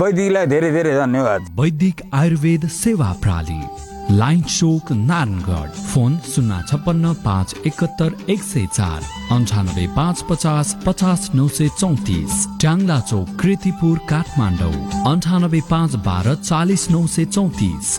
वैदिकलाई 0.00 0.46
धेरै 0.48 0.70
धेरै 0.72 0.92
धन्यवाद। 0.96 1.40
वैदिक 1.58 1.96
आयुर्वेद 2.16 2.62
सेवा 2.74 3.08
प्रणाली 3.22 4.16
लाइन 4.18 4.40
चोक 4.42 4.92
नारायणगढ 4.92 5.70
फोन 5.88 6.12
शून्य 6.28 6.60
छप्पन्न 6.70 7.12
पाँच 7.24 7.54
एकहत्तर 7.66 8.10
एक 8.32 8.42
सय 8.42 8.66
चार 8.76 9.00
अन्ठानब्बे 9.36 9.86
पाँच 9.96 10.22
पचास 10.30 10.66
पचास 10.86 11.20
नौ 11.34 11.46
सय 11.58 11.68
चौतिस 11.80 12.32
ट्याङ्ला 12.60 12.98
चौक 13.10 13.36
कृतिपुर 13.42 13.98
काठमाडौँ 14.10 14.78
अन्ठानब्बे 15.12 15.60
पाँच 15.70 15.90
बाह्र 16.08 16.34
चालिस 16.40 16.82
नौ 16.90 17.06
सय 17.16 17.24
चौतिस। 17.36 17.98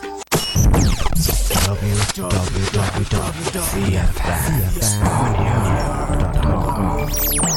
कहाँ 7.37 7.52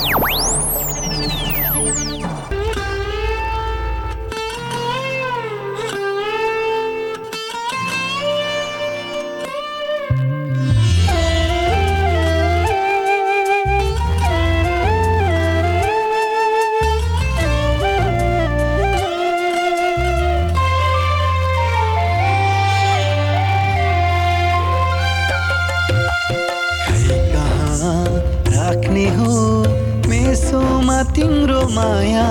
तिम्रो 31.03 31.61
माया। 31.69 32.27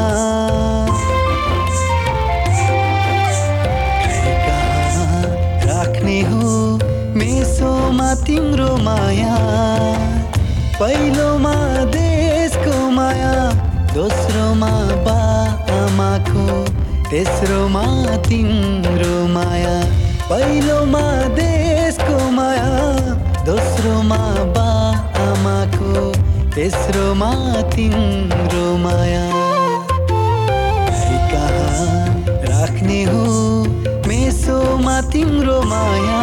राख्ने 5.66 6.22
हो 6.22 6.49
मेसोमा 7.16 8.13
तिम्रो 8.26 8.76
माया। 8.78 9.36
पहिलोमा 10.80 11.55
देशको 11.95 12.76
माया 12.91 13.34
दोस्रोमा 13.93 14.72
बा 15.05 15.20
आमाको 15.76 16.45
तेस्रोमा 17.09 17.86
तिम्रो 18.28 19.16
माया। 19.28 19.76
पहिलोमा 20.30 21.05
देशको 21.38 22.18
माया 22.32 22.70
दोस्रोमा 23.45 24.22
बा 24.55 24.70
आमाको 25.26 26.24
तेस्रोमा 26.55 27.31
तिम्रो 27.71 28.67
माया। 28.77 29.23
खै 30.89 31.17
कहाँ 31.31 31.89
राख्ने 32.43 32.99
हो 33.03 33.23
मेसोमा 34.07 34.95
तिम्रो 35.11 35.61
माया। 35.71 36.21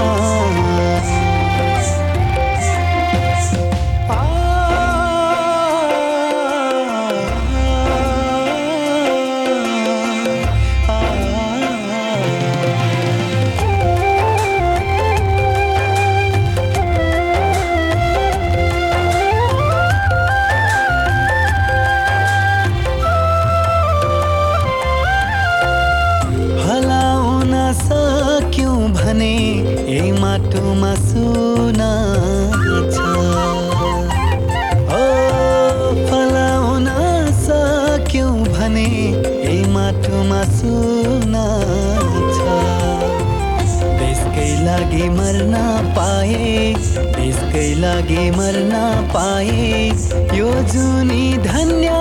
लागि 47.83 48.31
मरना 48.31 48.85
पाए। 49.15 49.71
यो 50.39 50.51
जुनी 50.73 51.25
धन्य 51.47 51.92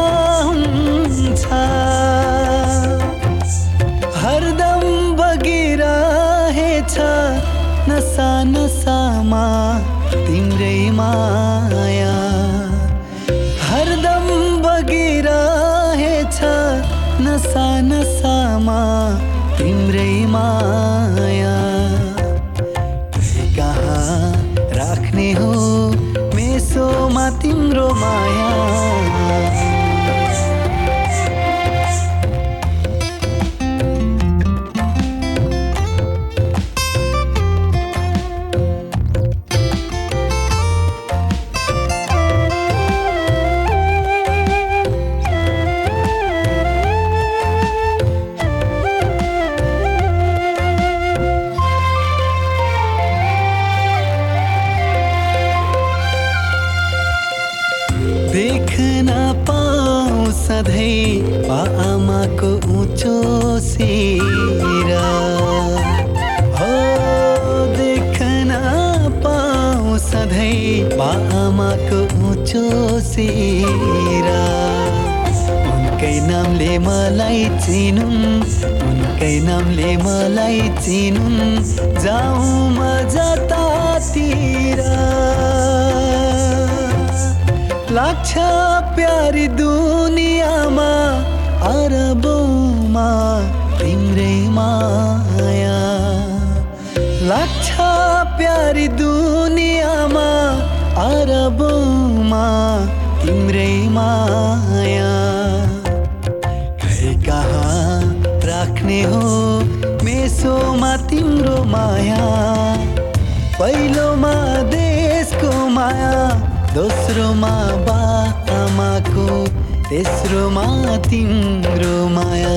तेस्रोमा 119.92 120.66
तिम्रो 121.06 121.96
माया 122.10 122.52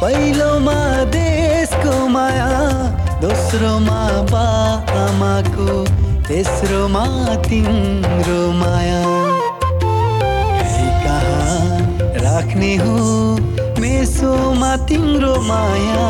पहिलोमा 0.00 0.74
देशको 1.14 1.92
माया 2.08 2.48
दोस्रोमा 3.22 4.00
बा 4.32 4.42
आमाको 5.02 5.76
तेस्रोमा 6.28 7.04
तिम्रो 7.48 8.42
माया। 8.60 9.00
कहाँ 11.06 11.64
राख्ने 12.26 12.74
हो 12.76 12.98
मेसोमा 13.80 14.76
तिम्रो 14.84 15.34
माया? 15.48 16.04